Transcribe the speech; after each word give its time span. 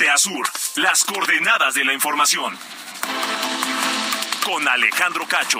Norte 0.00 0.50
las 0.76 1.04
coordenadas 1.04 1.74
de 1.74 1.84
la 1.84 1.92
información. 1.92 2.56
Con 4.44 4.66
Alejandro 4.66 5.26
Cacho. 5.28 5.58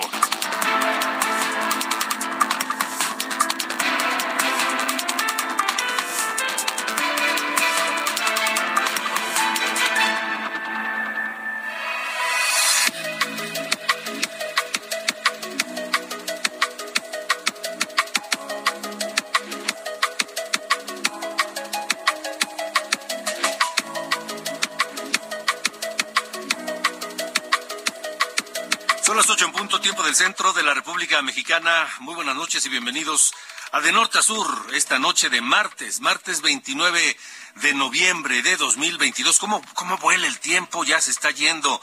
Centro 30.21 30.53
de 30.53 30.61
la 30.61 30.75
República 30.75 31.19
Mexicana. 31.23 31.89
Muy 32.01 32.13
buenas 32.13 32.35
noches 32.35 32.63
y 32.67 32.69
bienvenidos 32.69 33.33
a 33.71 33.81
De 33.81 33.91
Norte 33.91 34.19
a 34.19 34.21
Sur, 34.21 34.67
esta 34.75 34.99
noche 34.99 35.31
de 35.31 35.41
martes, 35.41 35.99
martes 35.99 36.41
29 36.41 37.17
de 37.55 37.73
noviembre 37.73 38.43
de 38.43 38.55
2022. 38.55 39.39
¿Cómo, 39.39 39.63
cómo 39.73 39.97
vuela 39.97 40.27
el 40.27 40.37
tiempo? 40.37 40.83
Ya 40.83 41.01
se 41.01 41.09
está 41.09 41.31
yendo 41.31 41.81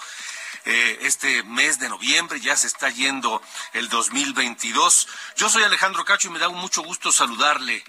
eh, 0.67 1.01
este 1.03 1.43
mes 1.43 1.81
de 1.81 1.89
noviembre, 1.89 2.39
ya 2.39 2.55
se 2.55 2.69
está 2.69 2.91
yendo 2.91 3.43
el 3.73 3.89
2022. 3.89 5.09
Yo 5.37 5.49
soy 5.49 5.65
Alejandro 5.65 6.05
Cacho 6.05 6.29
y 6.29 6.31
me 6.31 6.39
da 6.39 6.49
mucho 6.49 6.83
gusto 6.83 7.11
saludarle 7.11 7.83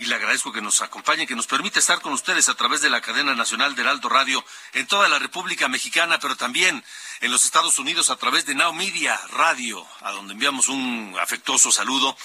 y 0.00 0.06
le 0.06 0.14
agradezco 0.14 0.50
que 0.50 0.62
nos 0.62 0.80
acompañe, 0.80 1.26
que 1.26 1.36
nos 1.36 1.46
permite 1.46 1.78
estar 1.78 2.00
con 2.00 2.14
ustedes 2.14 2.48
a 2.48 2.54
través 2.54 2.80
de 2.80 2.88
la 2.88 3.02
cadena 3.02 3.34
nacional 3.34 3.74
del 3.74 3.86
Alto 3.86 4.08
Radio 4.08 4.42
en 4.72 4.86
toda 4.86 5.08
la 5.08 5.18
República 5.18 5.68
Mexicana, 5.68 6.18
pero 6.18 6.36
también 6.36 6.82
en 7.20 7.30
los 7.30 7.44
Estados 7.44 7.78
Unidos 7.78 8.08
a 8.08 8.16
través 8.16 8.46
de 8.46 8.54
Now 8.54 8.72
Media 8.72 9.20
Radio, 9.32 9.86
a 10.00 10.10
donde 10.12 10.32
enviamos 10.32 10.68
un 10.68 11.14
afectuoso 11.20 11.70
saludo 11.70 12.16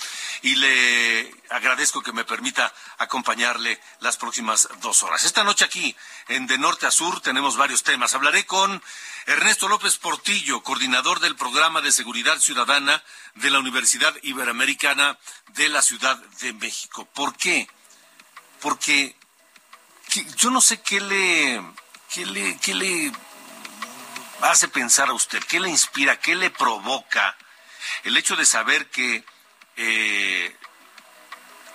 y 0.42 0.56
le 0.56 1.36
agradezco 1.50 2.02
que 2.02 2.14
me 2.14 2.24
permita 2.24 2.74
acompañarle 2.98 3.80
las 4.00 4.16
próximas 4.16 4.70
dos 4.82 5.04
horas. 5.04 5.26
Esta 5.26 5.44
noche 5.44 5.66
aquí, 5.66 5.94
en 6.30 6.48
De 6.48 6.58
Norte 6.58 6.86
a 6.88 6.92
Sur, 6.92 7.20
tenemos 7.22 7.58
varios 7.58 7.84
temas. 7.84 8.14
Hablaré 8.14 8.46
con 8.46 8.82
Ernesto 9.26 9.68
López 9.68 9.98
Portillo, 9.98 10.64
coordinador 10.64 11.20
del 11.20 11.36
programa 11.36 11.82
de 11.82 11.92
seguridad 11.92 12.40
ciudadana 12.40 13.04
de 13.34 13.50
la 13.50 13.60
Universidad 13.60 14.14
Iberoamericana 14.22 15.18
de 15.50 15.68
la 15.68 15.82
Ciudad 15.82 16.16
de 16.40 16.54
México. 16.54 17.06
¿Por 17.14 17.36
qué? 17.36 17.68
Porque 18.62 19.16
que- 20.10 20.26
yo 20.38 20.52
no 20.52 20.62
sé 20.62 20.80
qué 20.82 21.02
le, 21.02 21.62
qué 22.14 22.26
le, 22.26 22.58
qué 22.60 22.74
le 22.74 23.12
hace 24.42 24.68
pensar 24.68 25.10
a 25.10 25.14
usted, 25.14 25.44
qué 25.44 25.60
le 25.60 25.70
inspira, 25.70 26.20
qué 26.20 26.36
le 26.36 26.50
provoca 26.50 27.36
el 28.04 28.18
hecho 28.18 28.36
de 28.36 28.46
saber 28.46 28.90
que 28.90 29.24
eh, 29.78 30.56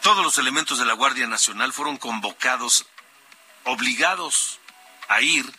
todos 0.03 0.25
los 0.25 0.39
elementos 0.39 0.79
de 0.79 0.85
la 0.85 0.95
Guardia 0.95 1.27
Nacional 1.27 1.73
fueron 1.73 1.97
convocados, 1.97 2.87
obligados 3.65 4.59
a 5.09 5.21
ir 5.21 5.51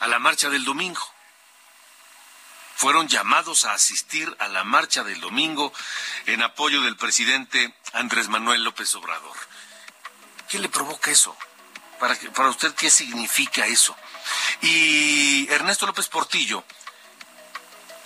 a 0.00 0.08
la 0.08 0.18
marcha 0.18 0.48
del 0.48 0.64
domingo 0.64 1.00
fueron 2.80 3.08
llamados 3.08 3.66
a 3.66 3.74
asistir 3.74 4.34
a 4.38 4.48
la 4.48 4.64
marcha 4.64 5.04
del 5.04 5.20
domingo 5.20 5.70
en 6.24 6.42
apoyo 6.42 6.80
del 6.80 6.96
presidente 6.96 7.74
Andrés 7.92 8.28
Manuel 8.28 8.64
López 8.64 8.94
Obrador. 8.94 9.36
¿Qué 10.48 10.58
le 10.58 10.70
provoca 10.70 11.10
eso? 11.10 11.36
Para, 12.00 12.16
para 12.34 12.48
usted, 12.48 12.74
¿qué 12.74 12.90
significa 12.90 13.66
eso? 13.66 13.94
Y 14.62 15.46
Ernesto 15.50 15.86
López 15.86 16.08
Portillo 16.08 16.64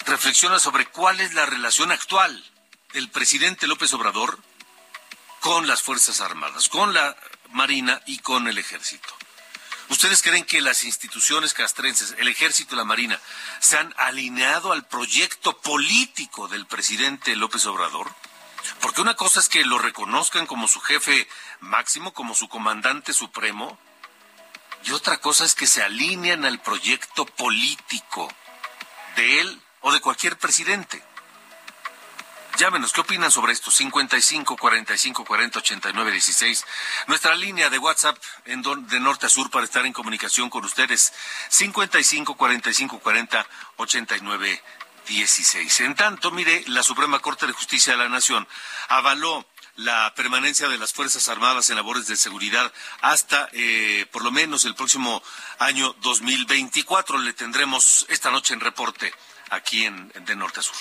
reflexiona 0.05 0.59
sobre 0.59 0.87
cuál 0.87 1.21
es 1.21 1.32
la 1.32 1.47
relación 1.47 1.93
actual 1.93 2.44
del 2.93 3.09
presidente 3.10 3.66
López 3.66 3.93
Obrador 3.94 4.38
con 5.41 5.66
las 5.66 5.82
Fuerzas 5.82 6.21
Armadas, 6.21 6.69
con 6.69 6.93
la 6.93 7.16
Marina 7.50 8.00
y 8.06 8.19
con 8.19 8.49
el 8.49 8.59
Ejército. 8.59 9.15
¿Ustedes 9.91 10.22
creen 10.22 10.44
que 10.44 10.61
las 10.61 10.84
instituciones 10.84 11.53
castrenses, 11.53 12.15
el 12.19 12.28
ejército 12.28 12.75
y 12.75 12.78
la 12.78 12.84
marina, 12.84 13.21
se 13.61 13.76
han 13.76 13.94
alineado 13.99 14.72
al 14.72 14.87
proyecto 14.87 15.59
político 15.61 16.49
del 16.49 16.66
presidente 16.66 17.37
López 17.37 17.66
Obrador? 17.66 18.11
Porque 18.81 19.03
una 19.03 19.15
cosa 19.15 19.41
es 19.41 19.49
que 19.49 19.65
lo 19.65 19.78
reconozcan 19.78 20.47
como 20.47 20.69
su 20.69 20.81
jefe 20.81 21.28
máximo, 21.64 22.12
como 22.12 22.34
su 22.34 22.48
comandante 22.48 23.12
supremo, 23.12 23.78
y 24.84 24.92
otra 24.92 25.19
cosa 25.19 25.44
es 25.44 25.54
que 25.54 25.66
se 25.66 25.82
alinean 25.82 26.44
al 26.44 26.60
proyecto 26.60 27.25
político 27.25 28.30
de 29.16 29.41
él 29.41 29.62
o 29.80 29.92
de 29.92 30.00
cualquier 30.00 30.38
presidente. 30.38 31.02
Llámenos, 32.56 32.92
¿qué 32.92 33.00
opinan 33.00 33.32
sobre 33.32 33.52
esto? 33.52 33.70
55 33.70 34.56
45 34.56 35.25
40 35.25 35.58
89 35.58 36.12
16. 36.12 36.64
Nuestra 37.08 37.34
línea 37.34 37.69
de 37.69 37.78
WhatsApp 37.78 38.16
de 38.44 39.00
norte 39.00 39.26
a 39.26 39.28
sur 39.28 39.50
para 39.50 39.64
estar 39.64 39.84
en 39.84 39.92
comunicación 39.92 40.50
con 40.50 40.64
ustedes. 40.64 41.12
55 41.48 42.36
45 42.36 42.98
40 43.00 43.46
89 43.76 44.62
16. 45.08 45.81
En 45.81 45.94
tanto, 45.96 46.31
mire, 46.31 46.62
la 46.69 46.84
Suprema 46.84 47.19
Corte 47.19 47.46
de 47.46 47.52
Justicia 47.52 47.94
de 47.94 47.98
la 47.98 48.08
Nación 48.08 48.46
avaló 48.88 49.44
la 49.77 50.12
permanencia 50.15 50.69
de 50.69 50.79
las 50.79 50.93
Fuerzas 50.93 51.29
Armadas 51.29 51.69
en 51.71 51.77
labores 51.77 52.07
de 52.07 52.17
seguridad 52.17 52.73
hasta 53.01 53.49
eh, 53.53 54.07
por 54.12 54.23
lo 54.23 54.31
menos 54.31 54.65
el 54.65 54.75
próximo 54.75 55.23
año 55.59 55.95
2024. 56.01 57.19
Le 57.19 57.33
tendremos 57.33 58.07
esta 58.09 58.31
noche 58.31 58.55
en 58.55 58.61
reporte 58.61 59.12
aquí 59.51 59.85
en, 59.85 60.12
de 60.25 60.37
norte 60.37 60.61
a 60.61 60.62
sur. 60.62 60.77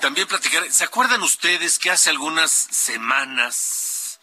También 0.00 0.26
platicar, 0.26 0.70
¿se 0.72 0.84
acuerdan 0.84 1.22
ustedes 1.22 1.78
que 1.78 1.90
hace 1.90 2.10
algunas 2.10 2.50
semanas, 2.50 4.18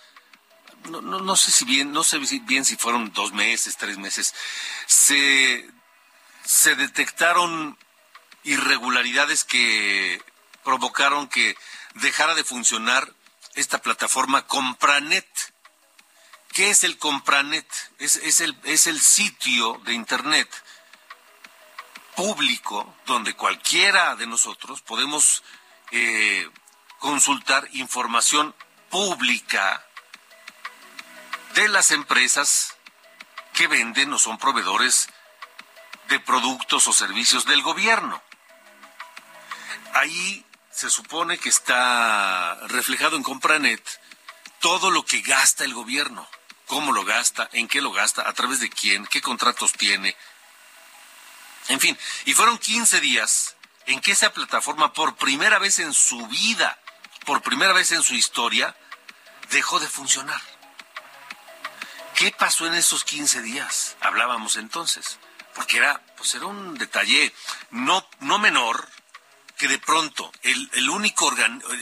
no, 0.89 1.01
no, 1.01 1.19
no 1.19 1.35
sé 1.37 1.51
si 1.51 1.63
bien, 1.63 1.93
no 1.93 2.03
sé 2.03 2.19
bien 2.19 2.65
si 2.65 2.75
fueron 2.75 3.13
dos 3.13 3.31
meses, 3.31 3.77
tres 3.77 3.97
meses, 3.97 4.33
se, 4.87 5.69
se 6.43 6.75
detectaron 6.75 7.77
irregularidades 8.43 9.43
que 9.43 10.21
provocaron 10.63 11.27
que 11.27 11.57
dejara 11.95 12.35
de 12.35 12.43
funcionar 12.43 13.13
esta 13.55 13.81
plataforma 13.81 14.45
Compranet. 14.47 15.27
¿Qué 16.53 16.69
es 16.69 16.83
el 16.83 16.97
Compranet? 16.97 17.67
Es, 17.99 18.15
es, 18.17 18.41
el, 18.41 18.57
es 18.63 18.87
el 18.87 18.99
sitio 18.99 19.81
de 19.85 19.93
Internet 19.93 20.49
público 22.15 22.95
donde 23.05 23.33
cualquiera 23.33 24.15
de 24.15 24.27
nosotros 24.27 24.81
podemos 24.81 25.43
eh, 25.91 26.49
consultar 26.97 27.67
información 27.73 28.53
pública 28.89 29.85
de 31.55 31.69
las 31.69 31.91
empresas 31.91 32.75
que 33.53 33.67
venden 33.67 34.11
o 34.13 34.19
son 34.19 34.37
proveedores 34.37 35.09
de 36.09 36.19
productos 36.19 36.87
o 36.87 36.93
servicios 36.93 37.45
del 37.45 37.61
gobierno. 37.61 38.21
Ahí 39.93 40.45
se 40.71 40.89
supone 40.89 41.37
que 41.37 41.49
está 41.49 42.55
reflejado 42.67 43.17
en 43.17 43.23
Compranet 43.23 43.83
todo 44.59 44.91
lo 44.91 45.05
que 45.05 45.21
gasta 45.21 45.63
el 45.63 45.73
gobierno, 45.73 46.27
cómo 46.65 46.91
lo 46.91 47.03
gasta, 47.03 47.49
en 47.53 47.67
qué 47.67 47.81
lo 47.81 47.91
gasta, 47.91 48.27
a 48.27 48.33
través 48.33 48.59
de 48.59 48.69
quién, 48.69 49.05
qué 49.07 49.21
contratos 49.21 49.73
tiene. 49.73 50.15
En 51.69 51.79
fin, 51.79 51.97
y 52.25 52.33
fueron 52.33 52.57
15 52.57 52.99
días 52.99 53.55
en 53.85 54.01
que 54.01 54.11
esa 54.11 54.31
plataforma 54.33 54.93
por 54.93 55.15
primera 55.15 55.59
vez 55.59 55.79
en 55.79 55.93
su 55.93 56.27
vida, 56.27 56.79
por 57.25 57.41
primera 57.41 57.73
vez 57.73 57.91
en 57.91 58.03
su 58.03 58.15
historia, 58.15 58.75
dejó 59.49 59.79
de 59.79 59.87
funcionar. 59.87 60.41
¿Qué 62.15 62.31
pasó 62.31 62.67
en 62.67 62.75
esos 62.75 63.03
15 63.03 63.41
días? 63.41 63.95
Hablábamos 64.01 64.57
entonces, 64.57 65.19
porque 65.55 65.77
era, 65.77 66.01
pues 66.17 66.35
era 66.35 66.47
un 66.47 66.77
detalle 66.77 67.33
no, 67.71 68.05
no 68.19 68.39
menor, 68.39 68.89
que 69.59 69.67
de 69.67 69.77
pronto 69.77 70.31
el, 70.41 70.71
el 70.73 70.89
único 70.89 71.31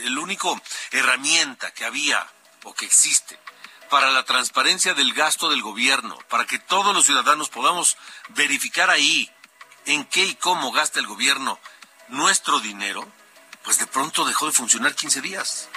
el 0.04 0.18
único 0.18 0.60
herramienta 0.90 1.72
que 1.72 1.84
había 1.84 2.26
o 2.64 2.74
que 2.74 2.84
existe 2.84 3.38
para 3.88 4.10
la 4.10 4.24
transparencia 4.24 4.92
del 4.94 5.14
gasto 5.14 5.48
del 5.48 5.62
gobierno, 5.62 6.18
para 6.28 6.44
que 6.44 6.58
todos 6.58 6.94
los 6.94 7.06
ciudadanos 7.06 7.48
podamos 7.48 7.96
verificar 8.30 8.90
ahí 8.90 9.30
en 9.86 10.04
qué 10.04 10.26
y 10.26 10.34
cómo 10.34 10.72
gasta 10.72 10.98
el 10.98 11.06
gobierno 11.06 11.58
nuestro 12.08 12.58
dinero, 12.60 13.06
pues 13.62 13.78
de 13.78 13.86
pronto 13.86 14.24
dejó 14.26 14.46
de 14.46 14.52
funcionar 14.52 14.94
15 14.94 15.20
días. 15.22 15.68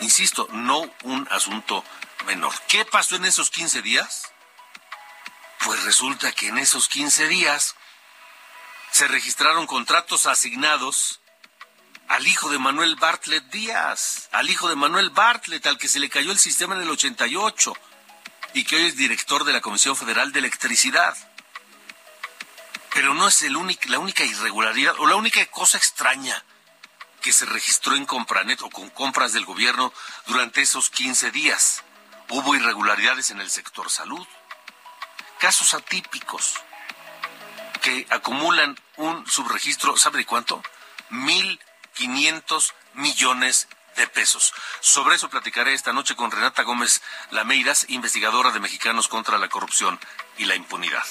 Insisto, 0.00 0.48
no 0.50 0.82
un 1.04 1.28
asunto 1.30 1.84
menor. 2.26 2.52
¿Qué 2.66 2.84
pasó 2.84 3.16
en 3.16 3.24
esos 3.24 3.50
15 3.50 3.82
días? 3.82 4.32
Pues 5.64 5.82
resulta 5.84 6.32
que 6.32 6.48
en 6.48 6.58
esos 6.58 6.88
15 6.88 7.28
días 7.28 7.76
se 8.92 9.08
registraron 9.08 9.66
contratos 9.66 10.26
asignados 10.26 11.20
al 12.08 12.26
hijo 12.26 12.50
de 12.50 12.58
Manuel 12.58 12.94
Bartlett 12.96 13.44
Díaz, 13.44 14.28
al 14.32 14.50
hijo 14.50 14.68
de 14.68 14.76
Manuel 14.76 15.08
Bartlett, 15.08 15.66
al 15.66 15.78
que 15.78 15.88
se 15.88 15.98
le 15.98 16.10
cayó 16.10 16.30
el 16.30 16.38
sistema 16.38 16.74
en 16.74 16.82
el 16.82 16.90
88 16.90 17.72
y 18.52 18.64
que 18.64 18.76
hoy 18.76 18.82
es 18.84 18.96
director 18.96 19.44
de 19.44 19.54
la 19.54 19.62
Comisión 19.62 19.96
Federal 19.96 20.30
de 20.32 20.40
Electricidad. 20.40 21.16
Pero 22.92 23.14
no 23.14 23.28
es 23.28 23.40
el 23.40 23.56
único, 23.56 23.88
la 23.88 23.98
única 23.98 24.24
irregularidad 24.24 24.94
o 24.98 25.06
la 25.06 25.16
única 25.16 25.44
cosa 25.46 25.78
extraña 25.78 26.44
que 27.22 27.32
se 27.32 27.46
registró 27.46 27.96
en 27.96 28.04
Compranet 28.04 28.60
o 28.60 28.68
con 28.68 28.90
compras 28.90 29.32
del 29.32 29.46
gobierno 29.46 29.90
durante 30.26 30.60
esos 30.60 30.90
15 30.90 31.30
días. 31.30 31.82
Hubo 32.28 32.54
irregularidades 32.54 33.30
en 33.30 33.40
el 33.40 33.50
sector 33.50 33.88
salud, 33.88 34.26
casos 35.38 35.72
atípicos 35.72 36.60
que 37.82 38.06
acumulan 38.10 38.78
un 38.96 39.28
subregistro, 39.28 39.96
¿sabe 39.96 40.18
de 40.18 40.26
cuánto? 40.26 40.62
Mil 41.10 41.60
500 41.94 42.74
millones 42.94 43.68
de 43.96 44.06
pesos. 44.06 44.54
Sobre 44.80 45.16
eso 45.16 45.28
platicaré 45.28 45.74
esta 45.74 45.92
noche 45.92 46.16
con 46.16 46.30
Renata 46.30 46.62
Gómez 46.62 47.02
Lameiras, 47.30 47.86
investigadora 47.88 48.50
de 48.50 48.60
Mexicanos 48.60 49.08
contra 49.08 49.36
la 49.36 49.48
Corrupción 49.48 50.00
y 50.38 50.46
la 50.46 50.54
Impunidad. 50.54 51.02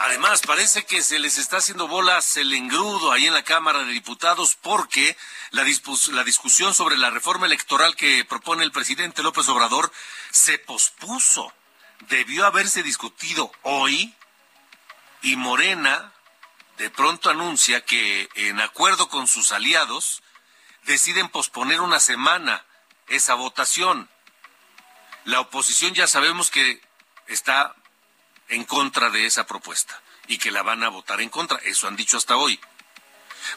Además, 0.00 0.42
parece 0.44 0.84
que 0.84 1.02
se 1.02 1.20
les 1.20 1.38
está 1.38 1.58
haciendo 1.58 1.86
bolas 1.86 2.36
el 2.36 2.52
engrudo 2.52 3.12
ahí 3.12 3.26
en 3.26 3.34
la 3.34 3.44
Cámara 3.44 3.84
de 3.84 3.92
Diputados 3.92 4.56
porque 4.60 5.16
la, 5.52 5.62
la 5.62 6.24
discusión 6.24 6.74
sobre 6.74 6.96
la 6.96 7.10
reforma 7.10 7.46
electoral 7.46 7.94
que 7.94 8.24
propone 8.24 8.64
el 8.64 8.72
presidente 8.72 9.22
López 9.22 9.48
Obrador 9.48 9.92
se 10.30 10.58
pospuso. 10.58 11.52
Debió 12.08 12.46
haberse 12.46 12.82
discutido 12.82 13.52
hoy 13.62 14.14
y 15.22 15.36
Morena 15.36 16.12
de 16.78 16.90
pronto 16.90 17.30
anuncia 17.30 17.84
que, 17.84 18.28
en 18.34 18.60
acuerdo 18.60 19.08
con 19.08 19.28
sus 19.28 19.52
aliados, 19.52 20.22
deciden 20.84 21.28
posponer 21.28 21.80
una 21.80 22.00
semana 22.00 22.64
esa 23.08 23.34
votación. 23.34 24.08
La 25.24 25.40
oposición 25.40 25.94
ya 25.94 26.06
sabemos 26.06 26.50
que 26.50 26.80
está 27.28 27.74
en 28.48 28.64
contra 28.64 29.10
de 29.10 29.26
esa 29.26 29.46
propuesta 29.46 30.00
y 30.26 30.38
que 30.38 30.50
la 30.50 30.62
van 30.62 30.82
a 30.82 30.88
votar 30.88 31.20
en 31.20 31.28
contra. 31.28 31.58
Eso 31.58 31.86
han 31.86 31.96
dicho 31.96 32.16
hasta 32.16 32.36
hoy. 32.36 32.58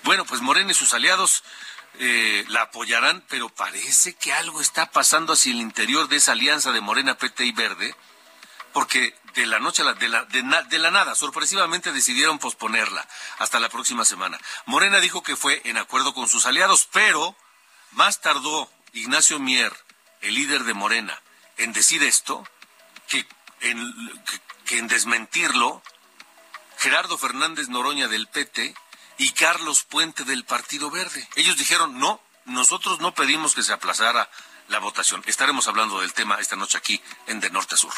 Bueno, 0.04 0.26
pues 0.26 0.42
Morena 0.42 0.72
y 0.72 0.76
sus 0.76 0.94
aliados 0.94 1.44
eh, 2.00 2.46
la 2.50 2.64
apoyarán, 2.64 3.24
pero 3.30 3.50
parece 3.50 4.14
que 4.16 4.34
algo 4.34 4.62
está 4.62 4.92
pasando 4.92 5.34
hacia 5.34 5.52
el 5.52 5.62
interior 5.62 6.08
de 6.08 6.18
esa 6.18 6.34
alianza 6.34 6.72
de 6.72 6.82
Morena, 6.82 7.18
PT 7.18 7.46
y 7.46 7.52
Verde, 7.52 7.96
porque 8.76 9.16
de 9.36 9.46
la 9.46 9.60
noche 9.60 9.84
a 9.84 9.86
la, 9.86 9.94
de 9.94 10.10
la, 10.10 10.26
de, 10.26 10.80
la 10.80 10.92
nada, 10.92 11.16
sorpresivamente 11.16 11.94
decidieron 11.94 12.40
posponerla 12.40 13.08
hasta 13.38 13.58
la 13.62 13.70
próxima 13.70 14.04
semana. 14.04 14.38
Morena 14.66 15.00
dijo 15.00 15.24
que 15.24 15.38
fue 15.38 15.62
en 15.64 15.78
acuerdo 15.78 16.14
con 16.14 16.28
sus 16.28 16.46
aliados, 16.46 16.90
pero 16.92 17.38
más 17.92 18.20
tardó 18.20 18.70
Ignacio 18.92 19.40
Mier, 19.40 19.72
el 20.20 20.36
líder 20.36 20.66
de 20.66 20.74
Morena, 20.74 21.22
en 21.56 21.72
decir 21.72 22.04
esto 22.04 22.46
que 23.08 23.26
en, 23.62 23.94
que 24.66 24.78
en 24.78 24.90
desmentirlo 24.90 25.82
Gerardo 26.78 27.18
Fernández 27.18 27.70
Noroña 27.70 28.10
del 28.10 28.28
PT 28.28 28.76
y 29.20 29.30
Carlos 29.32 29.84
Puente 29.84 30.26
del 30.26 30.44
Partido 30.44 30.92
Verde. 30.92 31.26
Ellos 31.38 31.56
dijeron, 31.56 31.98
no, 31.98 32.20
nosotros 32.44 33.00
no 33.00 33.14
pedimos 33.14 33.56
que 33.56 33.64
se 33.64 33.72
aplazara 33.72 34.30
la 34.68 34.80
votación. 34.80 35.24
Estaremos 35.28 35.70
hablando 35.70 36.02
del 36.02 36.12
tema 36.12 36.42
esta 36.42 36.58
noche 36.58 36.78
aquí 36.78 37.02
en 37.28 37.40
De 37.40 37.50
Norte 37.50 37.76
a 37.76 37.78
Sur. 37.78 37.94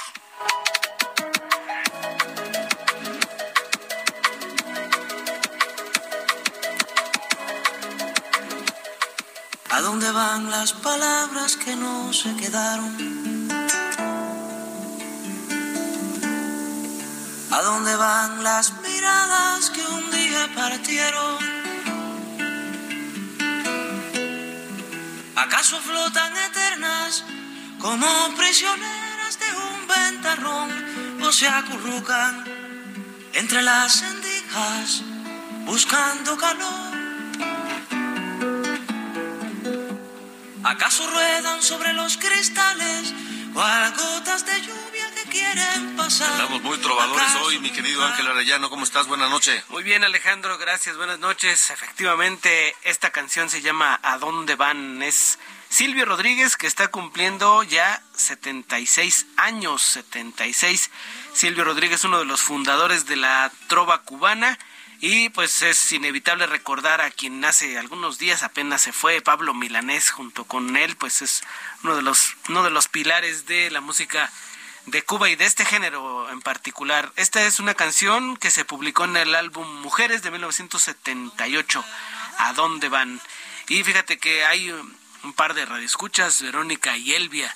¿A 9.77 9.81
dónde 9.81 10.11
van 10.11 10.49
las 10.49 10.73
palabras 10.73 11.55
que 11.55 11.75
no 11.75 12.11
se 12.11 12.35
quedaron? 12.35 13.47
¿A 17.51 17.61
dónde 17.61 17.95
van 17.95 18.43
las 18.43 18.73
miradas 18.81 19.69
que 19.69 19.81
un 19.81 20.09
día 20.09 20.49
partieron? 20.55 21.37
¿Acaso 25.35 25.79
flotan 25.81 26.33
eternas 26.37 27.23
como 27.79 28.07
prisioneras 28.35 29.16
de 29.16 29.16
ventarrón 29.87 30.69
o 31.21 31.31
se 31.31 31.47
acurrucan 31.47 32.43
entre 33.33 33.61
las 33.61 34.01
endijas 34.01 35.03
buscando 35.65 36.37
calor? 36.37 36.97
¿Acaso 40.63 41.07
ruedan 41.09 41.61
sobre 41.61 41.93
los 41.93 42.17
cristales 42.17 43.13
cual 43.53 43.93
gotas 43.93 44.45
de 44.45 44.61
lluvia? 44.61 44.86
Estamos 46.07 46.61
muy 46.61 46.77
trovadores 46.79 47.35
hoy, 47.41 47.59
mi 47.59 47.69
querido 47.69 48.03
Ángel 48.03 48.27
Arellano. 48.27 48.69
¿Cómo 48.69 48.83
estás? 48.83 49.07
Buenas 49.07 49.29
noches. 49.29 49.63
Muy 49.69 49.83
bien, 49.83 50.03
Alejandro. 50.03 50.57
Gracias. 50.57 50.97
Buenas 50.97 51.19
noches. 51.19 51.69
Efectivamente, 51.69 52.75
esta 52.83 53.11
canción 53.11 53.49
se 53.49 53.61
llama 53.61 53.99
¿A 54.03 54.17
dónde 54.17 54.55
van? 54.55 55.01
Es 55.01 55.39
Silvio 55.69 56.05
Rodríguez, 56.05 56.57
que 56.57 56.67
está 56.67 56.89
cumpliendo 56.89 57.63
ya 57.63 58.01
76 58.15 59.27
años. 59.37 59.81
76. 59.81 60.91
Silvio 61.33 61.63
Rodríguez, 61.63 62.03
uno 62.03 62.19
de 62.19 62.25
los 62.25 62.41
fundadores 62.41 63.05
de 63.05 63.15
la 63.15 63.51
trova 63.67 64.01
cubana 64.03 64.57
y 64.99 65.29
pues 65.29 65.61
es 65.61 65.91
inevitable 65.91 66.47
recordar 66.47 67.01
a 67.01 67.11
quien 67.11 67.45
hace 67.45 67.77
algunos 67.77 68.17
días 68.17 68.41
apenas 68.41 68.81
se 68.81 68.91
fue, 68.91 69.21
Pablo 69.21 69.53
Milanés, 69.53 70.09
junto 70.09 70.45
con 70.45 70.75
él, 70.75 70.95
pues 70.95 71.21
es 71.21 71.43
uno 71.83 71.95
de 71.95 72.01
los, 72.01 72.35
uno 72.49 72.63
de 72.63 72.71
los 72.71 72.87
pilares 72.87 73.45
de 73.45 73.69
la 73.69 73.79
música 73.79 74.31
de 74.87 75.01
Cuba 75.03 75.29
y 75.29 75.35
de 75.35 75.45
este 75.45 75.65
género 75.65 76.29
en 76.29 76.41
particular. 76.41 77.11
Esta 77.17 77.45
es 77.45 77.59
una 77.59 77.75
canción 77.75 78.37
que 78.37 78.51
se 78.51 78.65
publicó 78.65 79.03
en 79.03 79.17
el 79.17 79.35
álbum 79.35 79.67
Mujeres 79.81 80.23
de 80.23 80.31
1978, 80.31 81.85
¿A 82.39 82.53
dónde 82.53 82.87
van? 82.87 83.19
Y 83.67 83.83
fíjate 83.83 84.17
que 84.17 84.45
hay 84.45 84.69
un 84.71 85.33
par 85.33 85.53
de 85.53 85.65
radioescuchas, 85.65 86.41
Verónica 86.41 86.95
y 86.95 87.13
Elvia, 87.13 87.53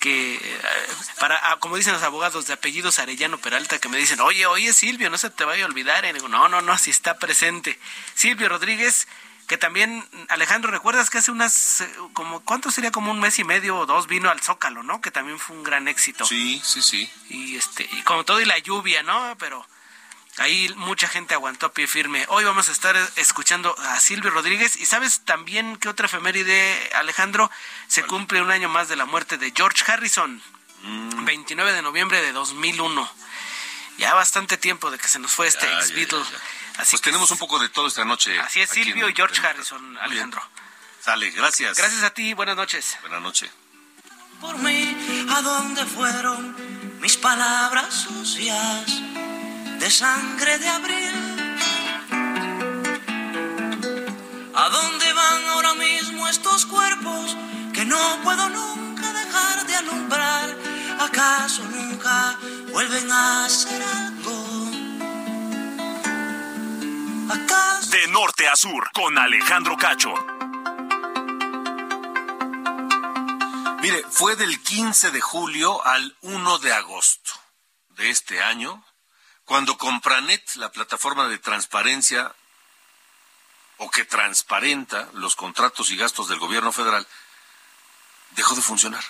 que 0.00 0.34
eh, 0.34 0.60
para 1.20 1.38
ah, 1.50 1.58
como 1.60 1.76
dicen 1.76 1.92
los 1.92 2.02
abogados 2.02 2.46
de 2.46 2.54
apellidos 2.54 2.98
Arellano 2.98 3.38
Peralta 3.38 3.78
que 3.78 3.88
me 3.88 3.98
dicen, 3.98 4.20
"Oye, 4.20 4.46
oye 4.46 4.72
Silvio, 4.72 5.10
no 5.10 5.18
se 5.18 5.30
te 5.30 5.44
vaya 5.44 5.64
a 5.64 5.66
olvidar." 5.66 6.04
Y 6.04 6.12
digo, 6.12 6.28
"No, 6.28 6.48
no, 6.48 6.60
no, 6.60 6.76
si 6.76 6.90
está 6.90 7.18
presente." 7.18 7.78
Silvio 8.14 8.48
Rodríguez 8.48 9.06
que 9.46 9.58
también 9.58 10.04
Alejandro, 10.28 10.70
¿recuerdas 10.70 11.10
que 11.10 11.18
hace 11.18 11.30
unas 11.30 11.80
eh, 11.80 11.92
como 12.12 12.40
cuánto 12.40 12.70
sería 12.70 12.90
como 12.90 13.10
un 13.10 13.20
mes 13.20 13.38
y 13.38 13.44
medio 13.44 13.76
o 13.76 13.86
dos 13.86 14.06
vino 14.06 14.30
al 14.30 14.40
Zócalo, 14.40 14.82
¿no? 14.82 15.00
Que 15.00 15.10
también 15.10 15.38
fue 15.38 15.56
un 15.56 15.62
gran 15.62 15.88
éxito. 15.88 16.24
Sí, 16.24 16.60
sí, 16.64 16.82
sí. 16.82 17.10
Y 17.28 17.56
este 17.56 17.88
y 17.92 18.02
como 18.02 18.24
todo 18.24 18.40
y 18.40 18.44
la 18.44 18.58
lluvia, 18.58 19.02
¿no? 19.02 19.36
Pero 19.38 19.66
Ahí 20.38 20.72
mucha 20.76 21.06
gente 21.06 21.34
aguantó 21.34 21.66
a 21.66 21.72
pie 21.72 21.86
firme. 21.86 22.26
Hoy 22.28 22.42
vamos 22.42 22.68
a 22.68 22.72
estar 22.72 22.96
escuchando 23.14 23.74
a 23.78 24.00
Silvio 24.00 24.30
Rodríguez. 24.30 24.76
¿Y 24.76 24.86
sabes 24.86 25.20
también 25.20 25.76
qué 25.76 25.88
otra 25.88 26.06
efeméride, 26.06 26.90
Alejandro? 26.94 27.50
Se 27.86 28.02
cumple 28.02 28.42
un 28.42 28.50
año 28.50 28.68
más 28.68 28.88
de 28.88 28.96
la 28.96 29.04
muerte 29.04 29.38
de 29.38 29.52
George 29.54 29.84
Harrison. 29.86 30.42
29 30.82 31.70
mm. 31.70 31.74
de 31.74 31.82
noviembre 31.82 32.20
de 32.20 32.32
2001. 32.32 33.10
Ya 33.98 34.12
bastante 34.14 34.56
tiempo 34.56 34.90
de 34.90 34.98
que 34.98 35.06
se 35.06 35.20
nos 35.20 35.32
fue 35.32 35.46
este 35.46 35.66
ex 35.72 35.92
Beatle. 35.92 36.24
Así 36.78 36.90
pues 36.90 37.02
tenemos 37.02 37.30
un 37.30 37.38
poco 37.38 37.58
de 37.58 37.68
todo 37.68 37.86
esta 37.86 38.04
noche. 38.04 38.38
Así 38.40 38.60
es, 38.60 38.70
Silvio 38.70 39.08
y 39.08 39.14
George 39.14 39.44
Harrison, 39.46 39.98
Alejandro. 39.98 40.42
Sale, 41.00 41.30
gracias. 41.30 41.76
Gracias 41.76 42.02
a 42.02 42.10
ti, 42.10 42.34
buenas 42.34 42.56
noches. 42.56 42.96
Buenas 43.02 43.22
noches. 43.22 43.50
Por 44.40 44.58
mí, 44.58 45.26
¿a 45.30 45.42
dónde 45.42 45.84
fueron 45.86 47.00
mis 47.00 47.16
palabras 47.16 47.94
sucias? 47.94 49.02
de 49.84 49.90
sangre 49.90 50.58
de 50.58 50.68
abril. 50.68 51.16
¿A 54.54 54.68
dónde 54.70 55.12
van 55.12 55.44
ahora 55.48 55.74
mismo 55.74 56.26
estos 56.28 56.64
cuerpos 56.64 57.36
que 57.74 57.84
no 57.84 58.20
puedo 58.22 58.48
nunca 58.48 59.12
dejar 59.12 59.66
de 59.66 59.76
alumbrar? 59.76 60.56
¿Acaso 61.00 61.64
nunca 61.64 62.36
vuelven 62.72 63.10
a 63.12 63.46
ser 63.48 63.82
algo? 63.82 64.13
De 67.26 68.06
norte 68.08 68.48
a 68.48 68.56
sur, 68.56 68.90
con 68.92 69.16
Alejandro 69.16 69.76
Cacho. 69.78 70.12
Mire, 73.80 74.04
fue 74.10 74.36
del 74.36 74.62
15 74.62 75.10
de 75.10 75.20
julio 75.20 75.84
al 75.86 76.16
1 76.20 76.58
de 76.58 76.72
agosto 76.74 77.32
de 77.90 78.10
este 78.10 78.42
año 78.42 78.84
cuando 79.44 79.78
Compranet, 79.78 80.54
la 80.56 80.70
plataforma 80.70 81.28
de 81.28 81.38
transparencia 81.38 82.34
o 83.78 83.90
que 83.90 84.04
transparenta 84.04 85.08
los 85.14 85.34
contratos 85.34 85.90
y 85.90 85.96
gastos 85.96 86.28
del 86.28 86.38
gobierno 86.38 86.72
federal, 86.72 87.06
dejó 88.30 88.54
de 88.54 88.62
funcionar. 88.62 89.04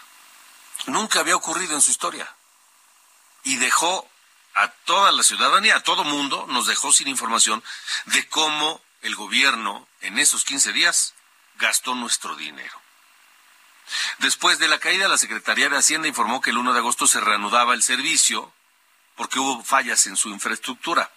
Nunca 0.86 1.20
había 1.20 1.36
ocurrido 1.36 1.74
en 1.74 1.82
su 1.82 1.90
historia. 1.90 2.32
Y 3.42 3.56
dejó 3.56 4.08
a 4.54 4.68
toda 4.68 5.12
la 5.12 5.22
ciudadanía, 5.22 5.76
a 5.76 5.82
todo 5.82 6.04
mundo, 6.04 6.46
nos 6.48 6.66
dejó 6.66 6.92
sin 6.92 7.08
información 7.08 7.62
de 8.06 8.28
cómo 8.28 8.80
el 9.02 9.16
gobierno 9.16 9.86
en 10.00 10.18
esos 10.18 10.44
15 10.44 10.72
días 10.72 11.14
gastó 11.56 11.94
nuestro 11.94 12.36
dinero. 12.36 12.80
Después 14.18 14.58
de 14.58 14.68
la 14.68 14.78
caída, 14.78 15.08
la 15.08 15.18
Secretaría 15.18 15.68
de 15.68 15.76
Hacienda 15.76 16.08
informó 16.08 16.40
que 16.40 16.50
el 16.50 16.58
1 16.58 16.72
de 16.72 16.78
agosto 16.78 17.06
se 17.06 17.20
reanudaba 17.20 17.74
el 17.74 17.82
servicio 17.82 18.52
porque 19.16 19.38
hubo 19.38 19.62
fallas 19.62 20.06
en 20.06 20.16
su 20.16 20.30
infraestructura. 20.30 21.12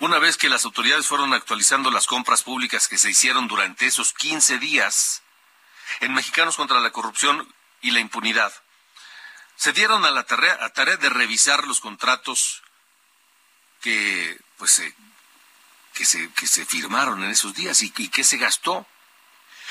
Una 0.00 0.18
vez 0.18 0.36
que 0.36 0.48
las 0.48 0.64
autoridades 0.64 1.06
fueron 1.06 1.32
actualizando 1.32 1.90
las 1.90 2.06
compras 2.06 2.42
públicas 2.42 2.88
que 2.88 2.98
se 2.98 3.10
hicieron 3.10 3.48
durante 3.48 3.86
esos 3.86 4.12
15 4.12 4.58
días, 4.58 5.22
en 6.00 6.12
Mexicanos 6.12 6.56
contra 6.56 6.80
la 6.80 6.90
Corrupción 6.90 7.54
y 7.80 7.92
la 7.92 8.00
Impunidad, 8.00 8.52
se 9.56 9.72
dieron 9.72 10.04
a 10.04 10.10
la 10.10 10.24
tarea, 10.24 10.58
a 10.62 10.72
tarea 10.72 10.96
de 10.96 11.08
revisar 11.08 11.66
los 11.66 11.80
contratos 11.80 12.62
que, 13.80 14.38
pues, 14.56 14.82
que, 15.92 16.04
se, 16.04 16.30
que 16.32 16.46
se 16.46 16.64
firmaron 16.64 17.22
en 17.22 17.30
esos 17.30 17.54
días 17.54 17.82
y, 17.82 17.92
y 17.96 18.08
que 18.08 18.24
se 18.24 18.36
gastó. 18.36 18.86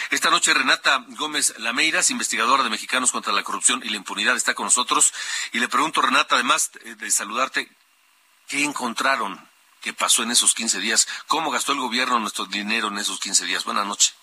Esta 0.09 0.29
noche 0.29 0.53
Renata 0.53 1.03
Gómez 1.09 1.53
Lameiras, 1.59 2.09
investigadora 2.09 2.63
de 2.63 2.69
Mexicanos 2.69 3.11
contra 3.11 3.33
la 3.33 3.43
Corrupción 3.43 3.81
y 3.83 3.89
la 3.89 3.97
Impunidad, 3.97 4.35
está 4.35 4.53
con 4.53 4.65
nosotros. 4.65 5.13
Y 5.51 5.59
le 5.59 5.67
pregunto, 5.67 6.01
Renata, 6.01 6.35
además 6.35 6.71
de 6.83 7.11
saludarte, 7.11 7.69
¿qué 8.47 8.63
encontraron 8.63 9.47
que 9.81 9.93
pasó 9.93 10.23
en 10.23 10.31
esos 10.31 10.53
15 10.53 10.79
días? 10.79 11.07
¿Cómo 11.27 11.51
gastó 11.51 11.73
el 11.73 11.79
gobierno 11.79 12.19
nuestro 12.19 12.45
dinero 12.45 12.87
en 12.87 12.97
esos 12.97 13.19
15 13.19 13.45
días? 13.45 13.63
Buenas 13.65 13.85
noches. 13.85 14.15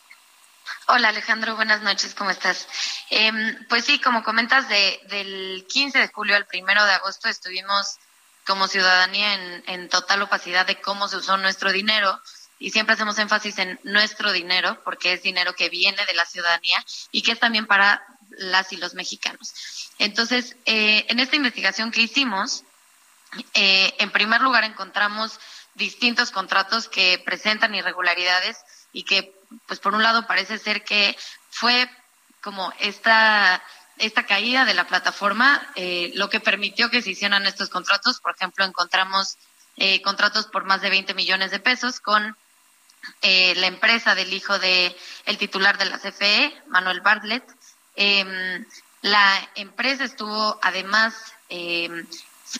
Hola 0.87 1.09
Alejandro, 1.09 1.57
buenas 1.57 1.83
noches, 1.83 2.15
¿cómo 2.15 2.31
estás? 2.31 2.67
Eh, 3.11 3.33
pues 3.69 3.85
sí, 3.85 4.01
como 4.01 4.23
comentas, 4.23 4.69
de, 4.69 5.01
del 5.09 5.67
15 5.69 5.99
de 5.99 6.09
julio 6.09 6.37
al 6.37 6.47
1 6.53 6.87
de 6.87 6.93
agosto 6.93 7.29
estuvimos 7.29 7.99
como 8.47 8.69
ciudadanía 8.69 9.35
en, 9.35 9.65
en 9.67 9.89
total 9.89 10.23
opacidad 10.23 10.67
de 10.67 10.81
cómo 10.81 11.09
se 11.09 11.17
usó 11.17 11.37
nuestro 11.37 11.73
dinero 11.73 12.21
y 12.59 12.71
siempre 12.71 12.95
hacemos 12.95 13.19
énfasis 13.19 13.59
en 13.59 13.81
nuestro 13.85 14.33
dinero 14.33 14.83
porque 14.85 15.15
es 15.15 15.23
dinero 15.23 15.55
que 15.55 15.71
viene 15.71 16.05
de 16.07 16.15
la 16.15 16.27
ciudadanía 16.27 16.85
y 17.11 17.23
que 17.23 17.33
es 17.33 17.41
también 17.41 17.67
para 17.67 18.05
las 18.31 18.73
y 18.73 18.77
los 18.77 18.95
mexicanos. 18.95 19.91
Entonces, 19.99 20.57
eh, 20.67 21.07
en 21.09 21.21
esta 21.21 21.37
investigación 21.37 21.91
que 21.91 22.03
hicimos, 22.03 22.65
eh, 23.55 23.95
en 23.99 24.11
primer 24.11 24.41
lugar 24.41 24.65
encontramos 24.65 25.39
distintos 25.75 26.31
contratos 26.31 26.89
que 26.89 27.23
presentan 27.25 27.75
irregularidades 27.75 28.59
y 28.93 29.05
que, 29.05 29.40
pues 29.67 29.81
por 29.81 29.95
un 29.95 30.03
lado 30.03 30.27
parece 30.27 30.59
ser 30.59 30.85
que 30.85 31.17
fue 31.51 31.89
como 32.41 32.73
esta 32.79 33.63
esta 34.01 34.25
caída 34.25 34.65
de 34.65 34.75
la 34.75 34.87
plataforma 34.87 35.61
eh, 35.75 36.11
lo 36.15 36.31
que 36.31 36.41
permitió 36.41 36.91
que 36.91 37.03
se 37.03 37.11
hicieran 37.11 37.47
estos 37.47 37.69
contratos. 37.69 38.21
Por 38.21 38.35
ejemplo, 38.35 38.65
encontramos 38.65 39.37
eh, 39.77 40.01
contratos 40.03 40.47
por 40.47 40.65
más 40.65 40.81
de 40.81 40.91
20 40.91 41.15
millones 41.15 41.51
de 41.51 41.61
pesos 41.61 42.01
con 42.01 42.37
eh, 43.23 43.55
la 43.57 43.67
empresa 43.67 44.15
del 44.15 44.33
hijo 44.33 44.59
de 44.59 44.97
el 45.27 45.39
titular 45.39 45.79
de 45.79 45.87
la 45.87 45.99
CFE, 45.99 46.63
Manuel 46.69 47.01
Bartlett. 47.01 47.45
Em, 47.97 48.65
la 49.03 49.49
empresa 49.55 50.05
estuvo 50.05 50.59
además 50.63 51.15
em, 51.49 52.07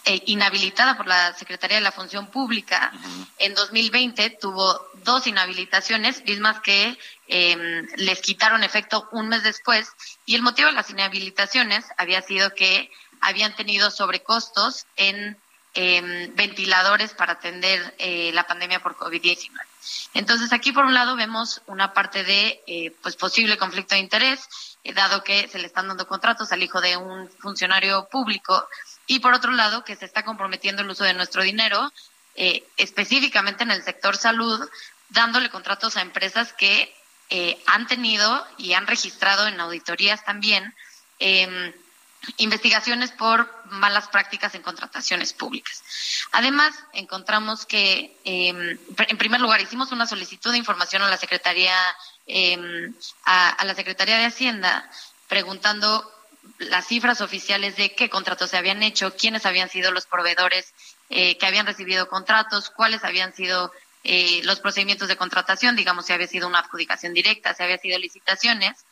eh, 0.05 0.23
inhabilitada 0.27 0.97
por 0.97 1.07
la 1.07 1.33
Secretaría 1.35 1.79
de 1.79 1.83
la 1.83 1.91
Función 1.91 2.29
Pública. 2.29 2.93
En 3.39 3.55
2020 3.55 4.31
tuvo 4.41 4.89
dos 5.03 5.27
inhabilitaciones, 5.27 6.25
mismas 6.25 6.61
que 6.61 6.97
em, 7.27 7.89
les 7.97 8.21
quitaron 8.21 8.63
efecto 8.63 9.09
un 9.13 9.29
mes 9.29 9.43
después. 9.43 9.89
Y 10.27 10.37
el 10.37 10.43
motivo 10.43 10.69
de 10.69 10.75
las 10.75 10.91
inhabilitaciones 10.91 11.87
había 11.97 12.23
sido 12.23 12.55
que 12.55 12.91
habían 13.21 13.57
tenido 13.57 13.91
sobrecostos 13.91 14.87
en 14.97 15.37
em, 15.75 16.35
ventiladores 16.37 17.13
para 17.15 17.35
atender 17.35 17.95
eh, 17.99 18.31
la 18.33 18.47
pandemia 18.47 18.81
por 18.81 18.97
COVID-19. 18.97 19.51
Entonces 20.15 20.53
aquí 20.53 20.73
por 20.73 20.85
un 20.85 20.95
lado 20.95 21.17
vemos 21.17 21.63
una 21.67 21.93
parte 21.93 22.23
de 22.23 22.63
eh, 22.67 22.95
pues 23.03 23.17
posible 23.17 23.59
conflicto 23.59 23.95
de 23.95 24.03
interés, 24.03 24.49
dado 24.95 25.23
que 25.23 25.49
se 25.49 25.59
le 25.59 25.67
están 25.67 25.89
dando 25.89 26.07
contratos 26.07 26.53
al 26.53 26.63
hijo 26.63 26.81
de 26.81 26.97
un 26.97 27.29
funcionario 27.39 28.09
público 28.11 28.67
y 29.11 29.19
por 29.19 29.35
otro 29.35 29.51
lado 29.51 29.83
que 29.83 29.97
se 29.97 30.05
está 30.05 30.25
comprometiendo 30.25 30.83
el 30.83 30.91
uso 30.91 31.03
de 31.03 31.15
nuestro 31.15 31.43
dinero, 31.43 31.93
eh, 32.37 32.63
específicamente 32.77 33.65
en 33.65 33.73
el 33.73 33.83
sector 33.83 34.17
salud, 34.17 34.69
dándole 35.09 35.51
contratos 35.51 35.97
a 35.97 36.03
empresas 36.03 36.53
que 36.53 36.95
eh, 37.29 37.61
han 37.67 37.89
tenido 37.89 38.47
y 38.57 38.75
han 38.75 38.87
registrado 38.87 39.49
en 39.49 39.59
auditorías 39.59 40.25
también 40.25 40.77
eh, 41.19 41.75
investigaciones 42.37 43.11
por 43.11 43.53
malas 43.67 44.07
prácticas 44.07 44.55
en 44.55 44.63
contrataciones 44.63 45.33
públicas. 45.33 45.83
Además, 46.31 46.73
encontramos 46.93 47.67
que, 47.67 48.17
em, 48.23 48.79
en 48.97 49.19
primer 49.19 49.41
lugar, 49.41 49.61
hicimos 49.61 49.91
una 49.91 50.07
solicitud 50.07 50.53
de 50.53 50.59
información 50.59 51.03
a 51.03 51.11
la 51.11 51.17
Secretaría, 51.17 51.75
em, 52.29 52.95
a, 53.25 53.49
a 53.49 53.65
la 53.65 53.75
Secretaría 53.75 54.19
de 54.19 54.27
Hacienda, 54.27 54.89
preguntando 55.27 56.09
las 56.59 56.87
cifras 56.87 57.21
oficiales 57.21 57.77
de 57.77 57.95
qué 57.95 58.11
contratos 58.11 58.51
se 58.51 58.57
habían 58.57 58.83
hecho, 58.83 59.15
quiénes 59.17 59.47
habían 59.47 59.69
sido 59.69 59.93
los 59.93 60.07
proveedores 60.07 60.73
eh, 61.09 61.37
que 61.39 61.47
habían 61.47 61.67
recibido 61.67 62.09
contratos, 62.09 62.71
cuáles 62.71 63.05
habían 63.05 63.35
sido 63.35 63.73
eh, 64.05 64.41
los 64.45 64.61
procedimientos 64.61 65.09
de 65.09 65.17
contratación, 65.17 65.77
digamos 65.77 66.07
si 66.07 66.13
había 66.13 66.27
sido 66.27 66.49
una 66.49 66.61
adjudicación 66.61 67.15
directa, 67.15 67.55
si 67.55 67.63
había 67.63 67.79
sido 67.79 67.99
licitaciones. 67.99 68.85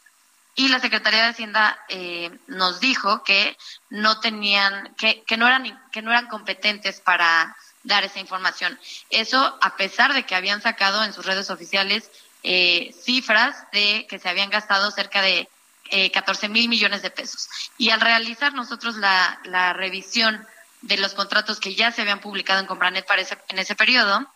Y 0.54 0.68
la 0.68 0.80
Secretaría 0.80 1.22
de 1.22 1.28
Hacienda 1.28 1.78
eh, 1.88 2.30
nos 2.48 2.80
dijo 2.80 3.22
que 3.22 3.56
no 3.90 4.18
tenían, 4.20 4.94
que, 4.96 5.22
que 5.22 5.36
no 5.36 5.46
eran, 5.46 5.80
que 5.92 6.02
no 6.02 6.10
eran 6.10 6.26
competentes 6.26 7.00
para 7.00 7.56
dar 7.84 8.02
esa 8.02 8.18
información. 8.18 8.78
Eso 9.10 9.58
a 9.62 9.76
pesar 9.76 10.14
de 10.14 10.24
que 10.24 10.34
habían 10.34 10.60
sacado 10.60 11.04
en 11.04 11.12
sus 11.12 11.26
redes 11.26 11.50
oficiales 11.50 12.10
cifras 12.40 13.64
de 13.72 14.06
que 14.08 14.18
se 14.18 14.28
habían 14.28 14.48
gastado 14.48 14.90
cerca 14.90 15.22
de 15.22 15.48
eh, 15.90 16.10
14 16.10 16.48
mil 16.48 16.68
millones 16.68 17.02
de 17.02 17.10
pesos. 17.10 17.48
Y 17.76 17.90
al 17.90 18.00
realizar 18.00 18.54
nosotros 18.54 18.96
la, 18.96 19.72
revisión 19.72 20.46
de 20.82 20.96
los 20.96 21.14
contratos 21.14 21.60
que 21.60 21.74
ya 21.74 21.90
se 21.92 22.02
habían 22.02 22.20
publicado 22.20 22.60
en 22.60 22.66
Compranet 22.66 23.06
para 23.06 23.22
ese, 23.22 23.38
en 23.48 23.58
ese 23.58 23.74
periodo, 23.74 24.26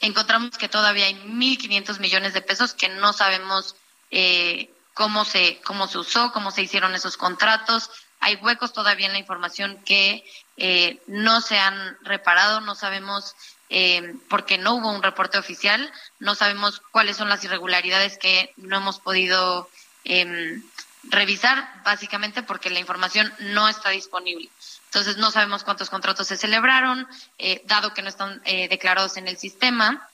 encontramos 0.00 0.56
que 0.56 0.68
todavía 0.68 1.06
hay 1.06 1.14
1.500 1.14 1.98
millones 2.00 2.32
de 2.32 2.42
pesos 2.42 2.74
que 2.74 2.88
no 2.88 3.12
sabemos 3.12 3.76
eh, 4.10 4.70
cómo, 4.94 5.24
se, 5.24 5.60
cómo 5.62 5.86
se 5.86 5.98
usó, 5.98 6.32
cómo 6.32 6.50
se 6.50 6.62
hicieron 6.62 6.94
esos 6.94 7.16
contratos. 7.16 7.90
Hay 8.20 8.36
huecos 8.36 8.72
todavía 8.72 9.06
en 9.06 9.12
la 9.12 9.18
información 9.18 9.82
que 9.84 10.24
eh, 10.56 11.00
no 11.06 11.40
se 11.40 11.58
han 11.58 11.96
reparado, 12.02 12.60
no 12.60 12.74
sabemos 12.74 13.34
eh, 13.70 14.14
porque 14.28 14.58
no 14.58 14.74
hubo 14.74 14.90
un 14.90 15.02
reporte 15.02 15.38
oficial, 15.38 15.90
no 16.18 16.34
sabemos 16.34 16.82
cuáles 16.90 17.16
son 17.16 17.28
las 17.28 17.44
irregularidades 17.44 18.18
que 18.18 18.52
no 18.56 18.76
hemos 18.76 18.98
podido 18.98 19.70
eh, 20.04 20.60
revisar, 21.04 21.82
básicamente 21.84 22.42
porque 22.42 22.70
la 22.70 22.78
información 22.78 23.32
no 23.38 23.68
está 23.68 23.90
disponible. 23.90 24.50
Entonces 24.86 25.16
no 25.16 25.30
sabemos 25.30 25.64
cuántos 25.64 25.90
contratos 25.90 26.26
se 26.26 26.36
celebraron, 26.36 27.06
eh, 27.38 27.62
dado 27.66 27.94
que 27.94 28.02
no 28.02 28.08
están 28.08 28.42
eh, 28.44 28.68
declarados 28.68 29.16
en 29.16 29.28
el 29.28 29.38
sistema. 29.38 30.08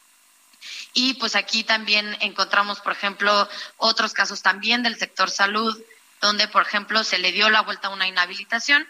Y 0.92 1.14
pues 1.14 1.36
aquí 1.36 1.64
también 1.64 2.16
encontramos, 2.20 2.80
por 2.80 2.92
ejemplo, 2.92 3.48
otros 3.76 4.12
casos 4.12 4.42
también 4.42 4.82
del 4.82 4.98
sector 4.98 5.30
salud, 5.30 5.78
donde, 6.20 6.48
por 6.48 6.62
ejemplo, 6.62 7.04
se 7.04 7.18
le 7.18 7.32
dio 7.32 7.50
la 7.50 7.62
vuelta 7.62 7.88
a 7.88 7.92
una 7.92 8.08
inhabilitación. 8.08 8.86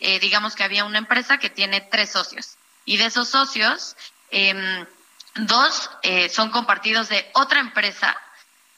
Eh, 0.00 0.18
digamos 0.18 0.54
que 0.54 0.64
había 0.64 0.84
una 0.84 0.98
empresa 0.98 1.38
que 1.38 1.50
tiene 1.50 1.80
tres 1.80 2.10
socios 2.10 2.56
y 2.86 2.96
de 2.96 3.06
esos 3.06 3.28
socios, 3.28 3.96
em, 4.30 4.86
dos 5.34 5.90
son 6.32 6.50
compartidos 6.50 7.08
de 7.08 7.30
otra 7.34 7.60
empresa 7.60 8.16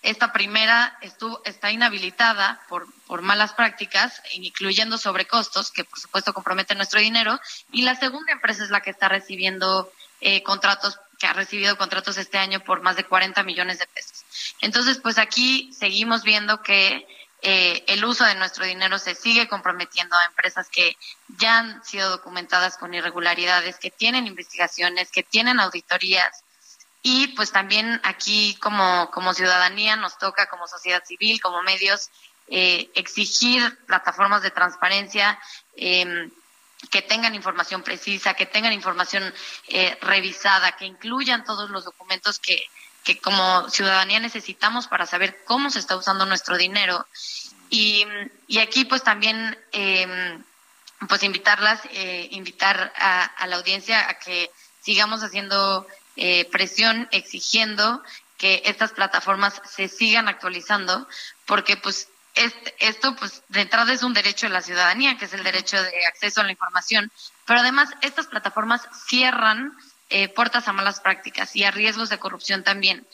esta 0.03 0.33
primera 0.33 0.99
estuvo, 1.01 1.41
está 1.45 1.71
inhabilitada 1.71 2.61
por, 2.69 2.87
malas 3.23 3.53
prácticas, 3.53 4.23
incluyendo 4.33 4.99
sobrecostos, 4.99 5.71
que 5.71 5.85
por 5.85 5.99
supuesto 5.99 6.33
comprometen 6.33 6.79
nuestro 6.79 6.99
dinero. 6.99 7.39
Y 7.71 7.83
la 7.83 7.95
segunda 7.95 8.33
empresa 8.33 8.65
es 8.65 8.71
la 8.71 8.81
que 8.81 8.91
está 8.91 9.09
recibiendo 9.09 9.93
eh, 10.21 10.43
contratos, 10.43 10.99
que 11.19 11.27
ha 11.27 11.33
recibido 11.33 11.77
contratos 11.77 12.17
este 12.17 12.39
año 12.39 12.61
por 12.61 12.81
más 12.83 12.97
de 12.97 13.05
40 13.05 13.43
millones 13.45 13.79
de 13.79 13.87
pesos. 13.87 14.25
Entonces, 14.61 14.99
pues 14.99 15.19
aquí 15.19 15.73
seguimos 15.73 16.23
viendo 16.25 16.63
que 16.63 17.07
eh, 17.43 17.85
el 17.89 18.05
uso 18.05 18.25
de 18.25 18.37
nuestro 18.37 18.65
dinero 18.65 18.99
se 18.99 19.17
sigue 19.17 19.49
comprometiendo 19.49 20.17
a 20.17 20.27
empresas 20.27 20.69
que 20.69 20.97
ya 21.39 21.59
han 21.59 21.85
sido 21.85 22.09
documentadas 22.11 22.77
con 22.77 22.95
irregularidades, 22.95 23.79
que 23.79 23.91
tienen 23.91 24.29
investigaciones, 24.29 25.11
que 25.11 25.25
tienen 25.25 25.59
auditorías. 25.59 26.45
Y 27.03 27.29
pues 27.29 27.51
también 27.51 28.01
aquí 28.05 28.57
como, 28.61 29.11
como 29.11 29.35
ciudadanía 29.35 29.97
nos 29.97 30.19
toca, 30.19 30.49
como 30.49 30.69
sociedad 30.69 31.03
civil, 31.05 31.41
como 31.41 31.63
medios, 31.63 32.11
eh, 32.49 32.91
exigir 32.95 33.79
plataformas 33.87 34.43
de 34.43 34.51
transparencia 34.51 35.39
eh, 35.77 36.31
que 36.91 37.03
tengan 37.03 37.35
información 37.35 37.83
precisa, 37.83 38.35
que 38.35 38.47
tengan 38.47 38.73
información 38.73 39.33
eh, 39.69 39.97
revisada, 40.01 40.73
que 40.73 40.87
incluyan 40.87 41.45
todos 41.45 41.71
los 41.71 41.85
documentos 41.85 42.39
que, 42.39 42.63
que 43.05 43.19
como 43.19 43.69
ciudadanía 43.71 44.21
necesitamos 44.21 44.89
para 44.89 45.07
saber 45.07 45.45
cómo 45.45 45.71
se 45.71 45.79
está 45.79 45.97
usando 45.97 46.27
nuestro 46.27 46.57
dinero. 46.57 47.07
Y, 47.71 48.07
y 48.47 48.59
aquí 48.59 48.85
pues 48.85 49.03
también 49.03 49.59
eh, 49.73 50.39
pues 51.09 51.23
invitarlas, 51.23 51.81
eh, 51.91 52.29
invitar 52.33 52.93
a, 52.97 53.25
a, 53.25 53.47
la 53.47 53.57
audiencia 53.57 54.09
a 54.09 54.19
que 54.19 54.51
sigamos 54.81 55.23
haciendo 55.23 55.87
eh, 56.17 56.49
presión, 56.51 57.09
exigiendo 57.13 58.03
que 58.39 58.63
estas 58.65 58.93
plataformas 58.93 59.63
se 59.65 59.89
sigan 59.89 60.29
actualizando, 60.29 61.09
porque 61.47 61.77
pues 61.77 62.09
este, 62.35 62.75
esto 62.81 63.15
pues 63.17 63.43
de 63.49 63.61
entrada 63.61 63.93
es 63.93 64.03
un 64.03 64.15
derecho 64.15 64.47
de 64.47 64.53
la 64.53 64.63
ciudadanía, 64.63 65.17
que 65.19 65.27
es 65.27 65.35
el 65.35 65.45
derecho 65.45 65.81
de 65.83 66.07
acceso 66.07 66.41
a 66.41 66.45
la 66.45 66.51
información, 66.51 67.13
pero 67.47 67.61
además 67.61 67.91
estas 68.01 68.27
plataformas 68.27 68.83
cierran 69.07 69.77
eh, 70.11 70.29
puertas 70.29 70.67
a 70.67 70.73
malas 70.73 71.01
prácticas 71.01 71.55
y 71.57 71.65
a 71.65 71.71
riesgos 71.71 72.09
de 72.09 72.19
corrupción 72.19 72.65
también. 72.65 73.07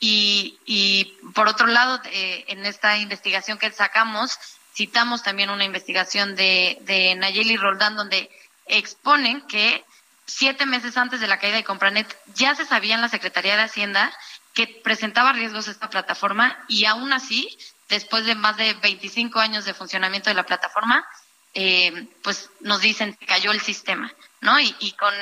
Y, 0.00 0.58
y 0.66 1.16
por 1.34 1.48
otro 1.48 1.66
lado, 1.66 2.00
eh, 2.06 2.44
en 2.48 2.66
esta 2.66 2.96
investigación 2.96 3.58
que 3.58 3.70
sacamos, 3.70 4.38
citamos 4.74 5.22
también 5.22 5.50
una 5.50 5.64
investigación 5.64 6.34
de, 6.34 6.78
de 6.80 7.14
Nayeli 7.14 7.56
Roldán, 7.56 7.94
donde 7.94 8.30
exponen 8.66 9.42
que 9.42 9.84
siete 10.26 10.66
meses 10.66 10.96
antes 10.96 11.20
de 11.20 11.26
la 11.26 11.38
caída 11.38 11.56
de 11.56 11.64
Compranet 11.64 12.16
ya 12.34 12.54
se 12.54 12.64
sabía 12.64 12.94
en 12.94 13.00
la 13.00 13.08
Secretaría 13.08 13.56
de 13.56 13.62
Hacienda 13.62 14.12
que 14.54 14.66
presentaba 14.66 15.32
riesgos 15.32 15.68
esta 15.68 15.90
plataforma 15.90 16.58
y 16.68 16.84
aún 16.84 17.12
así, 17.12 17.58
después 17.88 18.26
de 18.26 18.34
más 18.34 18.56
de 18.56 18.74
25 18.74 19.40
años 19.40 19.64
de 19.64 19.74
funcionamiento 19.74 20.30
de 20.30 20.34
la 20.34 20.44
plataforma, 20.44 21.06
eh, 21.54 22.08
pues 22.22 22.50
nos 22.60 22.80
dicen 22.80 23.14
que 23.14 23.26
cayó 23.26 23.52
el 23.52 23.60
sistema, 23.60 24.12
¿no? 24.40 24.58
Y, 24.60 24.92
con, 24.92 25.14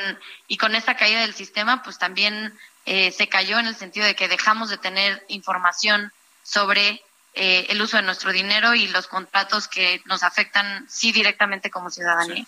y 0.47 0.57
con 0.57 0.75
esta 0.75 0.97
caída 0.97 1.21
del 1.21 1.35
sistema, 1.35 1.83
pues 1.83 1.99
también 1.99 2.57
eh, 2.87 3.11
se 3.12 3.28
cayó 3.28 3.59
en 3.59 3.66
el 3.66 3.76
sentido 3.76 4.07
de 4.07 4.14
que 4.14 4.28
dejamos 4.28 4.71
de 4.71 4.78
tener 4.78 5.25
información 5.28 6.12
sobre 6.42 7.02
eh, 7.35 7.66
el 7.69 7.80
uso 7.83 7.97
de 7.97 8.02
nuestro 8.02 8.33
dinero 8.33 8.75
y 8.75 8.88
los 8.88 9.07
contratos 9.07 9.69
que 9.69 10.02
nos 10.04 10.23
afectan, 10.23 10.87
sí, 10.88 11.12
directamente 11.12 11.71
como 11.71 11.90
ciudadanía. 11.90 12.45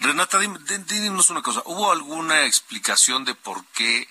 Renata, 0.00 0.38
dinos 0.38 1.30
una 1.30 1.42
cosa. 1.42 1.62
¿Hubo 1.66 1.90
alguna 1.92 2.44
explicación 2.44 3.24
de 3.24 3.34
por 3.34 3.64
qué 3.66 4.08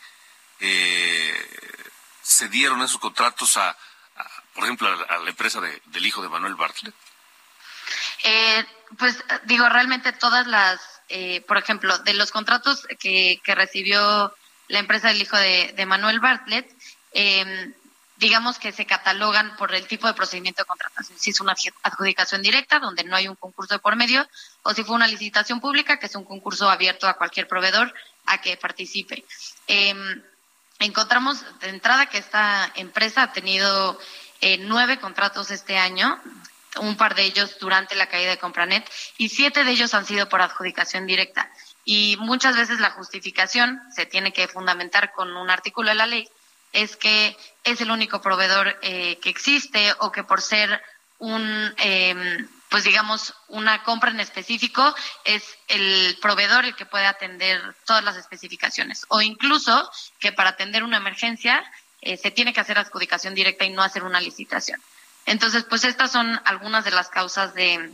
eh, 0.59 1.81
se 2.21 2.49
dieron 2.49 2.81
esos 2.81 2.99
contratos 2.99 3.57
a, 3.57 3.77
por 4.53 4.63
ejemplo, 4.63 4.87
a, 4.87 5.17
la 5.17 5.29
empresa 5.29 5.61
de, 5.61 5.81
del 5.85 6.05
hijo 6.05 6.21
de 6.21 6.29
Manuel 6.29 6.55
Bartlett? 6.55 6.95
Eh, 8.23 8.65
pues 8.97 9.23
digo, 9.45 9.69
realmente 9.69 10.11
todas 10.13 10.47
las, 10.47 10.79
eh, 11.09 11.41
por 11.41 11.57
ejemplo, 11.57 11.97
de 11.99 12.13
los 12.13 12.31
contratos 12.31 12.87
que, 12.99 13.39
que 13.43 13.55
recibió 13.55 14.33
la 14.67 14.79
empresa 14.79 15.09
del 15.09 15.21
hijo 15.21 15.37
de, 15.37 15.73
de 15.75 15.85
Manuel 15.85 16.19
Bartlett, 16.19 16.69
eh, 17.13 17.73
digamos 18.17 18.57
que 18.57 18.71
se 18.71 18.85
catalogan 18.85 19.55
por 19.57 19.73
el 19.73 19.87
tipo 19.87 20.07
de 20.07 20.13
procedimiento 20.13 20.63
de 20.63 20.67
contratación. 20.67 21.17
Si 21.19 21.29
es 21.29 21.39
una 21.39 21.55
adjudicación 21.83 22.41
directa, 22.41 22.79
donde 22.79 23.03
no 23.03 23.15
hay 23.15 23.27
un 23.27 23.35
concurso 23.35 23.75
de 23.75 23.79
por 23.79 23.95
medio, 23.95 24.27
o 24.63 24.73
si 24.73 24.83
fue 24.83 24.95
una 24.95 25.07
licitación 25.07 25.61
pública, 25.61 25.99
que 25.99 26.07
es 26.07 26.15
un 26.15 26.25
concurso 26.25 26.69
abierto 26.69 27.07
a 27.07 27.13
cualquier 27.13 27.47
proveedor 27.47 27.93
a 28.25 28.41
que 28.41 28.57
participe. 28.57 29.23
Eh, 29.67 29.95
encontramos 30.79 31.43
de 31.59 31.69
entrada 31.69 32.07
que 32.07 32.17
esta 32.17 32.71
empresa 32.75 33.23
ha 33.23 33.33
tenido 33.33 33.99
eh, 34.41 34.57
nueve 34.57 34.99
contratos 34.99 35.51
este 35.51 35.77
año, 35.77 36.19
un 36.79 36.97
par 36.97 37.15
de 37.15 37.23
ellos 37.23 37.57
durante 37.59 37.95
la 37.95 38.07
caída 38.07 38.31
de 38.31 38.37
Compranet, 38.37 38.87
y 39.17 39.29
siete 39.29 39.63
de 39.63 39.71
ellos 39.71 39.93
han 39.93 40.05
sido 40.05 40.27
por 40.27 40.41
adjudicación 40.41 41.05
directa. 41.05 41.51
Y 41.85 42.17
muchas 42.19 42.55
veces 42.55 42.79
la 42.79 42.91
justificación 42.91 43.81
se 43.95 44.05
tiene 44.05 44.33
que 44.33 44.47
fundamentar 44.47 45.13
con 45.13 45.35
un 45.37 45.49
artículo 45.49 45.89
de 45.89 45.95
la 45.95 46.05
ley, 46.05 46.29
es 46.77 46.95
que 46.95 47.35
es 47.63 47.81
el 47.81 47.89
único 47.89 48.21
proveedor 48.21 48.77
eh, 48.83 49.17
que 49.19 49.29
existe 49.29 49.93
o 49.99 50.11
que 50.11 50.23
por 50.23 50.43
ser 50.43 50.79
un, 51.17 51.73
eh, 51.79 52.45
pues 52.69 52.83
digamos, 52.83 53.33
una 53.47 53.83
compra 53.83 54.11
en 54.11 54.19
específico, 54.19 54.93
es 55.25 55.43
el 55.67 56.17
proveedor 56.21 56.65
el 56.65 56.75
que 56.75 56.85
puede 56.85 57.07
atender 57.07 57.59
todas 57.85 58.03
las 58.03 58.15
especificaciones. 58.15 59.05
O 59.09 59.21
incluso 59.21 59.89
que 60.19 60.31
para 60.31 60.51
atender 60.51 60.83
una 60.83 60.97
emergencia 60.97 61.63
eh, 62.01 62.15
se 62.15 62.29
tiene 62.29 62.53
que 62.53 62.61
hacer 62.61 62.77
adjudicación 62.77 63.33
directa 63.33 63.65
y 63.65 63.71
no 63.71 63.81
hacer 63.81 64.03
una 64.03 64.21
licitación. 64.21 64.79
Entonces, 65.25 65.63
pues 65.63 65.83
estas 65.83 66.11
son 66.11 66.39
algunas 66.45 66.85
de 66.85 66.91
las 66.91 67.09
causas 67.09 67.55
de, 67.55 67.91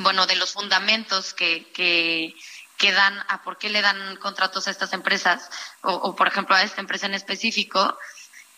bueno, 0.00 0.26
de 0.26 0.36
los 0.36 0.54
fundamentos 0.54 1.34
que, 1.34 1.66
que, 1.74 2.34
que 2.78 2.92
dan 2.92 3.18
a 3.28 3.42
por 3.42 3.58
qué 3.58 3.68
le 3.68 3.82
dan 3.82 4.16
contratos 4.16 4.66
a 4.66 4.70
estas 4.70 4.92
empresas 4.94 5.50
o, 5.82 5.92
o 5.92 6.16
por 6.16 6.28
ejemplo 6.28 6.56
a 6.56 6.62
esta 6.62 6.80
empresa 6.80 7.06
en 7.06 7.14
específico 7.14 7.98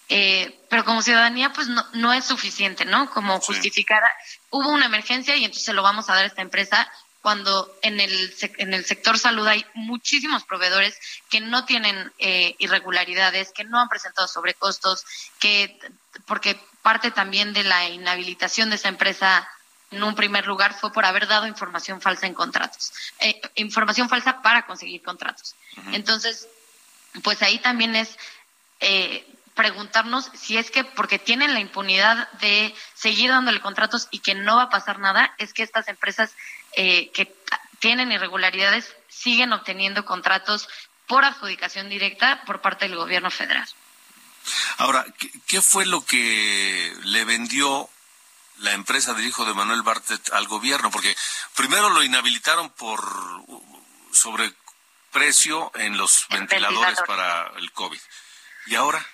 eh, 0.08 0.60
pero 0.68 0.84
como 0.84 1.02
ciudadanía 1.02 1.52
pues 1.52 1.68
no, 1.68 1.84
no 1.94 2.12
es 2.12 2.24
suficiente 2.24 2.84
no 2.84 3.10
como 3.10 3.40
sí. 3.40 3.46
justificar 3.46 4.02
hubo 4.50 4.68
una 4.68 4.86
emergencia 4.86 5.34
y 5.36 5.44
entonces 5.44 5.64
se 5.64 5.72
lo 5.72 5.82
vamos 5.82 6.08
a 6.08 6.14
dar 6.14 6.24
a 6.24 6.26
esta 6.26 6.42
empresa 6.42 6.90
cuando 7.22 7.70
en 7.82 8.00
el 8.00 8.34
en 8.58 8.74
el 8.74 8.84
sector 8.84 9.18
salud 9.18 9.46
hay 9.46 9.64
muchísimos 9.74 10.44
proveedores 10.44 10.98
que 11.28 11.40
no 11.40 11.64
tienen 11.64 12.12
eh, 12.18 12.54
irregularidades 12.58 13.52
que 13.52 13.64
no 13.64 13.80
han 13.80 13.88
presentado 13.88 14.28
sobrecostos 14.28 15.04
que 15.38 15.78
porque 16.26 16.58
parte 16.82 17.10
también 17.10 17.52
de 17.52 17.64
la 17.64 17.88
inhabilitación 17.88 18.70
de 18.70 18.76
esa 18.76 18.88
empresa 18.88 19.48
en 19.90 20.02
un 20.02 20.14
primer 20.14 20.46
lugar 20.46 20.74
fue 20.74 20.92
por 20.92 21.04
haber 21.04 21.26
dado 21.26 21.46
información 21.46 22.00
falsa 22.00 22.26
en 22.26 22.34
contratos, 22.34 22.92
eh, 23.18 23.40
información 23.56 24.08
falsa 24.08 24.42
para 24.42 24.66
conseguir 24.66 25.02
contratos. 25.02 25.54
Uh 25.76 25.80
-huh. 25.80 25.94
Entonces, 25.94 26.48
pues 27.22 27.42
ahí 27.42 27.58
también 27.58 27.96
es 27.96 28.16
eh, 28.80 29.26
preguntarnos 29.54 30.30
si 30.34 30.56
es 30.56 30.70
que 30.70 30.84
porque 30.84 31.18
tienen 31.18 31.52
la 31.52 31.60
impunidad 31.60 32.30
de 32.40 32.74
seguir 32.94 33.30
dándole 33.30 33.60
contratos 33.60 34.08
y 34.10 34.20
que 34.20 34.34
no 34.34 34.56
va 34.56 34.64
a 34.64 34.70
pasar 34.70 34.98
nada, 35.00 35.34
es 35.38 35.52
que 35.52 35.62
estas 35.62 35.88
empresas 35.88 36.34
eh, 36.76 37.10
que 37.10 37.34
tienen 37.80 38.12
irregularidades 38.12 38.94
siguen 39.08 39.52
obteniendo 39.52 40.04
contratos 40.04 40.68
por 41.06 41.24
adjudicación 41.24 41.88
directa 41.88 42.42
por 42.46 42.60
parte 42.60 42.86
del 42.86 42.96
gobierno 42.96 43.30
federal. 43.30 43.66
Ahora, 44.78 45.04
¿qué, 45.18 45.30
qué 45.46 45.60
fue 45.60 45.84
lo 45.84 46.04
que 46.04 46.94
le 47.02 47.24
vendió 47.24 47.90
la 48.60 48.72
empresa 48.72 49.14
del 49.14 49.26
hijo 49.26 49.44
de 49.44 49.54
Manuel 49.54 49.82
Bartlett 49.82 50.32
al 50.32 50.46
gobierno? 50.46 50.90
Porque 50.90 51.16
primero 51.54 51.90
lo 51.90 52.02
inhabilitaron 52.02 52.70
por 52.70 53.00
sobreprecio 54.12 55.72
en 55.74 55.96
los 55.96 56.26
el 56.30 56.38
ventiladores 56.38 56.96
ventilador. 56.96 57.06
para 57.06 57.58
el 57.58 57.72
COVID. 57.72 58.00
¿Y 58.66 58.74
ahora? 58.74 59.04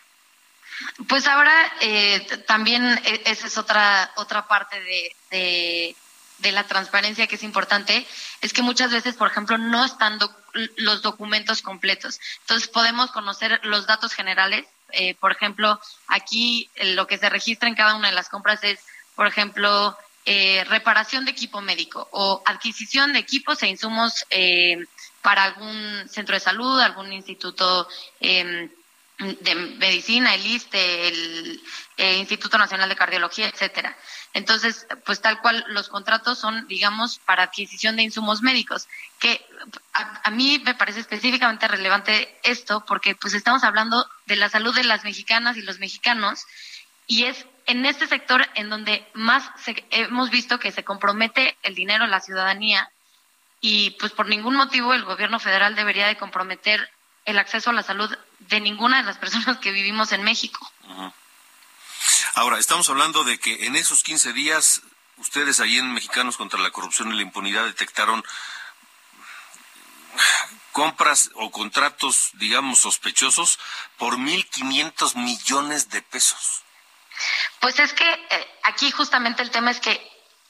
Pues 1.09 1.27
ahora 1.27 1.73
eh, 1.81 2.45
también 2.47 2.85
e, 3.05 3.23
esa 3.25 3.47
es 3.47 3.57
otra 3.57 4.13
otra 4.17 4.47
parte 4.47 4.79
de, 4.81 5.17
de, 5.31 5.97
de, 6.39 6.53
la 6.53 6.65
transparencia 6.65 7.27
que 7.27 7.37
es 7.37 7.43
importante, 7.43 8.07
es 8.43 8.53
que 8.53 8.61
muchas 8.61 8.91
veces, 8.91 9.15
por 9.15 9.31
ejemplo, 9.31 9.57
no 9.57 9.85
están 9.85 10.19
doc 10.19 10.37
los 10.77 11.03
documentos 11.03 11.63
completos. 11.63 12.21
Entonces 12.41 12.69
podemos 12.69 13.11
conocer 13.11 13.61
los 13.63 13.87
datos 13.87 14.13
generales. 14.13 14.67
Eh, 14.93 15.15
por 15.15 15.33
ejemplo, 15.33 15.81
aquí 16.07 16.71
lo 16.77 17.07
que 17.07 17.19
se 17.19 17.29
registra 17.29 17.69
en 17.69 17.75
cada 17.75 17.95
una 17.95 18.09
de 18.09 18.15
las 18.15 18.29
compras 18.29 18.63
es 18.63 18.79
por 19.17 19.27
ejemplo, 19.27 19.97
eh, 20.25 20.65
reparación 20.69 21.25
de 21.25 21.33
equipo 21.33 21.61
médico 21.61 22.09
o 22.13 22.43
adquisición 22.47 23.13
de 23.13 23.19
equipos 23.21 23.63
e 23.63 23.69
insumos 23.69 24.25
eh, 24.31 24.79
para 25.23 25.45
algún 25.45 26.09
centro 26.09 26.35
de 26.35 26.41
salud, 26.41 26.81
algún 26.81 27.13
instituto 27.13 27.89
eh, 28.21 28.71
de 29.19 29.55
medicina, 29.55 30.35
el 30.35 30.45
ISTE, 30.45 31.09
el 31.09 31.63
eh, 31.97 32.19
Instituto 32.19 32.59
Nacional 32.59 32.89
de 32.89 32.97
Cardiología, 32.97 33.49
etcétera. 33.49 33.97
Entonces, 34.35 34.87
pues 35.07 35.23
tal 35.23 35.41
cual 35.41 35.65
los 35.69 35.89
contratos 35.89 36.39
son, 36.39 36.69
digamos, 36.69 37.19
para 37.21 37.45
adquisición 37.45 37.97
de 37.97 38.03
insumos 38.03 38.43
médicos, 38.43 38.89
que 39.19 39.43
a, 39.95 40.21
a, 40.23 40.31
mí 40.31 40.61
me 40.63 40.75
parece 40.75 41.01
específicamente 41.01 41.67
relevante 41.67 42.39
esto 42.43 42.85
porque 42.87 43.15
pues 43.15 43.33
estamos 43.33 43.65
hablando 43.65 44.07
de 44.27 44.37
la 44.37 44.51
salud 44.51 44.75
de 44.75 44.85
las 44.85 45.05
mexicanas 45.05 45.57
y 45.57 45.63
los 45.63 45.79
mexicanos 45.79 46.45
y 47.07 47.25
es 47.25 47.47
en 47.67 47.85
este 47.85 48.07
sector 48.07 48.47
en 48.55 48.71
donde 48.71 49.07
más 49.15 49.51
se, 49.63 49.85
hemos 49.91 50.31
visto 50.31 50.59
que 50.59 50.73
se 50.73 50.85
compromete 50.85 51.57
el 51.63 51.75
dinero 51.75 52.07
la 52.07 52.21
ciudadanía 52.21 52.91
y 53.61 53.91
pues 53.93 54.13
por 54.13 54.29
ningún 54.29 54.55
motivo 54.55 54.95
el 54.95 55.05
gobierno 55.05 55.41
federal 55.41 55.75
debería 55.75 56.07
de 56.07 56.17
comprometer 56.17 56.89
el 57.25 57.39
acceso 57.39 57.71
a 57.71 57.73
la 57.73 57.83
salud 57.83 58.17
de 58.39 58.61
ninguna 58.61 58.99
de 58.99 59.03
las 59.03 59.19
personas 59.19 59.59
que 59.59 59.73
vivimos 59.73 60.13
en 60.13 60.23
México. 60.23 60.71
Ahora, 62.35 62.59
estamos 62.59 62.89
hablando 62.89 63.25
de 63.25 63.39
que 63.39 63.67
en 63.67 63.75
esos 63.75 64.05
15 64.05 64.33
días 64.33 64.83
ustedes 65.17 65.59
ahí 65.61 65.79
en 65.79 65.93
Mexicanos 65.93 66.37
contra 66.37 66.61
la 66.61 66.71
Corrupción 66.71 67.13
y 67.13 67.17
la 67.17 67.23
Impunidad 67.23 67.65
detectaron 67.65 68.23
compras 70.73 71.31
o 71.35 71.51
contratos, 71.51 72.31
digamos, 72.35 72.81
sospechosos 72.81 73.59
por 73.97 74.19
1.500 74.19 75.17
millones 75.17 75.89
de 75.89 76.03
pesos. 76.03 76.66
Pues 77.61 77.79
es 77.79 77.93
que 77.93 78.09
eh, 78.11 78.47
aquí 78.65 78.91
justamente 78.91 79.43
el 79.43 79.51
tema 79.51 79.71
es 79.71 79.81
que 79.81 80.01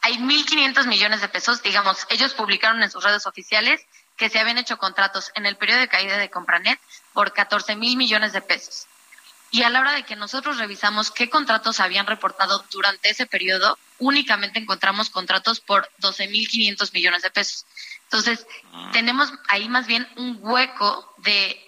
hay 0.02 0.18
1.500 0.18 0.87
millones 0.87 1.20
de 1.20 1.29
pesos, 1.29 1.62
digamos, 1.62 2.07
ellos 2.11 2.35
publicaron 2.35 2.83
en 2.83 2.90
sus 2.90 3.02
redes 3.02 3.26
oficiales 3.26 3.85
que 4.16 4.31
se 4.31 4.38
habían 4.38 4.59
hecho 4.59 4.79
contratos 4.79 5.31
en 5.35 5.46
el 5.46 5.57
periodo 5.57 5.81
de 5.81 5.88
caída 5.88 6.16
de 6.16 6.31
Compranet 6.31 6.81
por 7.12 7.33
14 7.33 7.76
mil 7.76 7.96
millones 7.96 8.33
de 8.33 8.40
pesos. 8.40 8.87
Y 9.50 9.62
a 9.62 9.70
la 9.70 9.81
hora 9.81 9.92
de 9.92 10.05
que 10.05 10.16
nosotros 10.16 10.59
revisamos 10.59 11.11
qué 11.11 11.31
contratos 11.31 11.81
habían 11.81 12.07
reportado 12.07 12.64
durante 12.70 13.11
ese 13.11 13.26
periodo, 13.26 13.79
únicamente 13.98 14.59
encontramos 14.59 15.11
contratos 15.11 15.61
por 15.61 15.90
12.500 16.00 16.92
millones 16.92 17.22
de 17.22 17.31
pesos. 17.31 17.64
Entonces, 18.05 18.46
ah. 18.72 18.90
tenemos 18.92 19.33
ahí 19.48 19.68
más 19.68 19.87
bien 19.87 20.09
un 20.16 20.38
hueco 20.40 21.14
de 21.18 21.65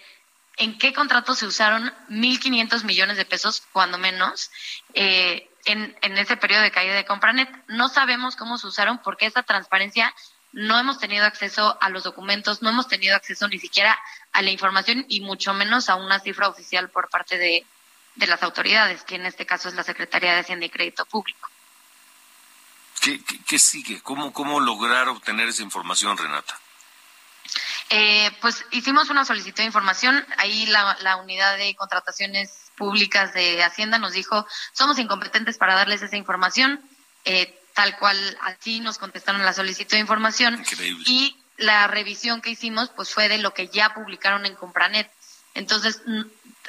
en 0.58 0.78
qué 0.78 0.92
contratos 0.92 1.38
se 1.38 1.46
usaron 1.46 1.92
1.500 2.08 2.84
millones 2.84 3.16
de 3.16 3.24
pesos, 3.24 3.62
cuando 3.72 3.98
menos, 3.98 4.50
eh, 4.94 5.48
en, 5.64 5.96
en 6.02 6.18
ese 6.18 6.36
periodo 6.36 6.62
de 6.62 6.70
caída 6.70 6.94
de 6.94 7.04
Compranet. 7.04 7.48
No 7.68 7.88
sabemos 7.88 8.36
cómo 8.36 8.58
se 8.58 8.66
usaron 8.66 8.98
porque 8.98 9.26
esa 9.26 9.42
transparencia 9.42 10.14
no 10.52 10.78
hemos 10.78 10.98
tenido 10.98 11.24
acceso 11.24 11.76
a 11.80 11.90
los 11.90 12.04
documentos, 12.04 12.62
no 12.62 12.70
hemos 12.70 12.88
tenido 12.88 13.14
acceso 13.14 13.48
ni 13.48 13.58
siquiera 13.58 13.98
a 14.32 14.42
la 14.42 14.50
información 14.50 15.04
y 15.08 15.20
mucho 15.20 15.52
menos 15.54 15.88
a 15.88 15.96
una 15.96 16.20
cifra 16.20 16.48
oficial 16.48 16.90
por 16.90 17.10
parte 17.10 17.38
de, 17.38 17.66
de 18.14 18.26
las 18.26 18.42
autoridades, 18.42 19.02
que 19.04 19.16
en 19.16 19.26
este 19.26 19.46
caso 19.46 19.68
es 19.68 19.74
la 19.74 19.84
Secretaría 19.84 20.34
de 20.34 20.40
Hacienda 20.40 20.66
y 20.66 20.70
Crédito 20.70 21.04
Público. 21.06 21.48
¿Qué, 23.46 23.58
sigue? 23.58 24.00
¿Cómo, 24.02 24.32
¿Cómo 24.32 24.60
lograr 24.60 25.08
obtener 25.08 25.48
esa 25.48 25.62
información, 25.62 26.18
Renata? 26.18 26.58
Eh, 27.90 28.30
pues 28.40 28.64
hicimos 28.70 29.10
una 29.10 29.24
solicitud 29.24 29.58
de 29.58 29.64
información. 29.64 30.24
Ahí 30.36 30.66
la, 30.66 30.96
la, 31.00 31.16
unidad 31.16 31.56
de 31.56 31.74
contrataciones 31.74 32.70
públicas 32.76 33.32
de 33.32 33.62
Hacienda 33.62 33.98
nos 33.98 34.12
dijo, 34.12 34.46
somos 34.72 34.98
incompetentes 34.98 35.56
para 35.56 35.74
darles 35.74 36.02
esa 36.02 36.16
información. 36.16 36.80
Eh, 37.24 37.54
tal 37.78 37.96
cual 37.96 38.38
así 38.40 38.80
nos 38.80 38.98
contestaron 38.98 39.44
la 39.44 39.52
solicitud 39.52 39.92
de 39.92 40.00
información. 40.00 40.64
Y 41.06 41.36
la 41.58 41.86
revisión 41.86 42.40
que 42.40 42.50
hicimos 42.50 42.90
pues 42.90 43.10
fue 43.14 43.28
de 43.28 43.38
lo 43.38 43.54
que 43.54 43.68
ya 43.68 43.94
publicaron 43.94 44.46
en 44.46 44.56
Compranet. 44.56 45.08
Entonces, 45.54 46.02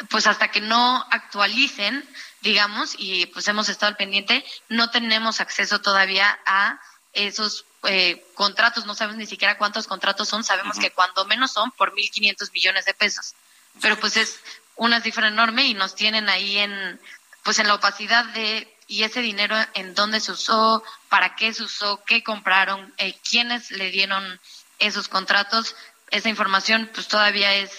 pues 0.09 0.27
hasta 0.27 0.49
que 0.51 0.61
no 0.61 1.03
actualicen, 1.09 2.07
digamos, 2.41 2.93
y 2.95 3.25
pues 3.27 3.47
hemos 3.47 3.69
estado 3.69 3.89
al 3.89 3.97
pendiente, 3.97 4.45
no 4.67 4.91
tenemos 4.91 5.41
acceso 5.41 5.81
todavía 5.81 6.39
a 6.45 6.79
esos 7.13 7.65
eh, 7.83 8.25
contratos, 8.35 8.85
no 8.85 8.95
sabemos 8.95 9.17
ni 9.17 9.25
siquiera 9.25 9.57
cuántos 9.57 9.87
contratos 9.87 10.27
son, 10.27 10.43
sabemos 10.43 10.77
que 10.77 10.91
cuando 10.91 11.25
menos 11.25 11.51
son 11.51 11.71
por 11.71 11.93
1.500 11.93 12.51
millones 12.51 12.85
de 12.85 12.93
pesos, 12.93 13.35
pero 13.81 13.97
pues 13.99 14.17
es 14.17 14.39
una 14.75 15.01
cifra 15.01 15.27
enorme 15.27 15.63
y 15.65 15.73
nos 15.73 15.95
tienen 15.95 16.29
ahí 16.29 16.57
en, 16.57 16.99
pues 17.43 17.59
en 17.59 17.67
la 17.67 17.75
opacidad 17.75 18.25
de, 18.25 18.73
y 18.87 19.03
ese 19.03 19.21
dinero 19.21 19.55
en 19.73 19.95
dónde 19.95 20.19
se 20.19 20.31
usó, 20.31 20.83
para 21.09 21.35
qué 21.35 21.53
se 21.53 21.63
usó, 21.63 22.03
qué 22.05 22.23
compraron, 22.23 22.93
eh, 22.97 23.17
quiénes 23.29 23.71
le 23.71 23.91
dieron 23.91 24.39
esos 24.79 25.07
contratos, 25.07 25.75
esa 26.11 26.29
información 26.29 26.89
pues 26.93 27.07
todavía 27.07 27.53
es... 27.55 27.71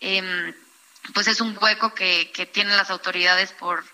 Eh, 0.00 0.54
pues 1.14 1.26
es 1.26 1.40
un 1.40 1.56
hueco 1.60 1.94
que, 1.94 2.30
que 2.32 2.46
tienen 2.46 2.76
las 2.76 2.90
autoridades 2.90 3.52
por, 3.52 3.84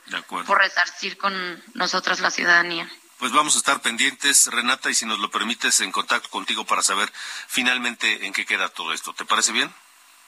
por 0.46 0.58
resarcir 0.58 1.16
con 1.16 1.62
nosotras 1.74 2.20
la 2.20 2.30
ciudadanía. 2.30 2.90
Pues 3.18 3.32
vamos 3.32 3.54
a 3.54 3.58
estar 3.58 3.80
pendientes, 3.80 4.48
Renata, 4.48 4.90
y 4.90 4.94
si 4.94 5.06
nos 5.06 5.18
lo 5.18 5.30
permites, 5.30 5.80
en 5.80 5.92
contacto 5.92 6.28
contigo 6.30 6.64
para 6.64 6.82
saber 6.82 7.12
finalmente 7.46 8.26
en 8.26 8.32
qué 8.32 8.44
queda 8.44 8.68
todo 8.68 8.92
esto. 8.92 9.14
¿Te 9.14 9.24
parece 9.24 9.52
bien? 9.52 9.72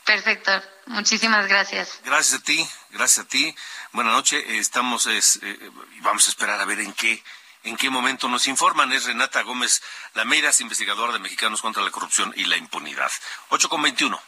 Perfecto, 0.05 0.53
muchísimas 0.87 1.49
gracias. 1.49 2.01
Gracias 2.05 2.40
a 2.40 2.42
ti, 2.44 2.66
gracias 2.90 3.27
a 3.27 3.29
ti. 3.29 3.55
Buenas 3.90 4.12
noches, 4.12 4.44
estamos, 4.49 5.07
es, 5.07 5.40
eh, 5.42 5.70
vamos 6.03 6.27
a 6.27 6.31
esperar 6.31 6.61
a 6.61 6.64
ver 6.64 6.79
en 6.79 6.92
qué, 6.92 7.25
en 7.64 7.77
qué 7.77 7.90
momento 7.90 8.29
nos 8.29 8.46
informan. 8.46 8.92
Es 8.92 9.05
Renata 9.05 9.42
Gómez 9.42 9.83
Lameiras, 10.14 10.61
investigadora 10.61 11.12
de 11.12 11.18
Mexicanos 11.18 11.61
contra 11.61 11.83
la 11.83 11.90
Corrupción 11.90 12.33
y 12.37 12.44
la 12.44 12.57
Impunidad. 12.57 13.11
8 13.49 13.68
con 13.68 13.83
21. 13.83 14.20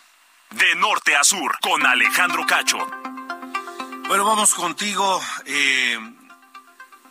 De 0.51 0.75
norte 0.75 1.15
a 1.15 1.23
sur, 1.23 1.57
con 1.61 1.87
Alejandro 1.87 2.45
Cacho. 2.45 2.79
Bueno, 4.09 4.25
vamos 4.25 4.55
contigo, 4.55 5.23
eh, 5.45 5.97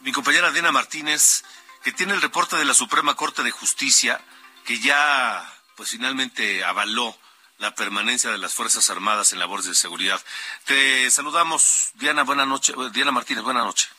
mi 0.07 0.13
compañera 0.13 0.51
Diana 0.51 0.71
Martínez, 0.71 1.43
que 1.83 1.91
tiene 1.91 2.13
el 2.13 2.21
reporte 2.21 2.55
de 2.55 2.63
la 2.63 2.73
Suprema 2.73 3.15
Corte 3.15 3.43
de 3.43 3.51
Justicia, 3.51 4.21
que 4.63 4.79
ya, 4.79 5.45
pues 5.75 5.89
finalmente 5.89 6.63
avaló 6.63 7.13
la 7.57 7.75
permanencia 7.75 8.31
de 8.31 8.37
las 8.37 8.53
Fuerzas 8.53 8.89
Armadas 8.89 9.33
en 9.33 9.39
labores 9.39 9.65
de 9.65 9.75
seguridad. 9.75 10.21
Te 10.63 11.11
saludamos, 11.11 11.89
Diana, 11.95 12.23
buena 12.23 12.45
noche. 12.45 12.73
Diana 12.93 13.11
Martínez, 13.11 13.43
buena 13.43 13.65
noche. 13.65 13.89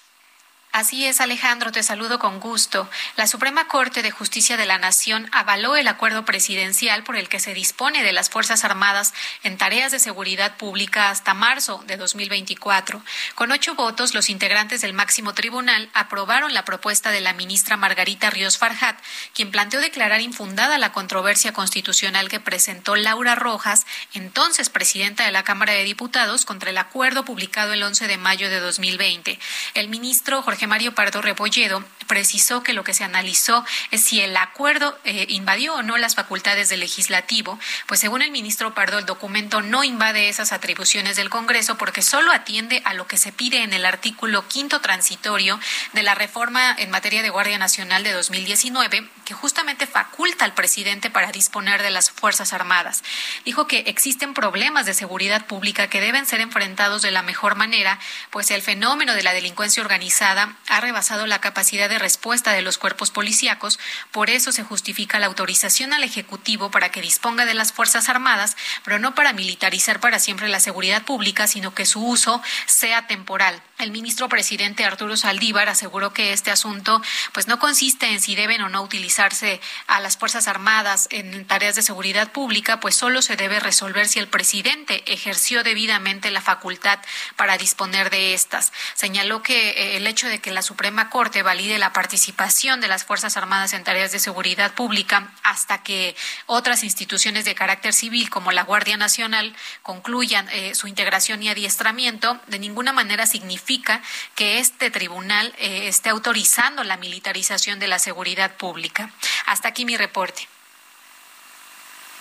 Así 0.71 1.07
es, 1.07 1.23
Alejandro, 1.23 1.73
te 1.73 1.83
saludo 1.83 2.19
con 2.19 2.41
gusto. 2.41 2.89
La 3.17 3.27
Suprema 3.27 3.69
Corte 3.69 4.03
de 4.03 4.11
Justicia 4.11 4.59
de 4.59 4.67
la 4.67 4.77
Nación 4.77 5.27
avaló 5.33 5.77
el 5.77 5.89
acuerdo 5.89 6.27
presidencial 6.27 7.05
por 7.05 7.17
el 7.17 7.31
que 7.31 7.41
se 7.41 7.55
dispone 7.55 8.03
de 8.03 8.13
las 8.13 8.29
Fuerzas 8.29 8.65
Armadas 8.65 9.15
en 9.43 9.57
tareas 9.57 9.93
de 9.93 9.99
seguridad 9.99 10.59
pública 10.59 11.09
hasta 11.09 11.33
marzo 11.33 11.83
de 11.87 11.97
2024. 11.97 13.03
Con 13.35 13.51
ocho 13.51 13.77
votos, 13.77 14.15
los 14.15 14.29
integrantes 14.29 14.83
del 14.83 14.93
máximo 14.93 15.33
tribunal 15.33 15.89
aprobaron 15.95 16.53
la 16.53 16.67
propuesta 16.67 17.11
de 17.11 17.23
la 17.23 17.33
ministra 17.33 17.79
Margarita 17.79 18.29
Ríos 18.29 18.59
Farjat, 18.59 19.01
quien 19.35 19.51
planteó 19.51 19.81
declarar 19.81 20.21
infundada 20.21 20.77
la 20.77 20.93
controversia 20.93 21.55
constitucional 21.55 22.29
que 22.29 22.41
presentó 22.41 22.95
Laura 22.95 23.35
Rojas, 23.35 23.87
entonces 24.13 24.69
presidenta 24.69 25.25
de 25.25 25.33
la 25.33 25.45
Cámara 25.45 25.73
de 25.73 25.85
Diputados, 25.85 26.45
contra 26.45 26.71
el 26.71 26.79
acuerdo 26.79 27.25
publicado 27.25 27.73
el 27.73 27.83
11 27.83 28.07
de 28.07 28.19
mayo 28.19 28.51
de 28.51 28.61
2020. 28.61 29.39
El 29.73 29.89
ministro 29.89 30.43
Jorge 30.43 30.58
Mario 30.67 30.95
Pardo 30.95 31.23
Rebolledo 31.23 31.85
precisó 32.07 32.63
que 32.63 32.73
lo 32.73 32.83
que 32.83 32.95
se 32.95 33.05
analizó 33.05 33.65
es 33.91 34.03
si 34.03 34.21
el 34.21 34.37
acuerdo 34.37 34.99
eh, 35.05 35.27
invadió 35.29 35.75
o 35.75 35.83
no 35.83 35.97
las 35.99 36.15
facultades 36.15 36.69
del 36.69 36.81
legislativo, 36.81 37.59
pues 37.87 38.01
según 38.01 38.23
el 38.23 38.31
ministro 38.31 38.75
Pardo 38.75 38.99
el 38.99 39.07
documento 39.07 39.61
no 39.61 39.85
invade 39.85 40.29
esas 40.29 40.53
atribuciones 40.53 41.17
del 41.17 41.31
Congreso 41.31 41.77
porque 41.77 42.03
solo 42.03 42.33
atiende 42.33 42.83
a 42.85 42.95
lo 42.95 43.07
que 43.07 43.19
se 43.19 43.31
pide 43.31 43.63
en 43.63 43.73
el 43.73 43.85
artículo 43.85 44.49
quinto 44.49 44.81
transitorio 44.81 45.61
de 45.93 46.03
la 46.03 46.15
reforma 46.15 46.75
en 46.79 46.91
materia 46.91 47.23
de 47.23 47.31
Guardia 47.31 47.59
Nacional 47.59 48.03
de 48.03 48.13
2019, 48.13 49.09
que 49.25 49.35
justamente 49.35 49.87
faculta 49.87 50.45
al 50.45 50.55
presidente 50.55 51.11
para 51.11 51.31
disponer 51.31 51.83
de 51.83 51.91
las 51.91 52.11
Fuerzas 52.11 52.53
Armadas. 52.53 53.05
Dijo 53.45 53.67
que 53.67 53.81
existen 53.81 54.35
problemas 54.35 54.87
de 54.87 54.95
seguridad 54.95 55.47
pública 55.47 55.89
que 55.89 56.01
deben 56.01 56.27
ser 56.27 56.41
enfrentados 56.41 57.03
de 57.03 57.11
la 57.11 57.23
mejor 57.23 57.55
manera, 57.55 57.99
pues 58.31 58.51
el 58.51 58.63
fenómeno 58.63 59.15
de 59.15 59.23
la 59.23 59.35
delincuencia 59.35 59.83
organizada 59.83 60.48
ha 60.69 60.81
rebasado 60.81 61.27
la 61.27 61.41
capacidad 61.41 61.89
de 61.89 61.99
respuesta 61.99 62.53
de 62.53 62.63
los 62.63 62.79
cuerpos 62.79 63.11
policíacos, 63.11 63.79
por 64.13 64.31
eso 64.31 64.53
se 64.53 64.65
justifica 64.65 65.19
la 65.19 65.27
autorización 65.27 65.93
al 65.93 66.05
Ejecutivo 66.05 66.71
para 66.71 66.91
que 66.91 67.01
disponga 67.01 67.45
de 67.45 67.55
las 67.55 67.73
Fuerzas 67.73 68.09
Armadas, 68.09 68.57
pero 68.85 68.99
no 68.99 69.15
para 69.15 69.33
militarizar 69.33 70.01
para 70.01 70.19
siempre 70.19 70.49
la 70.49 70.61
seguridad 70.61 71.05
pública, 71.05 71.47
sino 71.47 71.75
que 71.75 71.87
su 71.87 72.05
uso 72.05 72.43
sea 72.67 73.07
temporal. 73.07 73.63
El 73.79 73.93
ministro 73.93 74.29
presidente 74.29 74.85
Arturo 74.85 75.17
Saldívar 75.17 75.69
aseguró 75.69 76.13
que 76.13 76.33
este 76.33 76.51
asunto 76.51 77.01
pues 77.33 77.47
no 77.47 77.59
consiste 77.59 78.07
en 78.07 78.21
si 78.21 78.35
deben 78.35 78.63
o 78.63 78.69
no 78.69 78.83
utilizarse 78.83 79.61
a 79.87 80.01
las 80.01 80.17
Fuerzas 80.17 80.49
Armadas 80.49 81.07
en 81.11 81.47
tareas 81.47 81.77
de 81.77 81.83
seguridad 81.83 82.33
pública, 82.33 82.81
pues 82.81 82.97
solo 82.97 83.23
se 83.23 83.37
debe 83.37 83.61
resolver 83.61 84.09
si 84.09 84.19
el 84.19 84.27
presidente 84.27 85.05
ejerció 85.13 85.63
debidamente 85.63 86.31
la 86.31 86.41
facultad 86.41 86.99
para 87.37 87.57
disponer 87.57 88.11
de 88.11 88.35
estas. 88.35 88.73
Señaló 88.95 89.43
que 89.43 89.71
eh, 89.71 89.97
el 89.97 90.07
hecho 90.07 90.29
de 90.29 90.38
que 90.41 90.51
la 90.51 90.63
Suprema 90.63 91.11
Corte 91.11 91.43
valide 91.43 91.79
la 91.79 91.93
participación 91.93 92.81
de 92.81 92.89
las 92.89 93.05
Fuerzas 93.05 93.37
Armadas 93.37 93.73
en 93.73 93.85
tareas 93.85 94.13
de 94.13 94.19
seguridad 94.19 94.73
pública 94.75 95.33
hasta 95.43 95.83
que 95.83 96.17
otras 96.47 96.85
instituciones 96.85 97.45
de 97.45 97.55
carácter 97.55 97.93
civil 97.93 98.31
como 98.31 98.53
la 98.53 98.63
Guardia 98.63 98.97
Nacional 98.97 99.55
concluyan 99.83 100.49
eh, 100.51 100.75
su 100.75 100.87
integración 100.87 101.43
y 101.43 101.49
adiestramiento, 101.49 102.41
de 102.47 102.59
ninguna 102.59 102.93
manera 102.93 103.27
significa 103.27 104.03
que 104.35 104.59
este 104.59 104.91
tribunal 104.91 105.55
eh, 105.59 105.89
esté 105.89 106.11
autorizando 106.11 106.85
la 106.85 106.97
militarización 106.97 107.79
de 107.79 107.89
la 107.89 107.99
seguridad 107.99 108.57
pública. 108.57 109.11
Hasta 109.47 109.69
aquí 109.69 109.85
mi 109.85 109.97
reporte. 109.97 110.49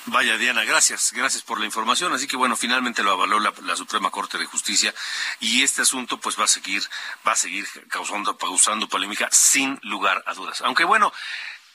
Vaya, 0.10 0.38
Diana, 0.38 0.64
gracias, 0.64 1.12
gracias 1.12 1.44
por 1.44 1.60
la 1.60 1.66
información. 1.66 2.14
Así 2.14 2.28
que 2.28 2.38
bueno, 2.38 2.56
finalmente 2.56 3.04
lo 3.04 3.12
avaló 3.12 3.40
la, 3.42 3.76
Suprema 3.76 4.10
Corte 4.10 4.38
de 4.38 4.46
Justicia 4.46 4.96
y 5.42 5.64
este 5.64 5.82
asunto 5.82 6.18
pues 6.18 6.40
va 6.40 6.46
a 6.46 6.48
seguir, 6.48 6.82
va 7.28 7.34
a 7.34 7.36
seguir 7.36 7.68
causando, 7.90 8.38
causando 8.38 8.88
polémica 8.88 9.28
sin 9.32 9.78
lugar 9.84 10.24
a 10.26 10.34
dudas. 10.34 10.62
Aunque 10.62 10.86
bueno, 10.86 11.12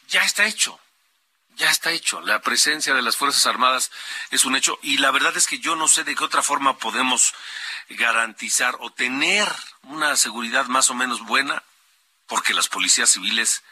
ya 0.08 0.24
está 0.24 0.46
hecho. 0.46 0.80
Ya 1.56 1.70
está 1.70 1.90
hecho. 1.90 2.22
La 2.22 2.40
presencia 2.40 2.94
de 2.94 3.02
las 3.02 3.18
Fuerzas 3.18 3.44
Armadas 3.44 3.90
es 4.30 4.46
un 4.46 4.56
hecho 4.56 4.78
y 4.80 4.96
la 4.96 5.10
verdad 5.10 5.36
es 5.36 5.46
que 5.46 5.58
yo 5.58 5.76
no 5.76 5.86
sé 5.86 6.02
de 6.02 6.14
qué 6.14 6.24
otra 6.24 6.42
forma 6.42 6.78
podemos 6.78 7.34
garantizar 7.90 8.76
o 8.80 8.90
tener 8.90 9.46
una 9.82 10.16
seguridad 10.16 10.66
más 10.66 10.88
o 10.88 10.94
menos 10.94 11.20
buena 11.20 11.62
porque 12.26 12.54
las 12.54 12.68
policías 12.68 13.10
civiles 13.10 13.62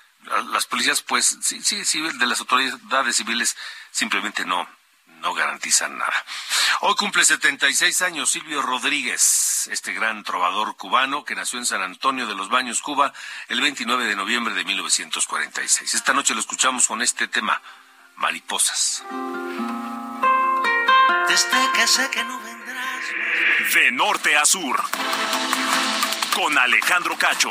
las 0.53 0.67
policías, 0.67 1.03
pues, 1.03 1.39
sí, 1.43 1.63
sí, 1.63 1.85
sí, 1.85 2.01
de 2.01 2.27
las 2.27 2.41
autoridades 2.41 3.17
civiles 3.17 3.57
simplemente 3.91 4.45
no, 4.45 4.69
no 5.21 5.35
garantizan 5.35 5.97
nada. 5.99 6.25
Hoy 6.81 6.95
cumple 6.95 7.25
76 7.25 8.03
años 8.03 8.31
Silvio 8.31 8.63
Rodríguez, 8.63 9.69
este 9.71 9.93
gran 9.93 10.25
trovador 10.25 10.77
cubano 10.77 11.25
que 11.25 11.35
nació 11.35 11.59
en 11.59 11.67
San 11.67 11.83
Antonio 11.83 12.27
de 12.27 12.35
los 12.35 12.49
Baños, 12.49 12.81
Cuba, 12.81 13.13
el 13.49 13.61
29 13.61 14.05
de 14.05 14.17
noviembre 14.17 14.55
de 14.55 14.65
1946. 14.65 15.95
Esta 15.95 16.15
noche 16.15 16.35
lo 16.35 16.41
escuchamos 16.41 16.87
con 16.87 17.03
este 17.03 17.29
tema, 17.29 17.61
Mariposas. 18.17 19.05
Desde 21.29 21.73
que 21.75 21.87
sé 21.87 22.11
que 22.11 22.25
no 22.25 22.41
vendrás. 22.41 23.75
De 23.75 23.93
norte 23.93 24.37
a 24.37 24.45
sur. 24.45 24.83
Con 26.35 26.59
Alejandro 26.59 27.17
Cacho. 27.17 27.51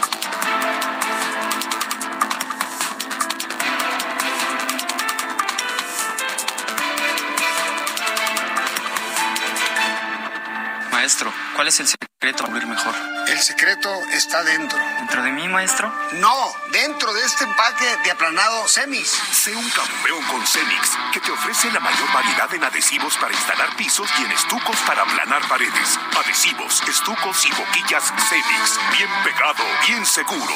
Maestro, 11.11 11.33
¿cuál 11.57 11.67
es 11.67 11.77
el 11.81 11.89
secreto 11.89 12.45
para 12.45 12.65
mejor? 12.65 12.95
El 13.27 13.37
secreto 13.41 13.93
está 14.13 14.43
dentro. 14.43 14.79
¿Dentro 14.99 15.21
de 15.21 15.31
mí, 15.33 15.45
maestro? 15.49 15.93
No, 16.13 16.33
dentro 16.71 17.13
de 17.13 17.25
este 17.25 17.43
empaque 17.43 17.97
de 18.05 18.11
aplanado 18.11 18.65
Semix. 18.69 19.09
Sé 19.09 19.53
un 19.53 19.69
campeón 19.71 20.23
con 20.27 20.47
Semix, 20.47 20.91
que 21.11 21.19
te 21.19 21.29
ofrece 21.29 21.69
la 21.71 21.81
mayor 21.81 22.13
variedad 22.13 22.53
en 22.53 22.63
adhesivos 22.63 23.17
para 23.17 23.33
instalar 23.33 23.75
pisos 23.75 24.09
y 24.19 24.23
en 24.23 24.31
estucos 24.31 24.77
para 24.87 25.01
aplanar 25.01 25.45
paredes. 25.49 25.99
Adhesivos, 26.17 26.81
estucos 26.87 27.45
y 27.45 27.51
boquillas 27.51 28.13
Semix. 28.29 28.79
Bien 28.97 29.09
pegado, 29.25 29.65
bien 29.85 30.05
seguro. 30.05 30.55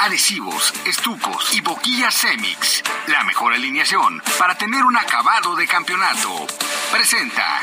Adhesivos, 0.00 0.74
estucos 0.84 1.54
y 1.54 1.62
boquillas 1.62 2.12
Semix. 2.12 2.82
La 3.06 3.24
mejor 3.24 3.54
alineación 3.54 4.22
para 4.38 4.54
tener 4.56 4.84
un 4.84 4.98
acabado 4.98 5.56
de 5.56 5.66
campeonato. 5.66 6.46
Presenta. 6.92 7.62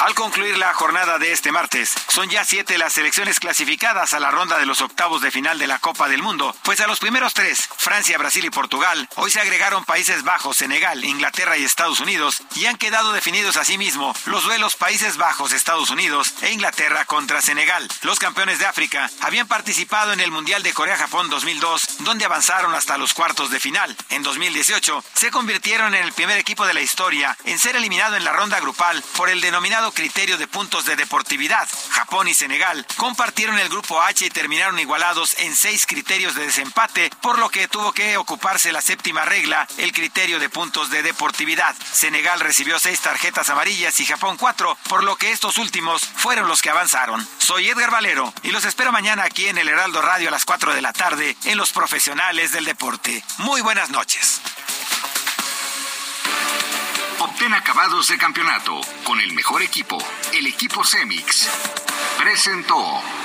Al 0.00 0.14
concluir 0.14 0.56
la 0.58 0.72
jornada 0.74 1.18
de 1.18 1.32
este 1.32 1.50
martes, 1.50 1.92
son 2.06 2.30
ya 2.30 2.44
siete 2.44 2.78
las 2.78 2.92
selecciones 2.92 3.40
clasificadas 3.40 4.14
a 4.14 4.20
la 4.20 4.30
ronda 4.30 4.56
de 4.56 4.64
los 4.64 4.80
octavos 4.80 5.20
de 5.22 5.32
final 5.32 5.58
de 5.58 5.66
la 5.66 5.80
Copa 5.80 6.08
del 6.08 6.22
Mundo, 6.22 6.54
pues 6.62 6.80
a 6.80 6.86
los 6.86 7.00
primeros 7.00 7.34
tres, 7.34 7.68
Francia, 7.76 8.16
Brasil 8.16 8.44
y 8.44 8.50
Portugal, 8.50 9.08
hoy 9.16 9.32
se 9.32 9.40
agregaron 9.40 9.84
Países 9.84 10.22
Bajos, 10.22 10.56
Senegal, 10.56 11.04
Inglaterra 11.04 11.58
y 11.58 11.64
Estados 11.64 11.98
Unidos, 11.98 12.42
y 12.54 12.66
han 12.66 12.76
quedado 12.76 13.12
definidos 13.12 13.56
asimismo 13.56 14.14
los 14.26 14.44
duelos 14.44 14.76
Países 14.76 15.16
Bajos, 15.16 15.52
Estados 15.52 15.90
Unidos 15.90 16.32
e 16.42 16.52
Inglaterra 16.52 17.04
contra 17.04 17.42
Senegal. 17.42 17.88
Los 18.02 18.20
campeones 18.20 18.60
de 18.60 18.66
África 18.66 19.10
habían 19.20 19.48
participado 19.48 20.12
en 20.12 20.20
el 20.20 20.30
Mundial 20.30 20.62
de 20.62 20.74
Corea-Japón 20.74 21.28
2002, 21.28 22.04
donde 22.04 22.24
avanzaron 22.24 22.72
hasta 22.72 22.98
los 22.98 23.14
cuartos 23.14 23.50
de 23.50 23.58
final. 23.58 23.96
En 24.10 24.22
2018, 24.22 25.04
se 25.14 25.32
convirtieron 25.32 25.96
en 25.96 26.04
el 26.04 26.12
primer 26.12 26.38
equipo 26.38 26.66
de 26.66 26.74
la 26.74 26.82
historia 26.82 27.36
en 27.44 27.58
ser 27.58 27.74
eliminado 27.74 28.14
en 28.14 28.24
la 28.24 28.32
ronda 28.32 28.60
grupal 28.60 29.02
por 29.16 29.28
el 29.28 29.40
denominado 29.40 29.87
criterio 29.92 30.38
de 30.38 30.46
puntos 30.46 30.84
de 30.84 30.96
deportividad. 30.96 31.68
Japón 31.90 32.28
y 32.28 32.34
Senegal 32.34 32.86
compartieron 32.96 33.58
el 33.58 33.68
grupo 33.68 34.00
H 34.00 34.26
y 34.26 34.30
terminaron 34.30 34.78
igualados 34.78 35.36
en 35.38 35.54
seis 35.54 35.86
criterios 35.86 36.34
de 36.34 36.46
desempate, 36.46 37.10
por 37.20 37.38
lo 37.38 37.48
que 37.48 37.68
tuvo 37.68 37.92
que 37.92 38.16
ocuparse 38.16 38.72
la 38.72 38.80
séptima 38.80 39.24
regla, 39.24 39.66
el 39.78 39.92
criterio 39.92 40.38
de 40.38 40.48
puntos 40.48 40.90
de 40.90 41.02
deportividad. 41.02 41.74
Senegal 41.92 42.40
recibió 42.40 42.78
seis 42.78 43.00
tarjetas 43.00 43.48
amarillas 43.50 43.98
y 44.00 44.06
Japón 44.06 44.36
cuatro, 44.36 44.76
por 44.88 45.04
lo 45.04 45.16
que 45.16 45.30
estos 45.30 45.58
últimos 45.58 46.02
fueron 46.16 46.48
los 46.48 46.62
que 46.62 46.70
avanzaron. 46.70 47.26
Soy 47.38 47.68
Edgar 47.68 47.90
Valero 47.90 48.32
y 48.42 48.50
los 48.50 48.64
espero 48.64 48.92
mañana 48.92 49.24
aquí 49.24 49.48
en 49.48 49.58
el 49.58 49.68
Heraldo 49.68 50.02
Radio 50.02 50.28
a 50.28 50.32
las 50.32 50.44
4 50.44 50.74
de 50.74 50.82
la 50.82 50.92
tarde 50.92 51.36
en 51.44 51.56
Los 51.56 51.72
Profesionales 51.72 52.52
del 52.52 52.64
Deporte. 52.64 53.24
Muy 53.38 53.60
buenas 53.60 53.90
noches. 53.90 54.40
Obtén 57.38 57.54
acabados 57.54 58.08
de 58.08 58.18
campeonato 58.18 58.80
con 59.04 59.20
el 59.20 59.32
mejor 59.32 59.62
equipo, 59.62 59.96
el 60.32 60.44
equipo 60.48 60.82
Semix. 60.82 61.48
Presentó. 62.18 63.17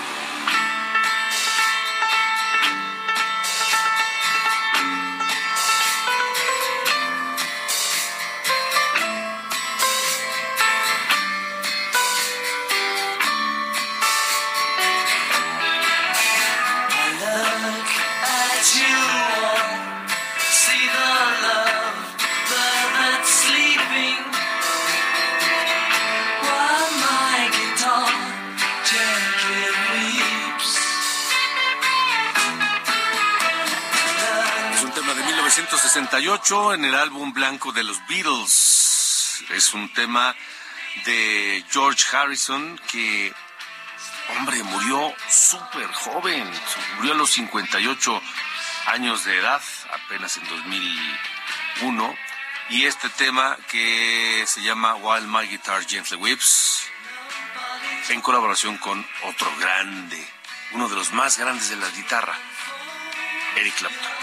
En 35.95 36.85
el 36.85 36.95
álbum 36.95 37.33
blanco 37.33 37.71
de 37.71 37.83
los 37.83 37.99
Beatles. 38.07 39.43
Es 39.51 39.75
un 39.75 39.93
tema 39.93 40.35
de 41.05 41.63
George 41.69 42.03
Harrison 42.15 42.79
que, 42.91 43.31
hombre, 44.35 44.63
murió 44.63 45.13
súper 45.29 45.85
joven. 45.93 46.49
Murió 46.97 47.13
a 47.13 47.17
los 47.17 47.29
58 47.29 48.21
años 48.87 49.23
de 49.25 49.37
edad, 49.37 49.61
apenas 49.93 50.37
en 50.37 50.47
2001. 50.47 52.15
Y 52.69 52.85
este 52.85 53.09
tema 53.09 53.55
que 53.69 54.45
se 54.47 54.63
llama 54.63 54.95
While 54.95 55.27
My 55.27 55.47
Guitar 55.47 55.85
Gently 55.85 56.17
Whips, 56.17 56.87
en 58.09 58.19
colaboración 58.21 58.79
con 58.79 59.05
otro 59.25 59.47
grande, 59.59 60.27
uno 60.71 60.89
de 60.89 60.95
los 60.95 61.11
más 61.11 61.37
grandes 61.37 61.69
de 61.69 61.75
la 61.75 61.89
guitarra, 61.89 62.33
Eric 63.57 63.75
Clapton. 63.75 64.22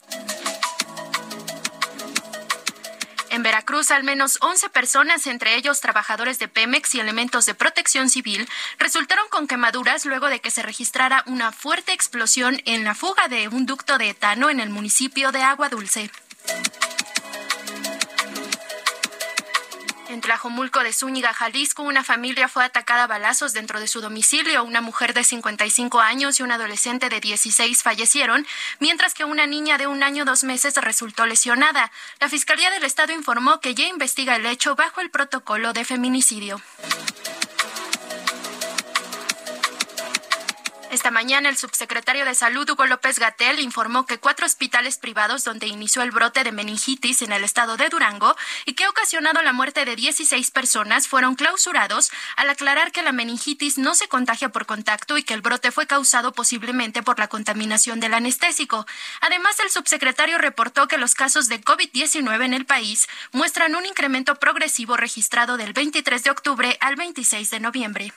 En 3.31 3.43
Veracruz, 3.43 3.91
al 3.91 4.03
menos 4.03 4.37
11 4.41 4.69
personas, 4.71 5.25
entre 5.25 5.55
ellos 5.55 5.79
trabajadores 5.79 6.37
de 6.37 6.49
Pemex 6.49 6.93
y 6.95 6.99
elementos 6.99 7.45
de 7.45 7.55
protección 7.55 8.09
civil, 8.09 8.45
resultaron 8.77 9.25
con 9.29 9.47
quemaduras 9.47 10.05
luego 10.05 10.27
de 10.27 10.41
que 10.41 10.51
se 10.51 10.61
registrara 10.61 11.23
una 11.27 11.53
fuerte 11.53 11.93
explosión 11.93 12.61
en 12.65 12.83
la 12.83 12.93
fuga 12.93 13.29
de 13.29 13.47
un 13.47 13.65
ducto 13.65 13.97
de 13.97 14.09
etano 14.09 14.49
en 14.49 14.59
el 14.59 14.69
municipio 14.69 15.31
de 15.31 15.43
Agua 15.43 15.69
Dulce. 15.69 16.11
En 20.11 20.19
Tlajomulco 20.19 20.83
de 20.83 20.91
Zúñiga, 20.91 21.33
Jalisco, 21.33 21.83
una 21.83 22.03
familia 22.03 22.49
fue 22.49 22.65
atacada 22.65 23.05
a 23.05 23.07
balazos 23.07 23.53
dentro 23.53 23.79
de 23.79 23.87
su 23.87 24.01
domicilio. 24.01 24.61
Una 24.65 24.81
mujer 24.81 25.13
de 25.13 25.23
55 25.23 26.01
años 26.01 26.37
y 26.37 26.43
un 26.43 26.51
adolescente 26.51 27.07
de 27.07 27.21
16 27.21 27.81
fallecieron, 27.81 28.45
mientras 28.79 29.13
que 29.13 29.23
una 29.23 29.47
niña 29.47 29.77
de 29.77 29.87
un 29.87 30.03
año 30.03 30.25
dos 30.25 30.43
meses 30.43 30.75
resultó 30.75 31.25
lesionada. 31.25 31.93
La 32.19 32.27
Fiscalía 32.27 32.69
del 32.71 32.83
Estado 32.83 33.13
informó 33.13 33.61
que 33.61 33.73
ya 33.73 33.87
investiga 33.87 34.35
el 34.35 34.45
hecho 34.47 34.75
bajo 34.75 34.99
el 34.99 35.11
protocolo 35.11 35.71
de 35.71 35.85
feminicidio. 35.85 36.61
Esta 40.91 41.09
mañana 41.09 41.47
el 41.47 41.55
subsecretario 41.55 42.25
de 42.25 42.35
Salud 42.35 42.69
Hugo 42.69 42.85
López 42.85 43.17
Gatel 43.17 43.61
informó 43.61 44.05
que 44.05 44.17
cuatro 44.17 44.45
hospitales 44.45 44.97
privados 44.97 45.45
donde 45.45 45.67
inició 45.67 46.01
el 46.01 46.11
brote 46.11 46.43
de 46.43 46.51
meningitis 46.51 47.21
en 47.21 47.31
el 47.31 47.45
estado 47.45 47.77
de 47.77 47.87
Durango 47.87 48.35
y 48.65 48.73
que 48.73 48.83
ha 48.83 48.89
ocasionado 48.89 49.41
la 49.41 49.53
muerte 49.53 49.85
de 49.85 49.95
16 49.95 50.51
personas 50.51 51.07
fueron 51.07 51.35
clausurados 51.35 52.11
al 52.35 52.49
aclarar 52.49 52.91
que 52.91 53.03
la 53.03 53.13
meningitis 53.13 53.77
no 53.77 53.95
se 53.95 54.09
contagia 54.09 54.49
por 54.49 54.65
contacto 54.65 55.17
y 55.17 55.23
que 55.23 55.33
el 55.33 55.41
brote 55.41 55.71
fue 55.71 55.87
causado 55.87 56.33
posiblemente 56.33 57.03
por 57.03 57.19
la 57.19 57.29
contaminación 57.29 58.01
del 58.01 58.13
anestésico. 58.13 58.85
Además, 59.21 59.61
el 59.61 59.69
subsecretario 59.69 60.39
reportó 60.39 60.89
que 60.89 60.97
los 60.97 61.15
casos 61.15 61.47
de 61.47 61.61
COVID-19 61.61 62.43
en 62.43 62.53
el 62.53 62.65
país 62.65 63.07
muestran 63.31 63.75
un 63.75 63.85
incremento 63.85 64.35
progresivo 64.35 64.97
registrado 64.97 65.55
del 65.55 65.71
23 65.71 66.21
de 66.21 66.31
octubre 66.31 66.77
al 66.81 66.97
26 66.97 67.49
de 67.49 67.59
noviembre. 67.61 68.13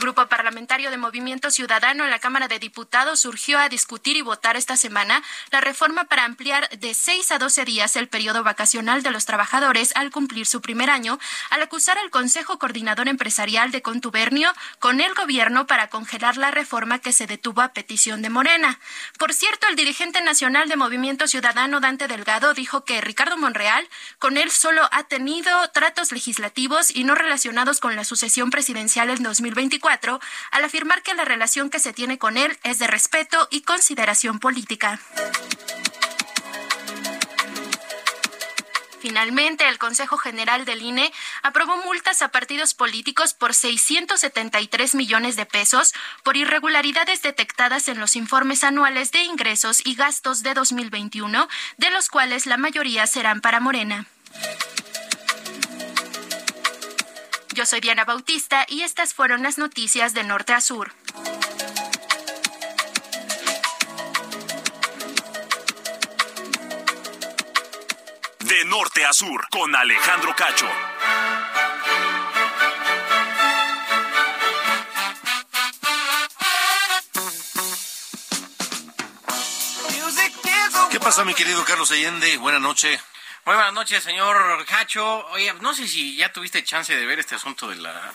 Grupo 0.00 0.26
parlamentario 0.26 0.90
de 0.90 0.96
Movimiento 0.96 1.50
Ciudadano 1.50 2.04
en 2.04 2.10
la 2.10 2.18
Cámara 2.18 2.48
de 2.48 2.58
Diputados 2.58 3.20
surgió 3.20 3.58
a 3.58 3.68
discutir 3.68 4.16
y 4.16 4.22
votar 4.22 4.56
esta 4.56 4.76
semana 4.76 5.22
la 5.50 5.60
reforma 5.60 6.04
para 6.04 6.24
ampliar 6.24 6.68
de 6.70 6.94
6 6.94 7.30
a 7.32 7.38
12 7.38 7.64
días 7.66 7.94
el 7.96 8.08
periodo 8.08 8.42
vacacional 8.42 9.02
de 9.02 9.10
los 9.10 9.26
trabajadores 9.26 9.92
al 9.94 10.10
cumplir 10.10 10.46
su 10.46 10.62
primer 10.62 10.88
año, 10.90 11.18
al 11.50 11.62
acusar 11.62 11.98
al 11.98 12.10
Consejo 12.10 12.58
Coordinador 12.58 13.08
Empresarial 13.08 13.70
de 13.70 13.82
contubernio 13.82 14.52
con 14.78 15.00
el 15.00 15.14
gobierno 15.14 15.66
para 15.66 15.88
congelar 15.88 16.38
la 16.38 16.50
reforma 16.50 16.98
que 16.98 17.12
se 17.12 17.26
detuvo 17.26 17.60
a 17.60 17.74
petición 17.74 18.22
de 18.22 18.30
Morena. 18.30 18.80
Por 19.18 19.34
cierto, 19.34 19.68
el 19.68 19.76
dirigente 19.76 20.22
nacional 20.22 20.68
de 20.68 20.76
Movimiento 20.76 21.28
Ciudadano, 21.28 21.80
Dante 21.80 22.08
Delgado, 22.08 22.54
dijo 22.54 22.84
que 22.84 23.02
Ricardo 23.02 23.36
Monreal 23.36 23.86
con 24.18 24.38
él 24.38 24.50
solo 24.50 24.88
ha 24.92 25.04
tenido 25.04 25.50
tratos 25.72 26.10
legislativos 26.10 26.90
y 26.90 27.04
no 27.04 27.14
relacionados 27.14 27.80
con 27.80 27.96
la 27.96 28.04
sucesión 28.04 28.50
presidencial 28.50 29.10
en 29.10 29.22
2024 29.22 29.89
al 30.50 30.64
afirmar 30.64 31.02
que 31.02 31.14
la 31.14 31.24
relación 31.24 31.70
que 31.70 31.80
se 31.80 31.92
tiene 31.92 32.18
con 32.18 32.36
él 32.36 32.58
es 32.62 32.78
de 32.78 32.86
respeto 32.86 33.48
y 33.50 33.62
consideración 33.62 34.38
política. 34.38 35.00
Finalmente, 39.00 39.66
el 39.66 39.78
Consejo 39.78 40.18
General 40.18 40.66
del 40.66 40.82
INE 40.82 41.10
aprobó 41.42 41.78
multas 41.78 42.20
a 42.20 42.28
partidos 42.28 42.74
políticos 42.74 43.32
por 43.32 43.54
673 43.54 44.94
millones 44.94 45.36
de 45.36 45.46
pesos 45.46 45.94
por 46.22 46.36
irregularidades 46.36 47.22
detectadas 47.22 47.88
en 47.88 47.98
los 47.98 48.14
informes 48.14 48.62
anuales 48.62 49.10
de 49.10 49.22
ingresos 49.22 49.80
y 49.84 49.94
gastos 49.94 50.42
de 50.42 50.52
2021, 50.52 51.48
de 51.78 51.90
los 51.90 52.10
cuales 52.10 52.44
la 52.44 52.58
mayoría 52.58 53.06
serán 53.06 53.40
para 53.40 53.58
Morena. 53.58 54.06
Yo 57.60 57.66
soy 57.66 57.80
Diana 57.80 58.06
Bautista 58.06 58.64
y 58.66 58.84
estas 58.84 59.12
fueron 59.12 59.42
las 59.42 59.58
noticias 59.58 60.14
de 60.14 60.24
Norte 60.24 60.54
a 60.54 60.62
Sur. 60.62 60.94
De 68.38 68.64
Norte 68.64 69.04
a 69.04 69.12
Sur, 69.12 69.46
con 69.50 69.76
Alejandro 69.76 70.34
Cacho. 70.34 70.70
¿Qué 80.90 80.98
pasa, 80.98 81.24
mi 81.26 81.34
querido 81.34 81.62
Carlos 81.66 81.90
Allende? 81.90 82.38
Buenas 82.38 82.62
noches. 82.62 82.98
Muy 83.46 83.54
buenas 83.54 83.72
noches, 83.72 84.04
señor 84.04 84.64
Cacho. 84.66 85.26
Oye, 85.28 85.52
no 85.60 85.74
sé 85.74 85.88
si 85.88 86.14
ya 86.14 86.30
tuviste 86.32 86.62
chance 86.62 86.94
de 86.94 87.06
ver 87.06 87.18
este 87.18 87.34
asunto 87.34 87.68
de 87.68 87.76
la, 87.76 88.12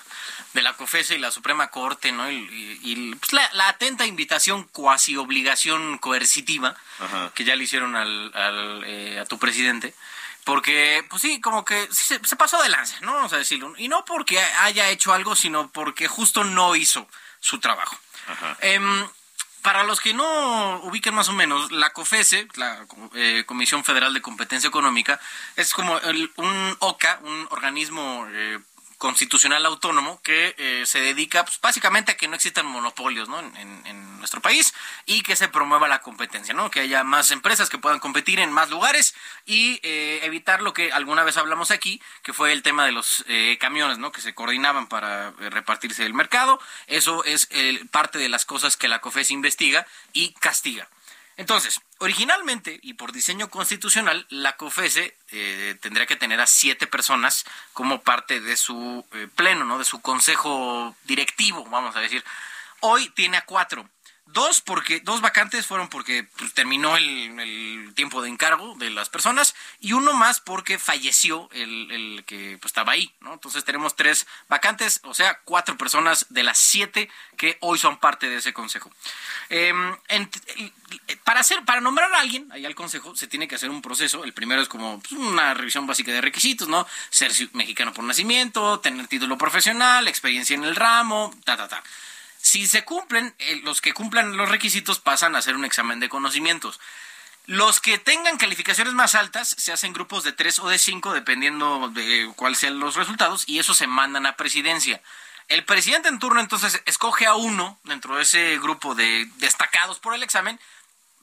de 0.53 0.61
la 0.61 0.73
COFESE 0.73 1.15
y 1.15 1.19
la 1.19 1.31
Suprema 1.31 1.71
Corte, 1.71 2.11
¿no? 2.11 2.31
Y, 2.31 3.15
pues, 3.19 3.33
la, 3.33 3.67
atenta 3.67 4.05
invitación, 4.05 4.65
cuasi 4.65 5.17
obligación 5.17 5.97
coercitiva 5.97 6.75
que 7.33 7.43
ya 7.43 7.55
le 7.55 7.63
hicieron 7.63 7.95
al, 7.95 8.83
eh, 8.85 9.19
a 9.19 9.25
tu 9.25 9.39
presidente. 9.39 9.95
Porque, 10.43 11.03
pues 11.09 11.23
sí, 11.23 11.41
como 11.41 11.65
que 11.65 11.88
se, 11.91 12.19
pasó 12.35 12.61
de 12.61 12.69
lanza, 12.69 12.99
¿no? 13.01 13.15
Vamos 13.15 13.33
a 13.33 13.38
decirlo. 13.38 13.73
Y 13.77 13.88
no 13.88 14.05
porque 14.05 14.39
haya 14.39 14.89
hecho 14.89 15.11
algo, 15.11 15.35
sino 15.35 15.71
porque 15.71 16.07
justo 16.07 16.43
no 16.43 16.75
hizo 16.75 17.07
su 17.39 17.59
trabajo. 17.59 17.97
Em, 18.59 19.07
para 19.65 19.84
los 19.84 19.99
que 19.99 20.13
no 20.13 20.80
ubiquen 20.84 21.15
más 21.15 21.28
o 21.28 21.34
menos, 21.34 21.71
la 21.71 21.89
COFESE, 21.89 22.47
la 22.56 22.86
eh, 23.15 23.45
Comisión 23.47 23.84
Federal 23.84 24.13
de 24.13 24.21
Competencia 24.21 24.67
Económica, 24.67 25.19
es 25.56 25.73
como 25.73 25.99
un 26.38 26.78
OCA, 26.78 27.19
un 27.23 27.47
organismo 27.49 28.28
eh, 28.30 28.60
constitucional 28.97 29.65
autónomo 29.65 30.21
que 30.21 30.55
eh, 30.58 30.86
se 30.86 30.99
dedica 30.99 31.43
pues, 31.43 31.60
básicamente 31.62 32.12
a 32.12 32.17
que 32.17 32.27
no 32.27 32.36
existan 32.36 32.65
monopolios 32.65 33.29
¿no? 33.29 33.39
en, 33.39 34.15
nuestro 34.19 34.41
país 34.41 34.73
y 35.05 35.21
que 35.21 35.36
se 35.36 35.49
promueva 35.49 35.88
la 35.88 36.01
competencia, 36.01 36.55
¿no? 36.55 36.71
que 36.71 36.79
haya 36.79 37.03
más 37.03 37.29
empresas 37.29 37.69
que 37.69 37.77
puedan 37.77 37.99
competir 37.99 38.39
en 38.39 38.51
más 38.51 38.71
lugares 38.71 39.13
y 39.45 39.79
eh, 39.84 40.21
evitar 40.23 40.63
lo 40.63 40.73
que 40.73 40.91
alguna 40.91 41.23
vez 41.23 41.38
hablamos 41.38 41.69
aquí, 41.69 42.01
que 42.23 42.34
fue 42.34 42.51
el 42.51 42.63
tema 42.63 42.86
de 42.86 42.91
los 42.91 43.23
eh, 43.27 43.60
camiones 43.60 43.99
¿no? 43.99 44.12
que 44.12 44.21
se 44.21 44.34
coordinaban 44.34 44.88
para 44.88 45.29
repartirse 45.31 46.05
el 46.05 46.15
mercado. 46.15 46.60
Eso 46.88 47.23
es 47.23 47.47
parte 47.91 48.17
de 48.17 48.29
las 48.29 48.45
cosas 48.45 48.77
que 48.77 48.88
la 48.88 48.99
COFES 48.99 49.29
investiga 49.29 49.86
y 50.12 50.34
castiga. 50.34 50.89
Entonces, 51.38 51.81
originalmente 51.99 52.79
y 52.81 52.93
por 52.93 53.12
diseño 53.12 53.49
constitucional, 53.49 54.25
la 54.29 54.58
COFESE 54.58 55.17
eh, 55.31 55.77
tendría 55.81 56.05
que 56.05 56.15
tener 56.15 56.39
a 56.41 56.47
siete 56.47 56.88
personas 56.88 57.45
como 57.73 58.01
parte 58.01 58.41
de 58.41 58.58
su 58.58 59.05
eh, 59.13 59.27
pleno, 59.36 59.65
¿no? 59.65 59.77
De 59.77 59.86
su 59.86 60.01
consejo 60.01 60.95
directivo, 61.03 61.65
vamos 61.65 61.95
a 61.95 62.01
decir. 62.01 62.23
Hoy 62.81 63.10
tiene 63.10 63.38
a 63.38 63.45
cuatro. 63.45 63.89
Dos 64.27 64.60
porque 64.60 64.99
dos 65.01 65.21
vacantes 65.21 65.67
fueron 65.67 65.88
porque 65.88 66.27
pues, 66.38 66.53
terminó 66.53 66.97
el, 66.97 67.93
tiempo 67.95 68.21
de 68.21 68.27
encargo 68.27 68.75
de 68.77 68.89
las 68.89 69.08
personas 69.08 69.55
y 69.79 69.93
uno 69.93 70.13
más 70.13 70.41
porque 70.41 70.79
falleció 70.79 71.47
el, 71.53 72.23
que 72.25 72.58
pues, 72.60 72.71
estaba 72.71 72.91
ahí, 72.93 73.13
¿no? 73.21 73.34
Entonces 73.34 73.63
tenemos 73.63 73.95
tres 73.95 74.27
vacantes, 74.49 74.99
o 75.03 75.13
sea, 75.13 75.39
cuatro 75.45 75.77
personas 75.77 76.25
de 76.29 76.43
las 76.43 76.58
siete 76.58 77.10
que 77.38 77.58
hoy 77.62 77.77
son 77.77 77.97
parte 77.97 78.27
de 78.27 78.38
ese 78.38 78.51
consejo. 78.51 78.91
Em, 79.49 79.95
para 80.10 80.29
hacer, 81.45 81.63
para 81.63 81.81
nombrar 81.81 82.12
a 82.13 82.19
alguien 82.19 82.47
ahí 82.51 82.65
al 82.65 82.75
consejo 82.75 83.15
se 83.15 83.27
tiene 83.27 83.47
que 83.47 83.55
hacer 83.55 83.69
un 83.69 83.81
proceso. 83.81 84.23
El 84.23 84.34
primero 84.34 84.62
es 84.62 84.67
como 84.67 84.99
pues, 84.99 85.13
una 85.13 85.53
revisión 85.53 85.88
básica 85.88 86.12
de 86.12 86.21
requisitos, 86.21 86.67
¿no? 86.67 86.88
Ser 87.10 87.31
mexicano 87.53 87.93
por 87.93 88.03
nacimiento, 88.03 88.79
tener 88.79 89.08
título 89.08 89.38
profesional, 89.38 90.08
experiencia 90.08 90.55
en 90.55 90.63
el 90.63 90.75
ramo, 90.75 91.34
ta 91.43 91.55
ta 91.55 91.67
ta. 91.67 91.84
Si 92.41 92.67
se 92.67 92.84
cumplen, 92.84 93.34
eh, 93.39 93.62
los 93.63 93.81
que 93.81 93.93
cumplan 93.93 94.38
los 94.38 94.49
requisitos 94.49 94.99
pasan 94.99 95.36
a 95.36 95.39
hacer 95.39 95.55
un 95.55 95.65
examen 95.65 95.99
de 95.99 96.10
conocimientos. 96.10 96.79
Los 97.47 97.79
que 97.79 97.99
tengan 97.99 98.38
calificaciones 98.38 98.93
más 98.93 99.13
altas 99.13 99.55
se 99.58 99.71
hacen 99.71 99.93
grupos 99.93 100.23
de 100.23 100.31
tres 100.31 100.60
o 100.60 100.67
de 100.67 100.79
cinco, 100.79 101.13
dependiendo 101.13 101.89
de 101.89 102.31
cuáles 102.36 102.60
sean 102.60 102.79
los 102.79 102.95
resultados, 102.95 103.43
y 103.47 103.60
eso 103.60 103.73
se 103.73 103.86
mandan 103.86 104.25
a 104.25 104.36
presidencia. 104.36 105.01
El 105.47 105.63
presidente 105.63 106.10
en 106.10 106.17
turno 106.17 106.39
entonces 106.39 106.81
escoge 106.86 107.27
a 107.27 107.36
uno 107.36 107.77
dentro 107.84 108.15
de 108.15 108.23
ese 108.23 108.58
grupo 108.58 108.95
de 108.95 109.29
destacados 109.38 109.99
por 109.99 110.15
el 110.15 110.23
examen 110.23 110.60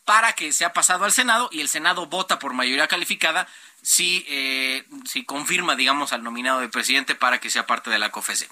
para 0.05 0.33
que 0.33 0.53
sea 0.53 0.73
pasado 0.73 1.05
al 1.05 1.13
Senado 1.13 1.49
y 1.53 1.61
el 1.61 1.69
Senado 1.69 2.07
vota 2.07 2.39
por 2.39 2.55
mayoría 2.55 2.89
calificada 2.89 3.47
si, 3.83 4.25
eh, 4.29 4.85
si 5.05 5.25
confirma, 5.25 5.77
digamos, 5.77 6.13
al 6.13 6.23
nominado 6.23 6.61
de 6.61 6.69
presidente 6.69 7.15
para 7.15 7.39
que 7.39 7.51
sea 7.51 7.67
parte 7.67 7.91
de 7.91 7.99
la 7.99 8.11
COFESE. 8.11 8.49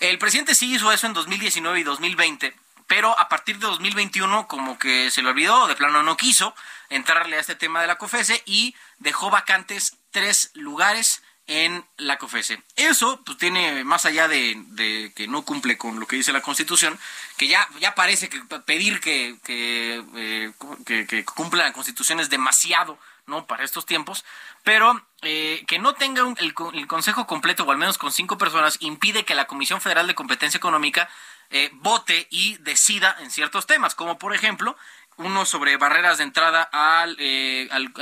El 0.00 0.18
presidente 0.18 0.54
sí 0.54 0.74
hizo 0.74 0.90
eso 0.92 1.06
en 1.06 1.12
2019 1.12 1.80
y 1.80 1.82
2020, 1.84 2.54
pero 2.86 3.18
a 3.18 3.28
partir 3.28 3.58
de 3.58 3.66
2021 3.66 4.48
como 4.48 4.78
que 4.78 5.10
se 5.10 5.22
le 5.22 5.28
olvidó, 5.28 5.66
de 5.68 5.76
plano 5.76 6.02
no 6.02 6.16
quiso 6.16 6.54
entrarle 6.88 7.36
a 7.36 7.40
este 7.40 7.54
tema 7.54 7.80
de 7.80 7.86
la 7.86 7.96
COFESE 7.96 8.42
y 8.44 8.74
dejó 8.98 9.30
vacantes 9.30 9.98
tres 10.10 10.50
lugares 10.54 11.21
en 11.46 11.84
la 11.96 12.18
COFESE. 12.18 12.62
Eso 12.76 13.20
pues 13.24 13.38
tiene 13.38 13.84
más 13.84 14.06
allá 14.06 14.28
de, 14.28 15.12
que 15.14 15.28
no 15.28 15.42
cumple 15.42 15.76
con 15.76 16.00
lo 16.00 16.06
que 16.06 16.16
dice 16.16 16.32
la 16.32 16.40
Constitución, 16.40 16.98
que 17.36 17.48
ya, 17.48 17.68
ya 17.80 17.94
parece 17.94 18.28
que 18.28 18.40
pedir 18.64 19.00
que, 19.00 19.36
que, 19.44 20.04
eh, 20.16 20.52
que, 20.86 21.06
que 21.06 21.24
cumpla 21.24 21.64
la 21.64 21.72
Constitución 21.72 22.20
es 22.20 22.30
demasiado 22.30 22.98
¿no? 23.26 23.46
Para 23.46 23.64
estos 23.64 23.86
tiempos, 23.86 24.24
pero 24.64 25.00
eh, 25.22 25.64
que 25.66 25.78
no 25.78 25.94
tenga 25.94 26.22
el, 26.38 26.54
consejo 26.86 27.26
completo, 27.26 27.64
o 27.64 27.70
al 27.70 27.78
menos 27.78 27.98
con 27.98 28.12
cinco 28.12 28.38
personas, 28.38 28.78
impide 28.80 29.24
que 29.24 29.34
la 29.34 29.46
Comisión 29.46 29.80
Federal 29.80 30.06
de 30.06 30.14
Competencia 30.14 30.58
Económica 30.58 31.08
eh, 31.50 31.70
vote 31.74 32.26
y 32.30 32.56
decida 32.58 33.16
en 33.20 33.30
ciertos 33.30 33.66
temas, 33.66 33.94
como 33.94 34.18
por 34.18 34.34
ejemplo 34.34 34.76
uno 35.18 35.44
sobre 35.44 35.76
barreras 35.76 36.18
de 36.18 36.24
entrada 36.24 36.62
al, 36.72 37.16
eh, 37.18 37.68
al, 37.70 37.92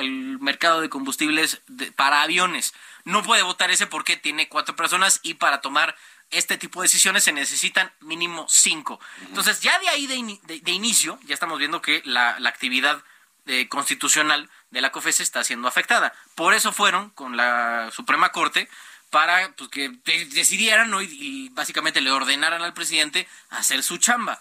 mercado 0.40 0.80
de 0.80 0.88
combustibles 0.88 1.60
para 1.96 2.22
aviones. 2.22 2.72
No 3.04 3.22
puede 3.22 3.42
votar 3.42 3.70
ese 3.70 3.86
porque 3.86 4.16
tiene 4.16 4.48
cuatro 4.48 4.76
personas 4.76 5.20
y 5.22 5.34
para 5.34 5.60
tomar 5.60 5.96
este 6.30 6.58
tipo 6.58 6.80
de 6.80 6.84
decisiones 6.84 7.24
se 7.24 7.32
necesitan 7.32 7.92
mínimo 8.00 8.46
cinco. 8.48 9.00
Entonces, 9.22 9.60
ya 9.60 9.78
de 9.80 9.88
ahí 9.88 10.06
de, 10.06 10.70
inicio, 10.72 11.18
ya 11.24 11.34
estamos 11.34 11.58
viendo 11.58 11.82
que 11.82 12.02
la, 12.04 12.36
actividad 12.46 13.02
eh, 13.46 13.68
constitucional 13.68 14.48
de 14.70 14.80
la 14.80 14.92
COFESE 14.92 15.22
está 15.22 15.42
siendo 15.42 15.66
afectada. 15.66 16.12
Por 16.34 16.54
eso 16.54 16.72
fueron 16.72 17.10
con 17.10 17.36
la 17.36 17.90
Suprema 17.92 18.30
Corte 18.30 18.68
para 19.10 19.52
pues, 19.56 19.68
que 19.70 19.88
decidieran 20.30 20.94
y, 21.02 21.48
básicamente 21.50 22.00
le 22.00 22.12
ordenaran 22.12 22.62
al 22.62 22.72
presidente 22.72 23.28
hacer 23.50 23.82
su 23.82 23.98
chamba. 23.98 24.40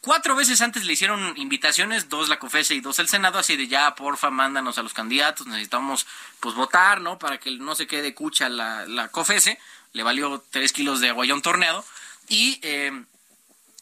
Cuatro 0.00 0.36
veces 0.36 0.60
antes 0.60 0.84
le 0.84 0.92
hicieron 0.92 1.36
invitaciones, 1.36 2.08
dos 2.08 2.28
la 2.28 2.38
COFESE 2.38 2.74
y 2.74 2.80
dos 2.80 2.98
el 2.98 3.08
Senado, 3.08 3.38
así 3.38 3.56
de 3.56 3.66
ya, 3.66 3.94
porfa, 3.94 4.30
mándanos 4.30 4.78
a 4.78 4.82
los 4.82 4.94
candidatos, 4.94 5.46
necesitamos 5.46 6.06
pues 6.40 6.54
votar, 6.54 7.00
¿no? 7.00 7.18
Para 7.18 7.38
que 7.38 7.50
no 7.50 7.74
se 7.74 7.86
quede 7.86 8.14
cucha 8.14 8.48
la, 8.48 8.86
la 8.86 9.08
COFESE 9.08 9.58
le 9.92 10.02
valió 10.02 10.44
tres 10.50 10.72
kilos 10.72 11.00
de 11.00 11.10
aguayón 11.10 11.42
torneado. 11.42 11.84
Y 12.28 12.60
eh, 12.62 12.92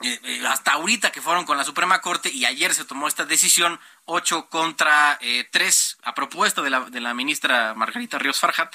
eh, 0.02 0.20
eh, 0.22 0.46
hasta 0.46 0.72
ahorita 0.72 1.10
que 1.10 1.20
fueron 1.20 1.44
con 1.44 1.56
la 1.56 1.64
Suprema 1.64 2.00
Corte 2.00 2.30
y 2.30 2.44
ayer 2.44 2.74
se 2.74 2.84
tomó 2.84 3.08
esta 3.08 3.24
decisión, 3.24 3.80
8 4.04 4.48
contra 4.48 5.18
3, 5.50 5.98
a 6.02 6.14
propuesta 6.14 6.62
de 6.62 6.70
la, 6.70 6.80
de 6.80 7.00
la 7.00 7.14
ministra 7.14 7.74
Margarita 7.74 8.18
Ríos 8.18 8.40
Farjat, 8.40 8.74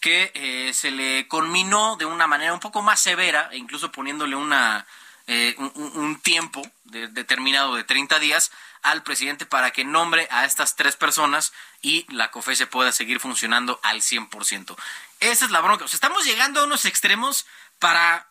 que 0.00 0.72
se 0.74 0.90
le 0.90 1.28
conminó 1.28 1.96
de 1.96 2.04
una 2.04 2.26
manera 2.26 2.52
un 2.52 2.60
poco 2.60 2.82
más 2.82 3.00
severa, 3.00 3.48
e 3.52 3.56
incluso 3.56 3.92
poniéndole 3.92 4.36
una, 4.36 4.86
un, 5.26 6.20
tiempo 6.20 6.62
determinado 6.84 7.74
de 7.74 7.84
30 7.84 8.18
días 8.18 8.50
al 8.82 9.02
presidente 9.02 9.46
para 9.46 9.70
que 9.70 9.84
nombre 9.84 10.28
a 10.30 10.44
estas 10.44 10.76
tres 10.76 10.96
personas 10.96 11.52
y 11.80 12.04
la 12.12 12.30
COFESE 12.30 12.66
pueda 12.66 12.92
seguir 12.92 13.20
funcionando 13.20 13.80
al 13.82 14.02
100%. 14.02 14.76
Esa 15.20 15.44
es 15.44 15.50
la 15.50 15.60
bronca. 15.60 15.86
Estamos 15.86 16.24
llegando 16.24 16.60
a 16.60 16.64
unos 16.64 16.84
extremos 16.84 17.46
para 17.78 18.28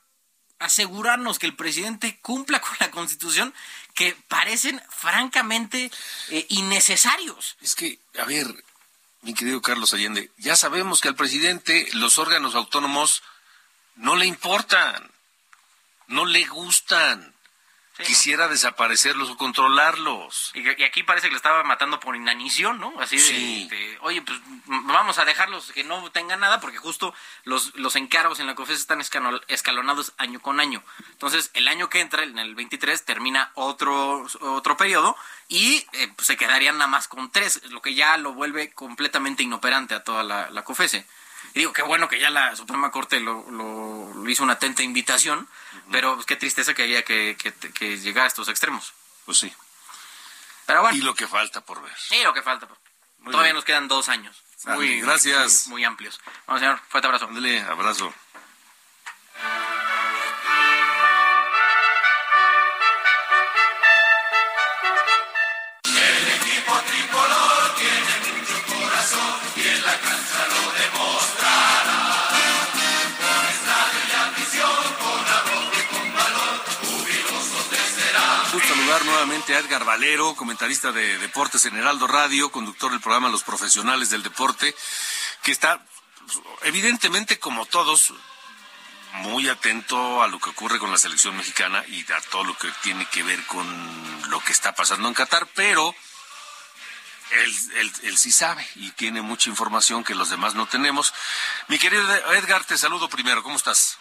asegurarnos 0.60 1.40
que 1.40 1.48
el 1.48 1.56
presidente 1.56 2.20
cumpla 2.22 2.62
con 2.62 2.76
la 2.80 2.92
constitución 2.92 3.54
que 3.94 4.16
parecen 4.28 4.82
francamente 4.90 5.92
eh, 6.30 6.46
innecesarios. 6.50 7.58
Es 7.62 7.76
que, 7.76 8.00
a 8.20 8.26
ver, 8.26 8.48
mi 9.22 9.34
querido 9.34 9.62
Carlos 9.62 9.94
Allende, 9.94 10.32
ya 10.38 10.56
sabemos 10.56 11.02
que 11.02 11.08
al 11.08 11.16
presidente 11.16 11.88
los 11.94 12.18
órganos 12.18 12.56
autónomos 12.56 13.24
no 13.96 14.16
le 14.16 14.26
importan, 14.26 15.12
no 16.08 16.26
le 16.26 16.46
gustan. 16.46 17.34
Quisiera 17.98 18.48
desaparecerlos 18.48 19.30
o 19.30 19.38
controlarlos. 19.38 20.52
Y, 20.56 20.68
aquí 20.84 21.04
parece 21.04 21.28
que 21.28 21.34
le 21.34 21.38
estaba 21.38 21.64
matando 21.64 22.00
por 22.00 22.16
inanición, 22.16 22.80
¿no? 22.80 22.92
Así 23.00 23.18
de, 23.18 23.98
oye, 24.02 24.20
pues 24.24 24.40
vamos 24.66 25.20
a 25.20 25.26
dejarlos 25.26 25.72
que 25.72 25.84
no 25.84 26.12
tengan 26.12 26.40
nada 26.40 26.60
porque 26.60 26.80
justo 26.80 27.14
los, 27.44 27.76
los 27.76 27.96
encargos 27.96 28.40
en 28.40 28.48
la 28.48 28.56
COFES 28.56 28.80
están 28.80 29.00
escalonados 29.00 30.14
año 30.18 30.42
con 30.42 30.60
año. 30.60 30.84
Entonces, 31.12 31.52
el 31.54 31.68
año 31.68 31.88
que 31.92 32.00
entra, 32.02 32.24
en 32.24 32.40
el 32.40 32.56
23, 32.56 33.06
termina 33.06 33.52
otro, 33.54 34.26
otro 34.42 34.76
periodo 34.76 35.16
y 35.48 35.86
eh, 35.94 36.12
pues, 36.16 36.26
se 36.26 36.36
quedarían 36.36 36.80
nada 36.80 36.88
más 36.88 37.08
con 37.08 37.32
tres, 37.32 37.62
lo 37.70 37.84
que 37.84 37.94
ya 37.94 38.18
lo 38.18 38.34
vuelve 38.34 38.72
completamente 38.72 39.44
inoperante 39.44 39.94
a 39.94 40.04
toda 40.04 40.24
la, 40.24 40.50
la 40.50 40.64
COFESE. 40.64 41.06
Y 41.54 41.60
digo, 41.60 41.74
qué 41.74 41.84
bueno 41.84 42.10
que 42.10 42.20
ya 42.20 42.30
la 42.30 42.56
Suprema 42.56 42.92
Corte 42.92 43.20
lo, 43.20 43.46
lo, 43.52 44.30
hizo 44.30 44.44
una 44.44 44.54
atenta 44.54 44.82
invitación, 44.82 45.48
pero 45.92 46.16
pues, 46.16 46.26
qué 46.26 46.36
tristeza 46.36 46.74
que 46.74 46.84
haya 46.84 47.04
que, 47.04 47.38
que, 47.74 47.98
llegar 48.00 48.26
a 48.26 48.28
estos 48.28 48.48
extremos. 48.48 48.94
Pues 49.26 49.38
sí. 49.38 49.54
Pero 50.66 50.82
bueno. 50.82 50.98
Y 50.98 51.02
lo 51.02 51.14
que 51.14 51.28
falta 51.28 51.62
por 51.62 51.82
ver. 51.82 51.94
Sí, 51.98 52.22
lo 52.24 52.34
que 52.34 52.42
falta. 52.42 52.68
Todavía 53.24 53.54
nos 53.54 53.66
quedan 53.66 53.88
dos 53.88 54.10
años. 54.10 54.36
Muy, 54.66 55.02
gracias. 55.02 55.68
Muy, 55.68 55.84
amplios. 55.84 56.20
Vamos, 56.48 56.62
señor. 56.62 56.80
Fuerte 56.90 57.08
abrazo. 57.08 57.28
Ándale, 57.28 57.62
abrazo. 57.62 58.14
Nuevamente 79.06 79.56
a 79.56 79.60
Edgar 79.60 79.86
Valero, 79.86 80.36
comentarista 80.36 80.92
de 80.92 81.18
Deportes 81.18 81.66
en 81.66 81.76
Heraldo 81.76 82.08
Radio, 82.08 82.52
conductor 82.52 82.92
del 82.92 83.02
programa 83.02 83.30
Los 83.30 83.44
Profesionales 83.44 84.10
del 84.10 84.24
Deporte, 84.24 84.76
que 85.42 85.52
está 85.52 85.86
evidentemente 86.64 87.40
como 87.40 87.66
todos 87.66 88.14
muy 89.14 89.50
atento 89.50 90.24
a 90.24 90.28
lo 90.28 90.40
que 90.40 90.50
ocurre 90.50 90.80
con 90.80 90.92
la 90.92 90.98
selección 90.98 91.36
mexicana 91.36 91.84
y 91.88 92.02
a 92.12 92.22
todo 92.30 92.44
lo 92.44 92.58
que 92.58 92.72
tiene 92.82 93.06
que 93.06 93.24
ver 93.24 93.44
con 93.46 93.66
lo 94.30 94.40
que 94.42 94.52
está 94.52 94.74
pasando 94.74 95.08
en 95.08 95.14
Qatar, 95.14 95.48
pero 95.54 95.94
él, 97.32 97.92
él, 98.04 98.18
sí 98.18 98.32
sabe 98.32 98.68
y 98.76 98.92
tiene 98.92 99.22
mucha 99.22 99.50
información 99.50 100.04
que 100.04 100.16
los 100.16 100.30
demás 100.30 100.56
no 100.56 100.68
tenemos. 100.68 101.14
Mi 101.68 101.80
querido 101.80 102.04
Edgar, 102.34 102.64
te 102.64 102.78
saludo 102.78 103.10
primero, 103.10 103.44
¿cómo 103.44 103.58
estás? 103.58 103.98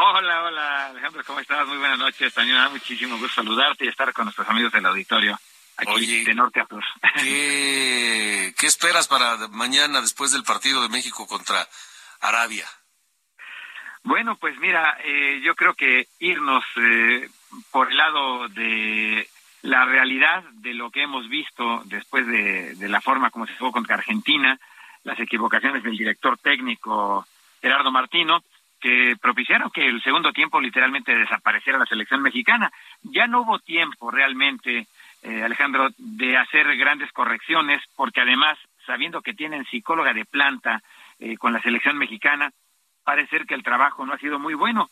Hola, 0.00 0.44
hola, 0.44 0.86
Alejandro, 0.90 1.24
¿cómo 1.26 1.40
estás? 1.40 1.66
Muy 1.66 1.76
buenas 1.76 1.98
noches. 1.98 2.32
También 2.32 2.56
muchísimo 2.70 3.18
gusto 3.18 3.42
saludarte 3.42 3.84
y 3.84 3.88
estar 3.88 4.12
con 4.12 4.26
nuestros 4.26 4.48
amigos 4.48 4.70
del 4.70 4.86
auditorio 4.86 5.36
aquí 5.76 6.24
de 6.24 6.34
norte 6.34 6.60
a 6.60 6.66
sur. 6.66 6.84
¿qué, 7.20 8.54
¿Qué 8.56 8.66
esperas 8.68 9.08
para 9.08 9.48
mañana 9.48 10.00
después 10.00 10.30
del 10.30 10.44
partido 10.44 10.80
de 10.82 10.88
México 10.88 11.26
contra 11.26 11.66
Arabia? 12.20 12.64
Bueno, 14.04 14.36
pues 14.36 14.56
mira, 14.60 14.98
eh, 15.02 15.40
yo 15.42 15.56
creo 15.56 15.74
que 15.74 16.06
irnos 16.20 16.64
eh, 16.76 17.28
por 17.72 17.90
el 17.90 17.96
lado 17.96 18.46
de 18.50 19.28
la 19.62 19.84
realidad 19.84 20.44
de 20.52 20.74
lo 20.74 20.92
que 20.92 21.02
hemos 21.02 21.28
visto 21.28 21.82
después 21.86 22.24
de, 22.24 22.76
de 22.76 22.88
la 22.88 23.00
forma 23.00 23.30
como 23.30 23.48
se 23.48 23.56
jugó 23.56 23.72
contra 23.72 23.96
Argentina, 23.96 24.60
las 25.02 25.18
equivocaciones 25.18 25.82
del 25.82 25.96
director 25.96 26.38
técnico 26.38 27.26
Gerardo 27.60 27.90
Martino, 27.90 28.44
que 28.80 29.16
propiciaron 29.20 29.70
que 29.70 29.86
el 29.86 30.02
segundo 30.02 30.32
tiempo 30.32 30.60
literalmente 30.60 31.14
desapareciera 31.14 31.78
la 31.78 31.86
selección 31.86 32.22
mexicana. 32.22 32.70
Ya 33.02 33.26
no 33.26 33.42
hubo 33.42 33.58
tiempo 33.58 34.10
realmente, 34.10 34.86
eh, 35.22 35.42
Alejandro, 35.42 35.88
de 35.96 36.36
hacer 36.36 36.76
grandes 36.76 37.10
correcciones, 37.12 37.82
porque 37.96 38.20
además, 38.20 38.58
sabiendo 38.86 39.22
que 39.22 39.34
tienen 39.34 39.64
psicóloga 39.66 40.12
de 40.12 40.24
planta 40.24 40.82
eh, 41.18 41.36
con 41.36 41.52
la 41.52 41.60
selección 41.60 41.98
mexicana, 41.98 42.52
parece 43.04 43.44
que 43.46 43.54
el 43.54 43.62
trabajo 43.62 44.06
no 44.06 44.14
ha 44.14 44.18
sido 44.18 44.38
muy 44.38 44.54
bueno. 44.54 44.88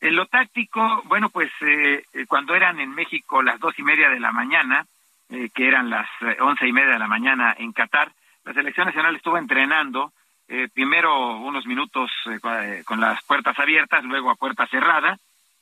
En 0.00 0.14
lo 0.14 0.26
táctico, 0.26 1.02
bueno, 1.04 1.30
pues 1.30 1.50
eh, 1.62 2.04
cuando 2.28 2.54
eran 2.54 2.80
en 2.80 2.94
México 2.94 3.42
las 3.42 3.58
dos 3.58 3.78
y 3.78 3.82
media 3.82 4.08
de 4.10 4.20
la 4.20 4.32
mañana, 4.32 4.86
que 5.28 5.66
eran 5.66 5.90
las 5.90 6.08
once 6.38 6.68
y 6.68 6.72
media 6.72 6.92
de 6.92 6.98
la 7.00 7.08
mañana 7.08 7.52
en 7.58 7.72
Qatar, 7.72 8.12
la 8.44 8.54
selección 8.54 8.86
nacional 8.86 9.16
estuvo 9.16 9.36
entrenando 9.36 10.12
eh, 10.48 10.68
primero 10.72 11.38
unos 11.38 11.66
minutos 11.66 12.10
eh, 12.26 12.38
eh, 12.44 12.82
con 12.84 13.00
las 13.00 13.22
puertas 13.24 13.58
abiertas, 13.58 14.04
luego 14.04 14.30
a 14.30 14.36
puerta 14.36 14.66
cerrada, 14.68 15.18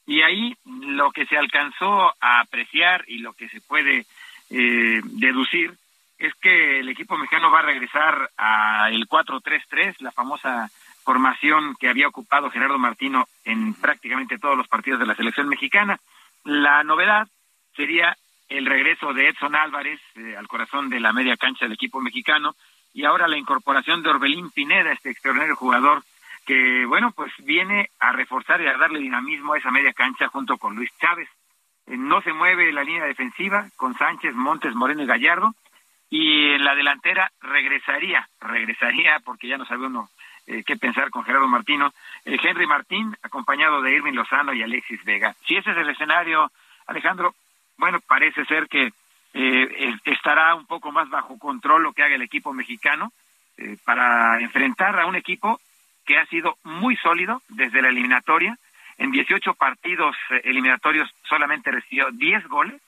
y 0.06 0.20
ahí 0.20 0.54
lo 0.64 1.10
que 1.10 1.24
se 1.24 1.38
alcanzó 1.38 2.12
a 2.20 2.40
apreciar 2.40 3.04
y 3.08 3.18
lo 3.18 3.32
que 3.32 3.48
se 3.48 3.62
puede 3.62 4.04
deducir 4.50 5.72
es 6.18 6.34
que 6.34 6.80
el 6.80 6.88
equipo 6.90 7.16
mexicano 7.16 7.50
va 7.50 7.60
a 7.60 7.62
regresar 7.62 8.30
a 8.36 8.90
el 8.90 9.08
4-3-3, 9.08 9.96
la 10.00 10.12
famosa 10.12 10.70
formación 11.02 11.74
que 11.80 11.88
había 11.88 12.08
ocupado 12.08 12.50
Gerardo 12.50 12.78
Martino 12.78 13.26
en 13.44 13.72
prácticamente 13.72 14.38
todos 14.38 14.56
los 14.56 14.68
partidos 14.68 15.00
de 15.00 15.06
la 15.06 15.14
selección 15.14 15.48
mexicana. 15.48 15.98
La 16.44 16.84
novedad 16.84 17.26
sería 17.74 18.14
el 18.50 18.66
regreso 18.66 19.14
de 19.14 19.28
Edson 19.28 19.56
Álvarez 19.56 20.00
al 20.36 20.46
corazón 20.46 20.90
de 20.90 21.00
la 21.00 21.14
media 21.14 21.38
cancha 21.38 21.64
del 21.64 21.72
equipo 21.72 22.00
mexicano, 22.00 22.54
y 22.94 23.04
ahora 23.04 23.28
la 23.28 23.36
incorporación 23.36 24.02
de 24.02 24.10
Orbelín 24.10 24.50
Pineda, 24.50 24.92
este 24.92 25.10
extraordinario 25.10 25.56
jugador 25.56 26.02
que, 26.46 26.86
bueno, 26.86 27.10
pues 27.10 27.32
viene 27.38 27.90
a 27.98 28.12
reforzar 28.12 28.60
y 28.60 28.66
a 28.66 28.76
darle 28.76 29.00
dinamismo 29.00 29.52
a 29.52 29.58
esa 29.58 29.72
media 29.72 29.92
cancha 29.92 30.28
junto 30.28 30.56
con 30.58 30.76
Luis 30.76 30.90
Chávez. 31.00 31.28
Eh, 31.86 31.96
no 31.96 32.22
se 32.22 32.32
mueve 32.32 32.72
la 32.72 32.84
línea 32.84 33.04
defensiva 33.04 33.68
con 33.76 33.94
Sánchez, 33.94 34.34
Montes, 34.34 34.74
Moreno 34.74 35.02
y 35.02 35.06
Gallardo. 35.06 35.54
Y 36.08 36.50
en 36.52 36.64
la 36.64 36.76
delantera 36.76 37.32
regresaría, 37.40 38.28
regresaría, 38.40 39.18
porque 39.24 39.48
ya 39.48 39.58
no 39.58 39.64
sabe 39.64 39.86
uno 39.86 40.08
eh, 40.46 40.62
qué 40.64 40.76
pensar 40.76 41.10
con 41.10 41.24
Gerardo 41.24 41.48
Martino, 41.48 41.92
eh, 42.24 42.36
Henry 42.40 42.66
Martín, 42.66 43.16
acompañado 43.22 43.82
de 43.82 43.92
Irving 43.92 44.12
Lozano 44.12 44.52
y 44.52 44.62
Alexis 44.62 45.02
Vega. 45.04 45.34
Si 45.46 45.56
ese 45.56 45.72
es 45.72 45.76
el 45.78 45.88
escenario, 45.88 46.52
Alejandro, 46.86 47.34
bueno, 47.76 47.98
parece 48.06 48.44
ser 48.44 48.68
que 48.68 48.92
eh, 49.34 49.96
estará 50.04 50.54
un 50.54 50.66
poco 50.66 50.92
más 50.92 51.08
bajo 51.10 51.38
control 51.38 51.82
lo 51.82 51.92
que 51.92 52.02
haga 52.02 52.14
el 52.14 52.22
equipo 52.22 52.52
mexicano 52.52 53.12
eh, 53.58 53.76
para 53.84 54.40
enfrentar 54.40 54.98
a 54.98 55.06
un 55.06 55.16
equipo 55.16 55.60
que 56.06 56.18
ha 56.18 56.26
sido 56.26 56.56
muy 56.62 56.96
sólido 56.96 57.42
desde 57.48 57.82
la 57.82 57.88
eliminatoria. 57.88 58.56
En 58.96 59.10
18 59.10 59.54
partidos 59.54 60.16
eliminatorios 60.44 61.10
solamente 61.24 61.70
recibió 61.70 62.10
10 62.12 62.46
goles. 62.46 62.80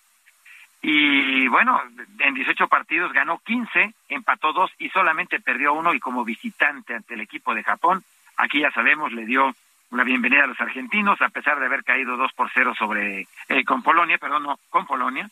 Y 0.82 1.48
bueno, 1.48 1.82
en 2.20 2.34
18 2.34 2.68
partidos 2.68 3.12
ganó 3.12 3.38
15, 3.38 3.92
empató 4.08 4.52
dos 4.52 4.70
y 4.78 4.88
solamente 4.90 5.40
perdió 5.40 5.72
uno. 5.72 5.94
Y 5.94 6.00
como 6.00 6.24
visitante 6.24 6.94
ante 6.94 7.14
el 7.14 7.22
equipo 7.22 7.54
de 7.54 7.64
Japón, 7.64 8.04
aquí 8.36 8.60
ya 8.60 8.70
sabemos, 8.70 9.12
le 9.12 9.26
dio 9.26 9.52
la 9.90 10.04
bienvenida 10.04 10.44
a 10.44 10.46
los 10.46 10.60
argentinos, 10.60 11.20
a 11.22 11.28
pesar 11.28 11.58
de 11.58 11.66
haber 11.66 11.84
caído 11.84 12.16
2 12.16 12.32
por 12.32 12.50
0 12.52 12.74
sobre, 12.78 13.26
eh, 13.48 13.64
con 13.64 13.82
Polonia, 13.82 14.18
perdón, 14.18 14.44
no, 14.44 14.58
con 14.68 14.86
Polonia, 14.86 15.28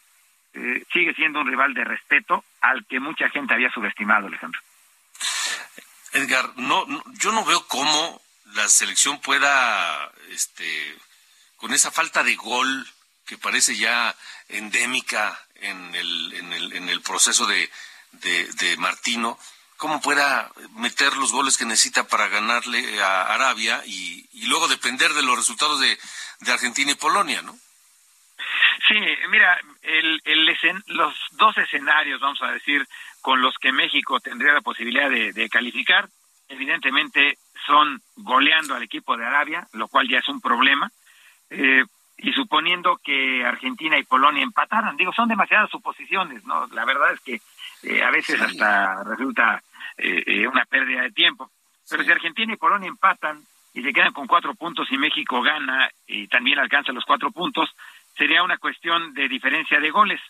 eh, 0.55 0.85
sigue 0.93 1.15
siendo 1.15 1.41
un 1.41 1.49
rival 1.49 1.75
de 1.75 1.85
respeto 1.85 2.45
al 2.61 2.87
que 2.87 3.01
mucha 3.01 3.29
gente 3.29 3.55
había 3.55 3.71
subestimado, 3.71 4.27
Alejandro. 4.27 4.61
Edgar, 6.13 6.53
no, 6.57 6.87
yo 7.19 7.33
no 7.33 7.45
veo 7.45 7.67
cómo 7.67 8.23
la 8.55 8.69
selección 8.69 9.21
pueda, 9.21 10.13
este, 10.31 10.97
con 11.57 11.75
esa 11.75 11.91
falta 11.91 12.23
de 12.23 12.37
gol 12.37 12.87
que 13.27 13.37
parece 13.37 13.77
ya 13.77 14.15
endémica 14.49 15.39
en 15.57 15.95
el, 15.95 16.33
en 16.35 16.53
el, 16.53 16.73
en 16.75 16.89
el 16.89 17.01
proceso 17.01 17.47
de, 17.47 17.69
de, 18.13 18.77
Martino, 18.77 19.39
cómo 19.77 20.01
pueda 20.01 20.53
meter 20.77 21.17
los 21.17 21.33
goles 21.33 21.57
que 21.57 21.65
necesita 21.65 22.07
para 22.07 22.29
ganarle 22.29 23.03
a 23.03 23.35
Arabia 23.35 23.83
y, 23.87 24.29
y 24.33 24.47
luego 24.47 24.69
depender 24.69 25.13
de 25.15 25.23
los 25.23 25.37
resultados 25.37 25.81
de, 25.81 25.99
de 26.41 26.53
Argentina 26.53 26.93
y 26.93 26.97
Polonia, 26.97 27.43
¿no? 27.43 27.59
Sí, 28.89 28.95
mira, 29.31 29.59
el, 29.83 30.20
el 30.25 30.57
los 30.89 31.14
dos 31.33 31.57
escenarios, 31.59 32.20
vamos 32.20 32.43
a 32.43 32.53
decir, 32.53 32.87
con 33.20 33.41
los 33.41 33.57
que 33.59 33.72
México 33.72 34.20
tendría 34.20 34.53
la 34.53 34.61
posibilidad 34.61 35.09
de, 35.09 35.49
calificar, 35.49 36.09
evidentemente 36.49 37.39
son 37.66 38.01
goleando 38.16 38.75
al 38.75 38.83
equipo 38.83 39.16
de 39.16 39.25
Arabia, 39.25 39.66
lo 39.72 39.89
cual 39.89 40.09
ya 40.09 40.18
es 40.18 40.29
un 40.29 40.41
problema, 40.41 40.91
eh, 41.51 41.85
y 42.18 42.33
suponiendo 42.33 42.99
que 43.03 43.45
Argentina 43.45 43.99
y 43.99 44.05
Polonia 44.05 44.43
empataran, 44.43 44.97
digo, 44.97 45.12
son 45.12 45.29
demasiadas 45.29 45.70
suposiciones, 45.70 46.45
¿no? 46.45 46.66
La 46.68 46.85
verdad 46.85 47.12
es 47.12 47.20
que 47.20 47.41
eh, 47.83 48.03
a 48.03 48.11
veces 48.11 48.41
hasta 48.41 49.03
resulta 49.05 49.62
eh, 49.97 50.47
una 50.47 50.64
pérdida 50.64 51.03
de 51.03 51.11
tiempo. 51.11 51.51
Pero 51.89 52.03
si 52.03 52.11
Argentina 52.11 52.53
y 52.53 52.57
Polonia 52.57 52.89
empatan 52.89 53.43
y 53.75 53.83
se 53.83 53.93
quedan 53.93 54.12
con 54.12 54.27
cuatro 54.27 54.55
puntos 54.55 54.87
y 54.91 54.99
México 54.99 55.43
gana 55.43 55.91
y 56.07 56.29
también 56.29 56.59
alcanza 56.59 56.93
los 56.93 57.05
cuatro 57.05 57.31
puntos, 57.31 57.75
sería 58.17 58.43
una 58.43 58.59
cuestión 58.59 59.15
de 59.15 59.29
diferencia 59.29 59.81
de 59.81 59.91
goles. 59.91 60.21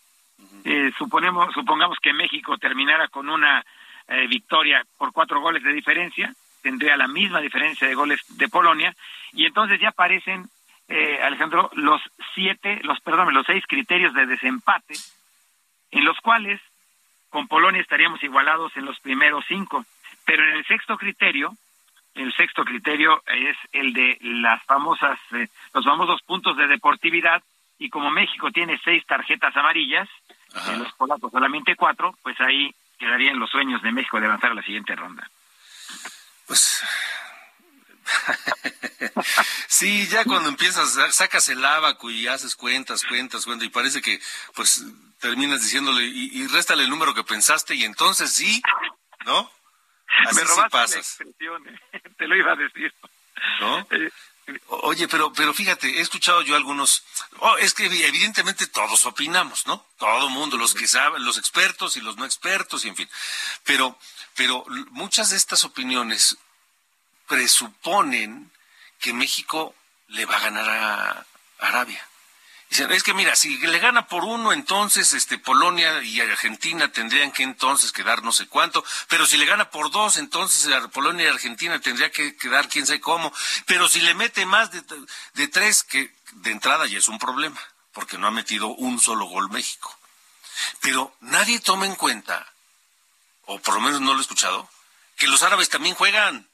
Eh, 0.65 0.93
suponemos, 0.99 1.53
supongamos 1.53 1.99
que 2.01 2.13
México 2.13 2.57
terminara 2.59 3.09
con 3.09 3.29
una 3.29 3.65
eh, 4.09 4.27
victoria 4.27 4.85
por 4.99 5.13
cuatro 5.13 5.41
goles 5.41 5.63
de 5.63 5.73
diferencia, 5.73 6.35
tendría 6.63 6.97
la 6.97 7.09
misma 7.09 7.41
diferencia 7.41 7.87
de 7.87 7.95
goles 7.95 8.21
de 8.37 8.49
Polonia, 8.49 8.95
y 9.33 9.45
entonces 9.47 9.81
ya 9.81 9.91
aparecen, 9.91 10.49
eh, 10.89 11.21
Alejandro, 11.23 11.71
los 11.75 12.01
siete, 12.35 12.81
los, 12.83 13.01
perdón, 13.01 13.35
los 13.35 13.47
seis 13.47 13.65
criterios 13.67 14.15
de 14.15 14.27
desempate, 14.27 14.95
en 15.91 16.05
los 16.05 16.19
cuales 16.21 16.61
con 17.29 17.49
Polonia 17.49 17.81
estaríamos 17.81 18.23
igualados 18.23 18.77
en 18.77 18.85
los 18.85 18.99
primeros 19.01 19.45
cinco, 19.47 19.85
pero 20.25 20.43
en 20.45 20.57
el 20.57 20.65
sexto 20.65 20.97
criterio, 20.97 21.53
el 22.15 22.33
sexto 22.35 22.65
criterio 22.65 23.23
es 23.27 23.57
el 23.73 23.93
de 23.93 24.19
las 24.21 24.63
famosas, 24.65 25.19
los 25.75 25.85
famosos 25.85 26.23
puntos 26.23 26.57
de 26.57 26.69
deportividad, 26.69 27.43
y 27.79 27.91
como 27.91 28.11
México 28.11 28.51
tiene 28.51 28.81
seis 28.85 29.05
tarjetas 29.07 29.57
amarillas, 29.57 30.09
en 30.69 30.79
los 30.79 30.93
polacos 30.93 31.33
solamente 31.33 31.75
cuatro, 31.77 32.17
pues 32.23 32.41
ahí 32.41 32.75
quedarían 32.99 33.39
los 33.39 33.51
sueños 33.51 33.83
de 33.83 33.93
México 33.93 34.21
de 34.21 34.27
avanzar 34.27 34.53
a 34.53 34.55
la 34.55 34.63
siguiente 34.63 34.95
ronda. 34.95 35.29
Pues 36.47 36.85
sí, 39.69 40.07
ya 40.09 40.25
cuando 40.25 40.49
empiezas, 40.49 40.99
sacas 41.15 41.49
el 41.49 41.65
abaco 41.65 42.11
y 42.11 42.29
haces 42.29 42.55
cuentas, 42.55 43.05
cuentas, 43.05 43.45
cuentas, 43.45 43.67
y 43.67 43.71
parece 43.71 44.01
que 44.01 44.21
pues 44.55 44.85
terminas 45.21 45.63
diciéndole, 45.63 46.05
y, 46.05 46.43
y 46.43 46.47
réstale 46.49 46.85
el 46.85 46.91
número 46.91 47.15
que 47.15 47.25
pensaste, 47.25 47.75
y 47.75 47.85
entonces 47.85 48.33
sí, 48.33 48.63
¿no? 49.25 49.51
Así 50.27 50.37
Me 50.37 50.45
robaste 50.45 50.71
pasas. 50.71 51.19
te 52.19 52.29
lo 52.29 52.37
iba 52.37 52.53
a 52.53 52.57
decir. 52.57 52.93
¿No? 53.61 53.87
Oye, 54.69 55.09
pero, 55.09 55.33
pero 55.33 55.55
fíjate, 55.55 55.99
he 55.99 56.01
escuchado 56.01 56.43
yo 56.43 56.55
algunos, 56.57 57.03
oh, 57.39 57.57
es 57.59 57.73
que 57.73 57.87
evidentemente 57.87 58.67
todos 58.67 59.05
opinamos, 59.07 59.67
¿no? 59.67 59.87
Todo 59.99 60.29
mundo, 60.29 60.57
los 60.57 60.75
que 60.75 60.87
saben, 60.87 61.25
los 61.25 61.39
expertos 61.39 61.97
y 61.97 62.01
los 62.01 62.17
no 62.17 62.25
expertos, 62.25 62.85
y 62.85 62.89
en 62.89 62.97
fin. 62.97 63.09
Pero, 63.65 63.99
pero 64.35 64.65
muchas 64.91 65.31
de 65.31 65.37
estas 65.37 65.65
opiniones 65.65 66.37
presuponen 67.27 68.53
que 69.01 69.13
México 69.13 69.75
le 70.09 70.27
va 70.27 70.37
a 70.37 70.41
ganar 70.41 70.69
a 70.69 71.27
Arabia 71.59 72.07
es 72.79 73.03
que 73.03 73.15
mira, 73.15 73.37
si 73.37 73.57
le 73.59 73.79
gana 73.79 74.07
por 74.07 74.25
uno, 74.25 74.53
entonces 74.53 75.13
este 75.13 75.39
Polonia 75.39 76.03
y 76.03 76.21
Argentina 76.21 76.91
tendrían 76.91 77.31
que 77.31 77.43
entonces 77.43 77.93
quedar 77.93 78.23
no 78.23 78.33
sé 78.33 78.47
cuánto, 78.47 78.85
pero 79.09 79.27
si 79.27 79.37
le 79.37 79.45
gana 79.45 79.71
por 79.71 79.91
dos, 79.91 80.17
entonces 80.17 80.73
Polonia 80.93 81.27
y 81.27 81.29
Argentina 81.29 81.81
tendría 81.81 82.11
que 82.11 82.37
quedar 82.37 82.69
quién 82.69 82.87
sabe 82.87 83.01
cómo, 83.01 83.33
pero 83.67 83.89
si 83.89 84.01
le 84.01 84.15
mete 84.15 84.45
más 84.47 84.71
de, 84.73 84.83
de 85.35 85.49
tres, 85.49 85.85
que 85.85 86.15
de 86.33 86.51
entrada 86.51 86.87
ya 86.87 86.99
es 86.99 87.09
un 87.09 87.19
problema, 87.19 87.61
porque 87.93 88.19
no 88.19 88.27
ha 88.27 88.33
metido 88.33 88.69
un 88.69 88.99
solo 89.01 89.27
gol 89.27 89.51
México. 89.51 89.97
Pero 90.81 91.15
nadie 91.21 91.61
toma 91.61 91.87
en 91.87 91.95
cuenta, 91.95 92.47
o 93.47 93.59
por 93.61 93.75
lo 93.75 93.81
menos 93.81 94.01
no 94.01 94.13
lo 94.13 94.19
he 94.19 94.23
escuchado, 94.23 94.69
que 95.17 95.27
los 95.27 95.43
árabes 95.43 95.69
también 95.69 95.95
juegan, 95.95 96.49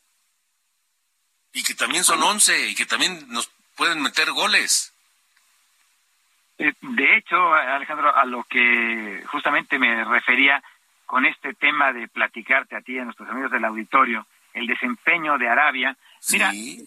y 1.53 1.63
que 1.63 1.75
también 1.75 2.05
son 2.05 2.23
once, 2.23 2.69
y 2.69 2.75
que 2.75 2.87
también 2.87 3.27
nos 3.29 3.51
pueden 3.77 4.03
meter 4.03 4.31
goles. 4.33 4.93
Eh, 6.61 6.75
de 6.83 7.17
hecho, 7.17 7.55
Alejandro, 7.55 8.15
a 8.15 8.27
lo 8.27 8.45
que 8.45 9.25
justamente 9.29 9.79
me 9.79 10.05
refería 10.05 10.63
con 11.07 11.25
este 11.25 11.55
tema 11.55 11.91
de 11.91 12.07
platicarte 12.07 12.77
a 12.77 12.83
ti 12.83 12.97
y 12.97 12.99
a 12.99 13.05
nuestros 13.05 13.31
amigos 13.31 13.51
del 13.51 13.65
auditorio, 13.65 14.27
el 14.53 14.67
desempeño 14.67 15.39
de 15.39 15.49
Arabia. 15.49 15.97
Mira, 16.31 16.53
eh, 16.53 16.85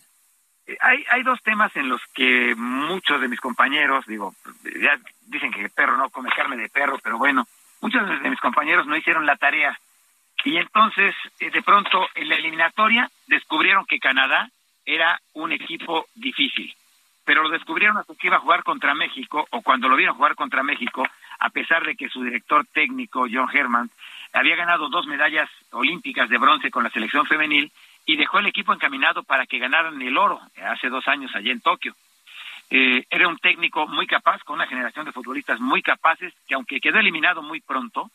hay, 0.80 1.04
hay 1.10 1.24
dos 1.24 1.42
temas 1.42 1.76
en 1.76 1.90
los 1.90 2.00
que 2.14 2.54
muchos 2.56 3.20
de 3.20 3.28
mis 3.28 3.40
compañeros, 3.40 4.06
digo, 4.06 4.36
ya 4.64 5.00
dicen 5.26 5.52
que 5.52 5.68
perro 5.70 5.98
no 5.98 6.12
come 6.12 6.30
carne 6.30 6.56
de 6.56 6.70
perro, 6.70 7.00
pero 7.04 7.18
bueno, 7.18 7.48
muchos 7.82 8.08
de 8.08 8.30
mis 8.30 8.40
compañeros 8.40 8.86
no 8.86 8.96
hicieron 8.96 9.26
la 9.26 9.38
tarea. 9.38 9.76
Y 10.46 10.58
entonces, 10.58 11.16
eh, 11.40 11.50
de 11.50 11.64
pronto, 11.64 12.08
en 12.14 12.30
la 12.30 12.36
eliminatoria 12.36 13.10
descubrieron 13.26 13.88
que 13.88 13.98
Canadá 13.98 14.52
era 14.86 15.20
un 15.34 15.52
equipo 15.52 16.06
difícil 16.14 16.76
pero 17.26 17.44
lo 17.44 17.50
descubrieron 17.50 17.98
hasta 17.98 18.16
que 18.16 18.28
iba 18.28 18.38
a 18.38 18.42
jugar 18.42 18.64
contra 18.64 18.94
México, 18.94 19.48
o 19.52 19.62
cuando 19.62 19.88
lo 19.88 19.96
vieron 19.96 20.16
jugar 20.16 20.36
contra 20.36 20.64
México, 20.64 21.08
a 21.40 21.50
pesar 21.50 21.86
de 21.86 21.96
que 21.96 22.10
su 22.10 22.24
director 22.24 22.66
técnico, 22.74 23.26
John 23.32 23.50
Herman, 23.52 23.90
había 24.34 24.56
ganado 24.56 24.90
dos 24.90 25.06
medallas 25.06 25.50
olímpicas 25.72 26.30
de 26.30 26.38
bronce 26.38 26.72
con 26.72 26.84
la 26.84 26.90
selección 26.90 27.26
femenil 27.26 27.72
y 28.06 28.16
dejó 28.16 28.40
el 28.40 28.48
equipo 28.48 28.74
encaminado 28.74 29.24
para 29.24 29.46
que 29.46 29.60
ganaran 29.60 30.02
el 30.02 30.18
oro 30.18 30.42
hace 30.66 30.90
dos 30.90 31.08
años 31.08 31.34
allá 31.36 31.52
en 31.52 31.62
Tokio. 31.62 31.96
Eh, 32.70 33.06
era 33.10 33.28
un 33.28 33.38
técnico 33.38 33.88
muy 33.88 34.08
capaz, 34.08 34.44
con 34.44 34.56
una 34.56 34.68
generación 34.68 35.06
de 35.06 35.12
futbolistas 35.12 35.60
muy 35.60 35.82
capaces, 35.82 36.34
que 36.48 36.56
aunque 36.56 36.80
quedó 36.80 37.00
eliminado 37.00 37.42
muy 37.42 37.62
pronto, 37.62 38.10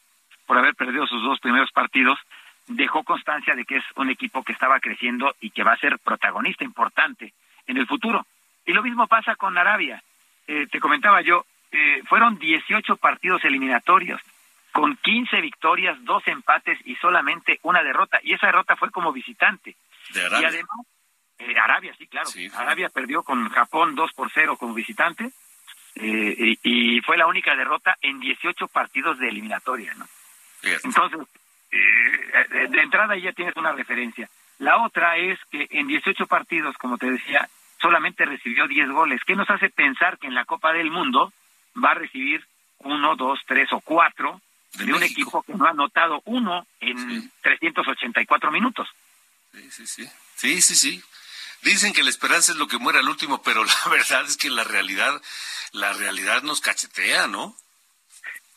por 0.47 0.59
haber 0.59 0.75
perdido 0.75 1.07
sus 1.07 1.23
dos 1.23 1.39
primeros 1.41 1.71
partidos, 1.71 2.19
dejó 2.67 3.05
constancia 3.05 3.55
de 3.55 3.65
que 3.65 3.77
es 3.77 3.85
un 3.97 4.11
equipo 4.11 4.43
que 4.43 4.53
estaba 4.53 4.81
creciendo 4.81 5.35
y 5.41 5.51
que 5.51 5.63
va 5.63 5.73
a 5.73 5.79
ser 5.79 5.99
protagonista 5.99 6.65
importante 6.65 7.33
en 7.67 7.77
el 7.77 7.87
futuro. 7.87 8.27
Y 8.69 8.75
lo 8.75 8.83
mismo 8.83 9.07
pasa 9.07 9.35
con 9.35 9.57
Arabia. 9.57 10.03
Eh, 10.47 10.66
te 10.71 10.79
comentaba 10.79 11.23
yo, 11.23 11.47
eh, 11.73 12.03
fueron 12.07 12.39
18 12.39 12.97
partidos 12.97 13.43
eliminatorios, 13.47 14.21
con 14.73 14.95
15 14.97 15.41
victorias, 15.41 15.97
dos 16.05 16.23
empates 16.29 16.79
y 16.85 16.95
solamente 16.97 17.61
una 17.62 17.83
derrota. 17.83 18.21
Y 18.23 18.35
esa 18.35 18.49
derrota 18.49 18.77
fue 18.77 18.91
como 18.91 19.11
visitante. 19.11 19.75
De 20.11 20.21
Arabia. 20.21 20.41
Y 20.41 20.45
además, 20.45 20.87
eh, 21.39 21.59
Arabia, 21.59 21.95
sí, 21.97 22.07
claro. 22.09 22.29
Arabia 22.59 22.91
perdió 22.91 23.23
con 23.23 23.49
Japón 23.49 23.95
2 23.95 24.12
por 24.12 24.31
0 24.31 24.59
como 24.59 24.75
visitante. 24.75 25.31
Y, 25.95 26.59
y, 26.62 27.01
fue 27.01 27.16
la 27.16 27.27
única 27.27 27.57
derrota 27.57 27.97
en 28.03 28.21
18 28.21 28.69
partidos 28.69 29.19
de 29.19 29.31
eliminatoria, 29.31 29.95
¿no? 29.95 30.07
Entonces, 30.85 31.21
de 31.71 32.81
entrada 32.83 33.16
ya 33.16 33.33
tienes 33.33 33.57
una 33.57 33.73
referencia. 33.73 34.29
La 34.59 34.85
otra 34.85 35.16
es 35.16 35.39
que 35.51 35.66
en 35.71 35.89
18 35.89 36.27
partidos, 36.27 36.77
como 36.77 36.99
te 36.99 37.11
decía, 37.11 37.49
solamente 37.81 38.24
recibió 38.24 38.66
10 38.66 38.91
goles. 38.91 39.20
¿Qué 39.26 39.37
nos 39.37 39.49
hace 39.51 39.70
pensar 39.70 40.18
que 40.18 40.26
en 40.26 40.35
la 40.35 40.45
Copa 40.45 40.72
del 40.72 40.91
Mundo 40.91 41.33
va 41.83 41.93
a 41.93 41.95
recibir 41.95 42.45
uno, 42.79 43.16
dos, 43.16 43.41
tres 43.47 43.72
o 43.72 43.81
cuatro 43.81 44.41
de, 44.74 44.93
un 44.93 45.03
equipo 45.03 45.43
que 45.43 45.55
no 45.55 45.66
ha 45.66 45.70
anotado 45.70 46.22
uno 46.24 46.66
en 46.81 47.31
384 47.43 48.51
minutos? 48.51 48.89
Sí, 49.53 49.70
sí, 49.70 49.87
sí. 49.87 50.09
Sí, 50.37 50.62
sí, 50.62 50.74
sí. 50.74 51.03
Dicen 51.62 51.93
que 51.93 52.05
la 52.05 52.11
esperanza 52.11 52.53
es 52.53 52.59
lo 52.59 52.68
que 52.68 52.79
muere 52.79 53.01
al 53.01 53.09
último, 53.09 53.43
pero 53.43 53.64
la 53.85 53.91
verdad 53.91 54.24
es 54.26 54.37
que 54.37 54.51
la 54.51 54.64
realidad, 54.64 55.20
la 55.72 55.93
realidad 55.93 56.43
nos 56.43 56.61
cachetea, 56.61 57.26
¿no? 57.26 57.57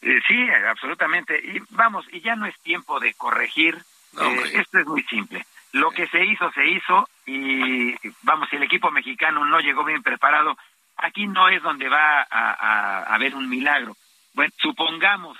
Eh, 0.01 0.19
sí, 0.27 0.49
absolutamente. 0.67 1.39
Y 1.39 1.61
vamos, 1.69 2.05
y 2.11 2.21
ya 2.21 2.35
no 2.35 2.45
es 2.45 2.59
tiempo 2.61 2.99
de 2.99 3.13
corregir. 3.13 3.83
Eh, 4.19 4.51
esto 4.55 4.79
es 4.79 4.85
muy 4.85 5.03
simple. 5.03 5.45
Lo 5.73 5.91
que 5.91 6.07
se 6.07 6.25
hizo, 6.25 6.51
se 6.51 6.67
hizo 6.67 7.07
y 7.25 7.95
vamos, 8.23 8.49
si 8.49 8.57
el 8.57 8.63
equipo 8.63 8.91
mexicano 8.91 9.45
no 9.45 9.59
llegó 9.59 9.83
bien 9.83 10.03
preparado, 10.03 10.57
aquí 10.97 11.27
no 11.27 11.47
es 11.49 11.61
donde 11.63 11.87
va 11.87 12.27
a, 12.29 13.03
haber 13.13 13.35
un 13.35 13.47
milagro. 13.47 13.95
bueno, 14.33 14.53
supongamos 14.57 15.37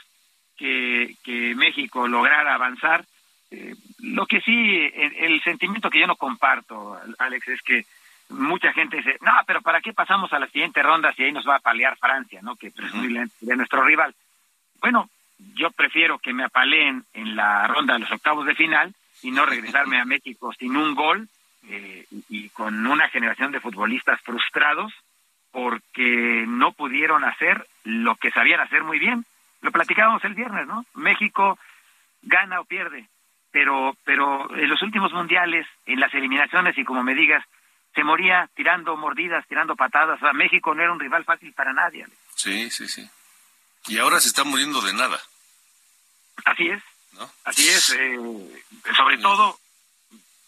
que, 0.58 1.16
que 1.24 1.54
México 1.56 2.08
lograra 2.08 2.54
avanzar, 2.54 3.04
eh, 3.52 3.76
lo 4.00 4.26
que 4.26 4.40
sí, 4.40 4.90
el, 4.94 5.42
sentimiento 5.44 5.90
que 5.90 6.00
yo 6.00 6.08
no 6.08 6.16
comparto, 6.16 6.98
Alex, 7.20 7.48
es 7.50 7.62
que 7.62 7.86
mucha 8.30 8.72
gente 8.72 8.98
dice, 8.98 9.18
no, 9.22 9.34
pero 9.46 9.62
¿para 9.62 9.82
qué 9.82 9.92
pasamos 9.92 10.32
a 10.32 10.40
la 10.40 10.48
siguiente 10.48 10.82
ronda 10.82 11.12
si 11.12 11.24
ahí 11.24 11.34
nos 11.34 11.46
va 11.46 11.58
a 11.58 11.60
palear 11.60 11.98
Francia, 11.98 12.40
¿no? 12.42 12.56
Que 12.56 12.72
presumiblemente 12.72 13.36
es 13.42 13.58
nuestro 13.58 13.84
rival. 13.84 14.16
Bueno, 14.80 15.10
yo 15.56 15.70
prefiero 15.72 16.18
que 16.20 16.32
me 16.32 16.46
apaleen 16.46 17.04
en 17.14 17.36
la 17.36 17.68
ronda 17.68 17.96
de 17.96 18.00
los 18.00 18.12
octavos 18.12 18.46
de 18.46 18.56
final 18.56 18.94
y 19.22 19.32
no 19.32 19.46
regresarme 19.46 20.00
a 20.00 20.06
México 20.06 20.54
sin 20.58 20.76
un 20.76 20.96
gol 20.96 21.28
eh, 21.68 22.06
y 22.30 22.50
con 22.50 22.86
una 22.88 23.10
generación 23.10 23.52
de 23.52 23.60
futbolistas 23.60 24.20
frustrados 24.22 24.94
porque 25.52 26.46
no 26.48 26.72
pudieron 26.72 27.24
hacer 27.24 27.68
lo 27.84 28.16
que 28.16 28.32
sabían 28.32 28.62
hacer 28.62 28.84
muy 28.84 29.00
bien. 29.00 29.26
Lo 29.62 29.72
platicábamos 29.72 30.24
el 30.24 30.34
viernes, 30.34 30.66
¿no? 30.66 30.86
México 30.96 31.60
gana 32.22 32.62
o 32.62 32.66
pierde, 32.66 33.08
pero, 33.52 33.96
pero 34.04 34.56
en 34.56 34.70
los 34.70 34.82
últimos 34.82 35.12
mundiales, 35.12 35.68
en 35.86 36.00
las 36.00 36.14
eliminaciones 36.14 36.78
y 36.78 36.84
como 36.84 37.04
me 37.04 37.14
digas, 37.14 37.44
se 37.94 38.04
moría 38.04 38.50
tirando 38.56 38.96
mordidas, 38.96 39.46
tirando 39.48 39.76
patadas. 39.76 40.18
O 40.18 40.26
sea, 40.26 40.34
México 40.34 40.74
no 40.74 40.82
era 40.82 40.94
un 40.94 41.00
rival 41.00 41.26
fácil 41.26 41.54
para 41.54 41.74
nadie. 41.74 42.08
Sí, 42.36 42.70
sí, 42.72 42.88
sí. 42.88 43.08
Y 43.88 43.98
ahora 43.98 44.20
se 44.20 44.30
está 44.30 44.44
muriendo 44.44 44.82
de 44.82 44.94
nada. 44.94 45.20
Así 46.46 46.70
es. 46.70 46.82
¿No? 47.14 47.30
Así 47.44 47.68
es. 47.68 47.90
Eh, 47.92 48.18
sobre 48.96 49.18
todo 49.18 49.58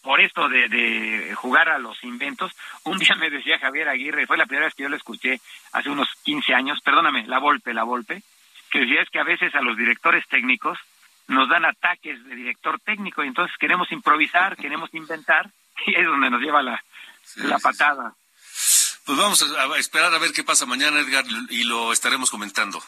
por 0.02 0.20
esto 0.20 0.48
de, 0.48 0.68
de, 0.68 1.34
jugar 1.34 1.70
a 1.70 1.78
los 1.78 2.02
inventos. 2.04 2.52
Un 2.84 2.98
día 2.98 3.14
me 3.16 3.30
decía 3.30 3.58
Javier 3.58 3.88
Aguirre, 3.88 4.26
fue 4.26 4.36
la 4.36 4.46
primera 4.46 4.66
vez 4.66 4.74
que 4.74 4.82
yo 4.82 4.88
lo 4.90 4.96
escuché 4.96 5.40
hace 5.72 5.88
unos 5.88 6.08
15 6.24 6.54
años, 6.54 6.80
perdóname, 6.84 7.26
la 7.26 7.38
Volpe, 7.38 7.72
la 7.72 7.84
Volpe, 7.84 8.22
que 8.70 8.80
decía 8.80 9.02
es 9.02 9.08
que 9.08 9.18
a 9.18 9.24
veces 9.24 9.54
a 9.54 9.62
los 9.62 9.76
directores 9.76 10.26
técnicos 10.28 10.78
nos 11.26 11.48
dan 11.48 11.64
ataques 11.64 12.22
de 12.24 12.34
director 12.34 12.78
técnico 12.80 13.24
y 13.24 13.28
entonces 13.28 13.56
queremos 13.58 13.90
improvisar, 13.92 14.56
queremos 14.60 14.92
inventar 14.92 15.50
y 15.86 15.94
es 15.94 16.06
donde 16.06 16.30
nos 16.30 16.40
lleva 16.40 16.62
la, 16.62 16.84
la 17.36 17.58
patada. 17.58 18.14
Pues 19.06 19.18
vamos 19.18 19.42
a 19.42 19.78
esperar 19.78 20.14
a 20.14 20.18
ver 20.18 20.32
qué 20.32 20.44
pasa 20.44 20.64
mañana, 20.66 21.00
Edgar, 21.00 21.24
y 21.50 21.64
lo 21.64 21.92
estaremos 21.92 22.30
comentando. 22.30 22.82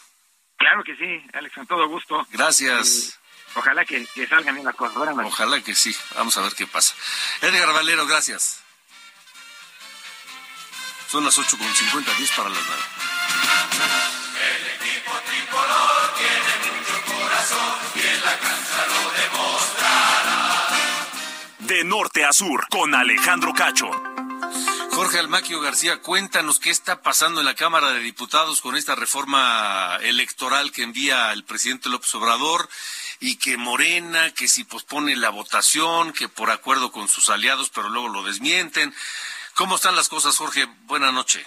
Claro 0.57 0.83
que 0.83 0.97
sí, 0.97 1.23
Alex, 1.35 1.55
con 1.55 1.67
todo 1.67 1.89
gusto. 1.89 2.27
Gracias. 2.31 3.09
Eh, 3.09 3.26
ojalá 3.57 3.85
que, 3.85 4.07
salgan 4.29 4.55
bien 4.55 4.67
las 4.67 4.77
cosas. 4.77 4.97
Ojalá 5.25 5.61
que 5.61 5.75
sí. 5.75 5.95
Vamos 6.15 6.37
a 6.37 6.43
ver 6.43 6.55
qué 6.55 6.67
pasa. 6.67 6.95
Edgar 7.41 7.73
Valero, 7.73 8.07
gracias. 8.07 8.61
Son 11.11 11.25
las 11.25 11.39
8 11.39 11.57
con 11.57 11.75
50, 11.75 12.15
10 12.15 12.31
para 12.33 12.49
las 12.49 12.59
9. 12.67 12.83
El 14.37 14.67
equipo 14.89 15.13
tricolor 15.27 16.15
tiene 16.17 16.79
mucho 16.79 17.03
corazón 17.07 17.75
y 17.95 18.01
en 18.01 18.25
la 18.25 18.39
cancha 18.39 18.87
lo 18.89 19.11
demostrará. 19.23 20.77
De 21.61 21.85
norte 21.85 22.25
a 22.25 22.33
sur, 22.33 22.67
con 22.69 22.95
Alejandro 22.95 23.53
Cacho. 23.55 23.91
Jorge 24.97 25.19
Almaquio 25.19 25.61
García, 25.61 26.01
cuéntanos 26.01 26.59
qué 26.59 26.71
está 26.71 27.03
pasando 27.03 27.41
en 27.41 27.47
la 27.47 27.55
Cámara 27.55 27.93
de 27.93 28.01
Diputados 28.01 28.63
con 28.63 28.77
esta 28.77 28.95
reforma 28.95 29.99
electoral 30.01 30.73
que 30.73 30.85
envía 30.85 31.33
el 31.33 31.45
presidente 31.45 31.91
López 31.91 32.15
Obrador 32.15 32.67
y 33.21 33.37
que 33.37 33.57
Morena, 33.57 34.33
que 34.33 34.49
si 34.49 34.65
pospone 34.65 35.17
la 35.17 35.31
votación, 35.31 36.13
que 36.13 36.29
por 36.29 36.51
acuerdo 36.51 36.93
con 36.93 37.09
sus 37.09 37.31
aliados, 37.31 37.71
pero 37.71 37.89
luego 37.89 38.09
lo 38.09 38.23
desmienten. 38.23 38.95
¿Cómo 39.55 39.77
están 39.77 39.97
las 39.97 40.09
cosas, 40.09 40.37
Jorge? 40.37 40.67
Buenas 40.85 41.13
noches. 41.13 41.47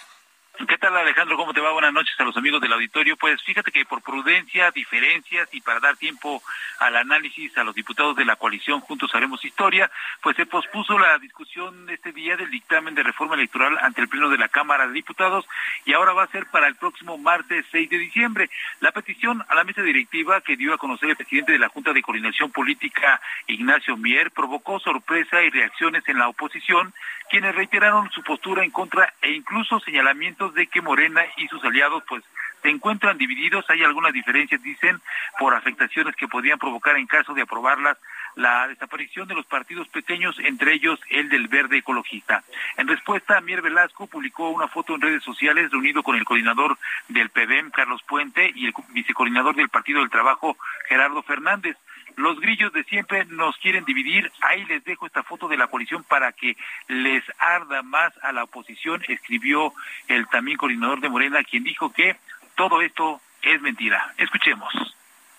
¿Qué 0.67 0.77
tal 0.77 0.95
Alejandro? 0.97 1.37
¿Cómo 1.37 1.53
te 1.53 1.61
va? 1.61 1.71
Buenas 1.71 1.93
noches 1.93 2.13
a 2.19 2.25
los 2.25 2.35
amigos 2.35 2.59
del 2.59 2.73
auditorio. 2.73 3.15
Pues 3.15 3.41
fíjate 3.43 3.71
que 3.71 3.85
por 3.85 4.01
prudencia, 4.01 4.69
diferencias 4.71 5.47
y 5.53 5.61
para 5.61 5.79
dar 5.79 5.95
tiempo 5.95 6.43
al 6.79 6.97
análisis 6.97 7.57
a 7.57 7.63
los 7.63 7.73
diputados 7.73 8.17
de 8.17 8.25
la 8.25 8.35
coalición 8.35 8.81
Juntos 8.81 9.15
Haremos 9.15 9.43
Historia, 9.45 9.89
pues 10.21 10.35
se 10.35 10.45
pospuso 10.45 10.99
la 10.99 11.17
discusión 11.17 11.89
este 11.89 12.11
día 12.11 12.35
del 12.35 12.51
dictamen 12.51 12.93
de 12.93 13.03
reforma 13.03 13.35
electoral 13.35 13.77
ante 13.81 14.01
el 14.01 14.09
Pleno 14.09 14.29
de 14.29 14.37
la 14.37 14.49
Cámara 14.49 14.85
de 14.85 14.93
Diputados 14.93 15.47
y 15.85 15.93
ahora 15.93 16.11
va 16.11 16.23
a 16.23 16.31
ser 16.31 16.45
para 16.47 16.67
el 16.67 16.75
próximo 16.75 17.17
martes 17.17 17.65
6 17.71 17.89
de 17.89 17.97
diciembre. 17.97 18.49
La 18.81 18.91
petición 18.91 19.41
a 19.47 19.55
la 19.55 19.63
mesa 19.63 19.81
directiva 19.81 20.41
que 20.41 20.57
dio 20.57 20.73
a 20.73 20.77
conocer 20.77 21.09
el 21.09 21.15
presidente 21.15 21.53
de 21.53 21.59
la 21.59 21.69
Junta 21.69 21.93
de 21.93 22.01
Coordinación 22.01 22.51
Política, 22.51 23.21
Ignacio 23.47 23.95
Mier, 23.95 24.31
provocó 24.31 24.77
sorpresa 24.81 25.41
y 25.41 25.49
reacciones 25.51 26.03
en 26.09 26.19
la 26.19 26.27
oposición, 26.27 26.93
quienes 27.29 27.55
reiteraron 27.55 28.09
su 28.11 28.23
postura 28.23 28.63
en 28.63 28.71
contra 28.71 29.13
e 29.21 29.31
incluso 29.31 29.79
señalamientos 29.79 30.48
de 30.53 30.67
que 30.67 30.81
Morena 30.81 31.21
y 31.37 31.47
sus 31.47 31.63
aliados 31.63 32.03
pues 32.07 32.23
se 32.61 32.69
encuentran 32.69 33.17
divididos, 33.17 33.65
hay 33.69 33.83
algunas 33.83 34.13
diferencias, 34.13 34.61
dicen, 34.61 34.99
por 35.39 35.53
afectaciones 35.53 36.15
que 36.15 36.27
podrían 36.27 36.59
provocar 36.59 36.97
en 36.97 37.07
caso 37.07 37.33
de 37.33 37.43
aprobarlas 37.43 37.97
la 38.35 38.67
desaparición 38.67 39.27
de 39.27 39.35
los 39.35 39.45
partidos 39.45 39.87
pequeños, 39.87 40.37
entre 40.39 40.73
ellos 40.73 40.99
el 41.09 41.29
del 41.29 41.47
Verde 41.47 41.77
Ecologista. 41.77 42.43
En 42.77 42.87
respuesta, 42.87 43.41
Mier 43.41 43.61
Velasco 43.61 44.07
publicó 44.07 44.49
una 44.49 44.67
foto 44.67 44.95
en 44.95 45.01
redes 45.01 45.23
sociales 45.23 45.71
reunido 45.71 46.03
con 46.03 46.15
el 46.15 46.25
coordinador 46.25 46.77
del 47.07 47.29
PBM, 47.29 47.71
Carlos 47.71 48.01
Puente, 48.03 48.51
y 48.55 48.67
el 48.67 48.73
vicecoordinador 48.89 49.55
del 49.55 49.69
Partido 49.69 50.01
del 50.01 50.09
Trabajo, 50.09 50.57
Gerardo 50.87 51.23
Fernández. 51.23 51.77
Los 52.19 52.37
grillos 52.41 52.73
de 52.73 52.83
siempre 52.83 53.23
nos 53.27 53.55
quieren 53.59 53.85
dividir. 53.85 54.29
Ahí 54.41 54.65
les 54.65 54.83
dejo 54.83 55.05
esta 55.05 55.23
foto 55.23 55.47
de 55.47 55.55
la 55.55 55.67
coalición 55.67 56.03
para 56.03 56.33
que 56.33 56.57
les 56.89 57.23
arda 57.37 57.81
más 57.81 58.11
a 58.21 58.33
la 58.33 58.43
oposición, 58.43 59.01
escribió 59.07 59.73
el 60.09 60.27
también 60.27 60.57
coordinador 60.57 60.99
de 60.99 61.07
Morena, 61.07 61.41
quien 61.45 61.63
dijo 61.63 61.93
que 61.93 62.17
todo 62.55 62.81
esto 62.81 63.21
es 63.41 63.61
mentira. 63.61 64.13
Escuchemos. 64.17 64.73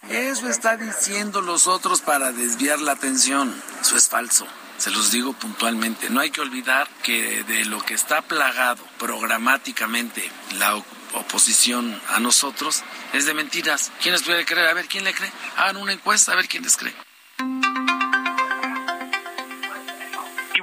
Eso 0.09 0.49
está 0.49 0.79
diciendo 0.79 1.43
los 1.43 1.67
otros 1.67 2.01
para 2.01 2.33
desviar 2.33 2.81
la 2.81 2.93
atención. 2.93 3.55
Eso 3.83 3.99
es 3.99 4.09
falso. 4.09 4.47
Se 4.79 4.91
los 4.91 5.13
digo 5.13 5.35
puntualmente. 5.35 6.09
No 6.09 6.21
hay 6.21 6.31
que 6.31 6.41
olvidar 6.41 6.89
que 7.03 7.45
de 7.45 7.67
lo 7.67 7.83
que 7.83 7.93
está 7.93 8.23
plagado 8.23 8.83
programáticamente 8.99 10.31
la 10.59 10.77
oposición 11.15 12.01
a 12.09 12.21
nosotros 12.21 12.83
es 13.13 13.27
de 13.27 13.35
mentiras. 13.35 13.93
¿Quién 14.03 14.13
les 14.15 14.23
puede 14.23 14.45
creer? 14.45 14.69
A 14.69 14.75
ver, 14.75 14.87
¿quién 14.87 15.05
le 15.05 15.15
cree? 15.15 15.31
Hagan 15.57 15.77
una 15.77 15.93
encuesta 15.93 16.33
a 16.33 16.37
ver 16.37 16.49
quién 16.49 16.63
les 16.63 16.77
cree. 16.77 16.95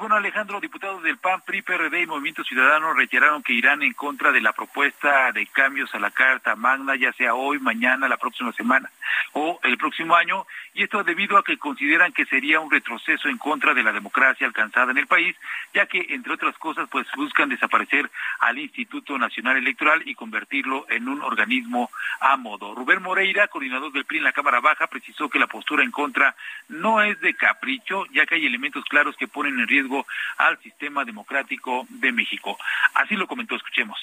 Bueno, 0.08 0.20
Alejandro, 0.20 0.62
diputados 0.62 1.04
del 1.04 1.18
PAN, 1.18 1.42
PRI, 1.42 1.64
PRD 1.64 2.04
y 2.04 2.08
Movimiento 2.08 2.42
Ciudadano 2.42 2.94
reiteraron 2.94 3.44
que 3.44 3.52
irán 3.52 3.84
en 3.84 3.92
contra 3.92 4.32
de 4.32 4.40
la 4.40 4.54
propuesta 4.54 5.34
de 5.34 5.46
cambios 5.48 5.94
a 5.94 6.00
la 6.00 6.12
Carta 6.12 6.56
Magna, 6.56 6.96
ya 6.96 7.12
sea 7.12 7.34
hoy, 7.34 7.60
mañana, 7.60 8.08
la 8.08 8.16
próxima 8.16 8.54
semana 8.54 8.90
o 9.34 9.60
el 9.64 9.78
próximo 9.78 10.16
año, 10.16 10.46
y 10.74 10.84
esto 10.84 11.04
debido 11.04 11.38
a 11.38 11.44
que 11.44 11.58
consideran 11.58 12.14
que 12.14 12.26
sería 12.26 12.60
un 12.60 12.72
retroceso 12.72 13.28
en 13.28 13.38
contra 13.38 13.74
de 13.74 13.84
la 13.84 13.92
democracia 13.92 14.48
alcanzada 14.48 14.92
en 14.92 14.98
el 14.98 15.08
país, 15.08 15.36
ya 15.74 15.86
que, 15.88 16.06
entre 16.10 16.34
otras 16.34 16.58
cosas, 16.58 16.88
pues 16.90 17.06
buscan 17.16 17.50
desaparecer 17.50 18.10
al 18.40 18.58
Instituto 18.58 19.18
Nacional 19.18 19.58
Electoral 19.58 20.04
y 20.06 20.16
convertirlo 20.16 20.86
en 20.90 21.10
un 21.10 21.22
organismo 21.22 21.92
a 22.22 22.38
modo. 22.38 22.74
Rubén 22.74 23.02
Moreira, 23.02 23.48
coordinador 23.48 23.92
del 23.92 24.06
PRI 24.06 24.20
en 24.20 24.24
la 24.24 24.32
Cámara 24.32 24.62
Baja, 24.62 24.88
precisó 24.88 25.30
que 25.30 25.40
la 25.40 25.48
postura 25.48 25.84
en 25.84 25.92
contra 25.92 26.36
no 26.70 27.02
es 27.02 27.20
de 27.20 27.34
capricho, 27.34 28.06
ya 28.14 28.26
que 28.26 28.36
hay 28.36 28.46
elementos 28.46 28.86
claros 28.86 29.16
que 29.18 29.28
ponen 29.28 29.60
en 29.60 29.68
riesgo 29.68 29.97
al 30.38 30.62
sistema 30.62 31.06
democrático 31.06 31.86
de 31.90 32.12
México. 32.12 32.58
Así 32.94 33.16
lo 33.16 33.28
comentó, 33.28 33.56
escuchemos. 33.56 33.98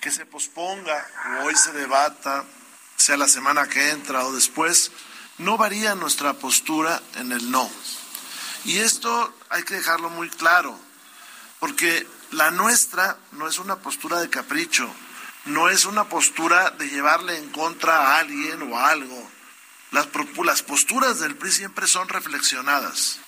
Que 0.00 0.10
se 0.10 0.26
posponga 0.26 1.06
o 1.40 1.46
hoy 1.46 1.56
se 1.56 1.72
debata, 1.72 2.44
sea 2.96 3.16
la 3.16 3.28
semana 3.28 3.68
que 3.68 3.90
entra 3.90 4.24
o 4.24 4.32
después, 4.32 4.92
no 5.38 5.56
varía 5.56 5.94
nuestra 5.94 6.34
postura 6.34 7.00
en 7.16 7.32
el 7.32 7.50
no. 7.50 7.70
Y 8.64 8.78
esto 8.78 9.34
hay 9.48 9.62
que 9.62 9.74
dejarlo 9.74 10.10
muy 10.10 10.28
claro, 10.28 10.78
porque 11.58 12.06
la 12.30 12.50
nuestra 12.50 13.16
no 13.32 13.48
es 13.48 13.58
una 13.58 13.76
postura 13.76 14.20
de 14.20 14.28
capricho, 14.28 14.92
no 15.46 15.68
es 15.68 15.86
una 15.86 16.04
postura 16.04 16.70
de 16.70 16.88
llevarle 16.88 17.38
en 17.38 17.48
contra 17.50 17.96
a 17.96 18.18
alguien 18.18 18.70
o 18.70 18.78
algo. 18.78 19.30
Las, 19.90 20.08
las 20.44 20.62
posturas 20.62 21.20
del 21.20 21.36
PRI 21.36 21.50
siempre 21.50 21.86
son 21.86 22.08
reflexionadas. 22.08 23.20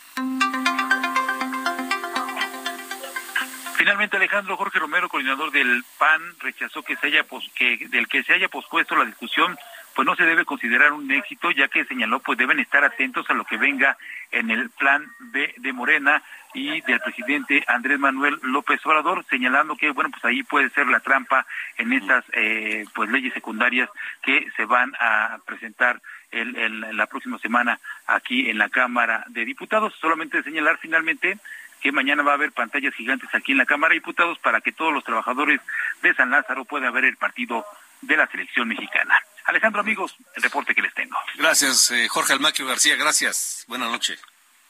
Finalmente, 3.82 4.16
Alejandro 4.16 4.56
Jorge 4.56 4.78
Romero, 4.78 5.08
coordinador 5.08 5.50
del 5.50 5.82
PAN, 5.98 6.22
rechazó 6.38 6.84
que 6.84 6.94
se 6.94 7.08
haya 7.08 7.24
que 7.56 7.88
del 7.88 8.06
que 8.06 8.22
se 8.22 8.32
haya 8.32 8.46
pospuesto 8.46 8.94
la 8.94 9.04
discusión, 9.04 9.58
pues 9.96 10.06
no 10.06 10.14
se 10.14 10.22
debe 10.22 10.44
considerar 10.44 10.92
un 10.92 11.10
éxito, 11.10 11.50
ya 11.50 11.66
que 11.66 11.84
señaló 11.86 12.20
pues 12.20 12.38
deben 12.38 12.60
estar 12.60 12.84
atentos 12.84 13.28
a 13.28 13.34
lo 13.34 13.44
que 13.44 13.56
venga 13.56 13.96
en 14.30 14.52
el 14.52 14.70
plan 14.70 15.04
de, 15.32 15.52
de 15.56 15.72
Morena 15.72 16.22
y 16.54 16.80
del 16.82 17.00
presidente 17.00 17.64
Andrés 17.66 17.98
Manuel 17.98 18.38
López 18.44 18.78
Obrador, 18.86 19.24
señalando 19.28 19.74
que 19.74 19.90
bueno 19.90 20.10
pues 20.10 20.24
ahí 20.26 20.44
puede 20.44 20.70
ser 20.70 20.86
la 20.86 21.00
trampa 21.00 21.44
en 21.76 21.92
estas 21.92 22.24
eh, 22.34 22.84
pues 22.94 23.10
leyes 23.10 23.34
secundarias 23.34 23.90
que 24.22 24.46
se 24.56 24.64
van 24.64 24.92
a 25.00 25.38
presentar 25.44 26.00
el, 26.30 26.96
la 26.96 27.06
próxima 27.08 27.36
semana 27.40 27.80
aquí 28.06 28.48
en 28.48 28.58
la 28.58 28.68
Cámara 28.68 29.24
de 29.26 29.44
Diputados. 29.44 29.92
Solamente 30.00 30.40
señalar 30.44 30.78
finalmente 30.78 31.36
que 31.82 31.92
mañana 31.92 32.22
va 32.22 32.32
a 32.32 32.34
haber 32.34 32.52
pantallas 32.52 32.94
gigantes 32.94 33.28
aquí 33.34 33.52
en 33.52 33.58
la 33.58 33.66
Cámara 33.66 33.90
de 33.90 34.00
Diputados 34.00 34.38
para 34.38 34.60
que 34.60 34.72
todos 34.72 34.92
los 34.92 35.02
trabajadores 35.02 35.60
de 36.00 36.14
San 36.14 36.30
Lázaro 36.30 36.64
puedan 36.64 36.92
ver 36.94 37.04
el 37.04 37.16
partido 37.16 37.66
de 38.00 38.16
la 38.16 38.26
selección 38.28 38.68
mexicana. 38.68 39.20
Alejandro, 39.44 39.80
amigos, 39.80 40.14
el 40.36 40.42
reporte 40.42 40.74
que 40.74 40.82
les 40.82 40.94
tengo. 40.94 41.16
Gracias, 41.34 41.90
eh, 41.90 42.08
Jorge 42.08 42.34
Almaquio 42.34 42.66
García, 42.66 42.96
gracias. 42.96 43.64
Buenas 43.66 43.90
noches. 43.90 44.22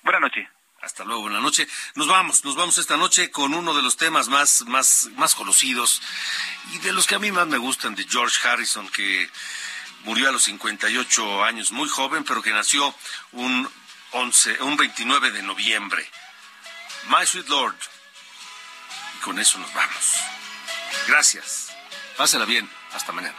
Buenas 0.02 0.22
noches. 0.22 0.48
Hasta 0.80 1.04
luego, 1.04 1.22
buenas 1.22 1.42
noches. 1.42 1.68
Nos 1.94 2.08
vamos, 2.08 2.44
nos 2.44 2.56
vamos 2.56 2.78
esta 2.78 2.96
noche 2.96 3.30
con 3.30 3.54
uno 3.54 3.74
de 3.74 3.82
los 3.82 3.96
temas 3.96 4.28
más, 4.28 4.64
más, 4.66 5.10
más 5.16 5.34
conocidos 5.34 6.02
y 6.72 6.78
de 6.78 6.92
los 6.92 7.06
que 7.06 7.14
a 7.14 7.18
mí 7.20 7.30
más 7.30 7.46
me 7.46 7.58
gustan, 7.58 7.94
de 7.94 8.04
George 8.04 8.36
Harrison, 8.48 8.88
que 8.88 9.30
murió 10.04 10.28
a 10.28 10.32
los 10.32 10.42
58 10.44 11.44
años, 11.44 11.70
muy 11.70 11.88
joven, 11.88 12.24
pero 12.24 12.42
que 12.42 12.50
nació 12.50 12.92
un 13.32 13.68
11, 14.12 14.62
un 14.62 14.76
29 14.76 15.30
de 15.30 15.42
noviembre. 15.42 16.04
My 17.08 17.26
Sweet 17.26 17.48
Lord. 17.48 17.76
Y 19.16 19.20
con 19.20 19.38
eso 19.38 19.58
nos 19.58 19.72
vamos. 19.74 20.16
Gracias. 21.08 21.72
Pásela 22.16 22.44
bien. 22.44 22.70
Hasta 22.92 23.12
mañana. 23.12 23.38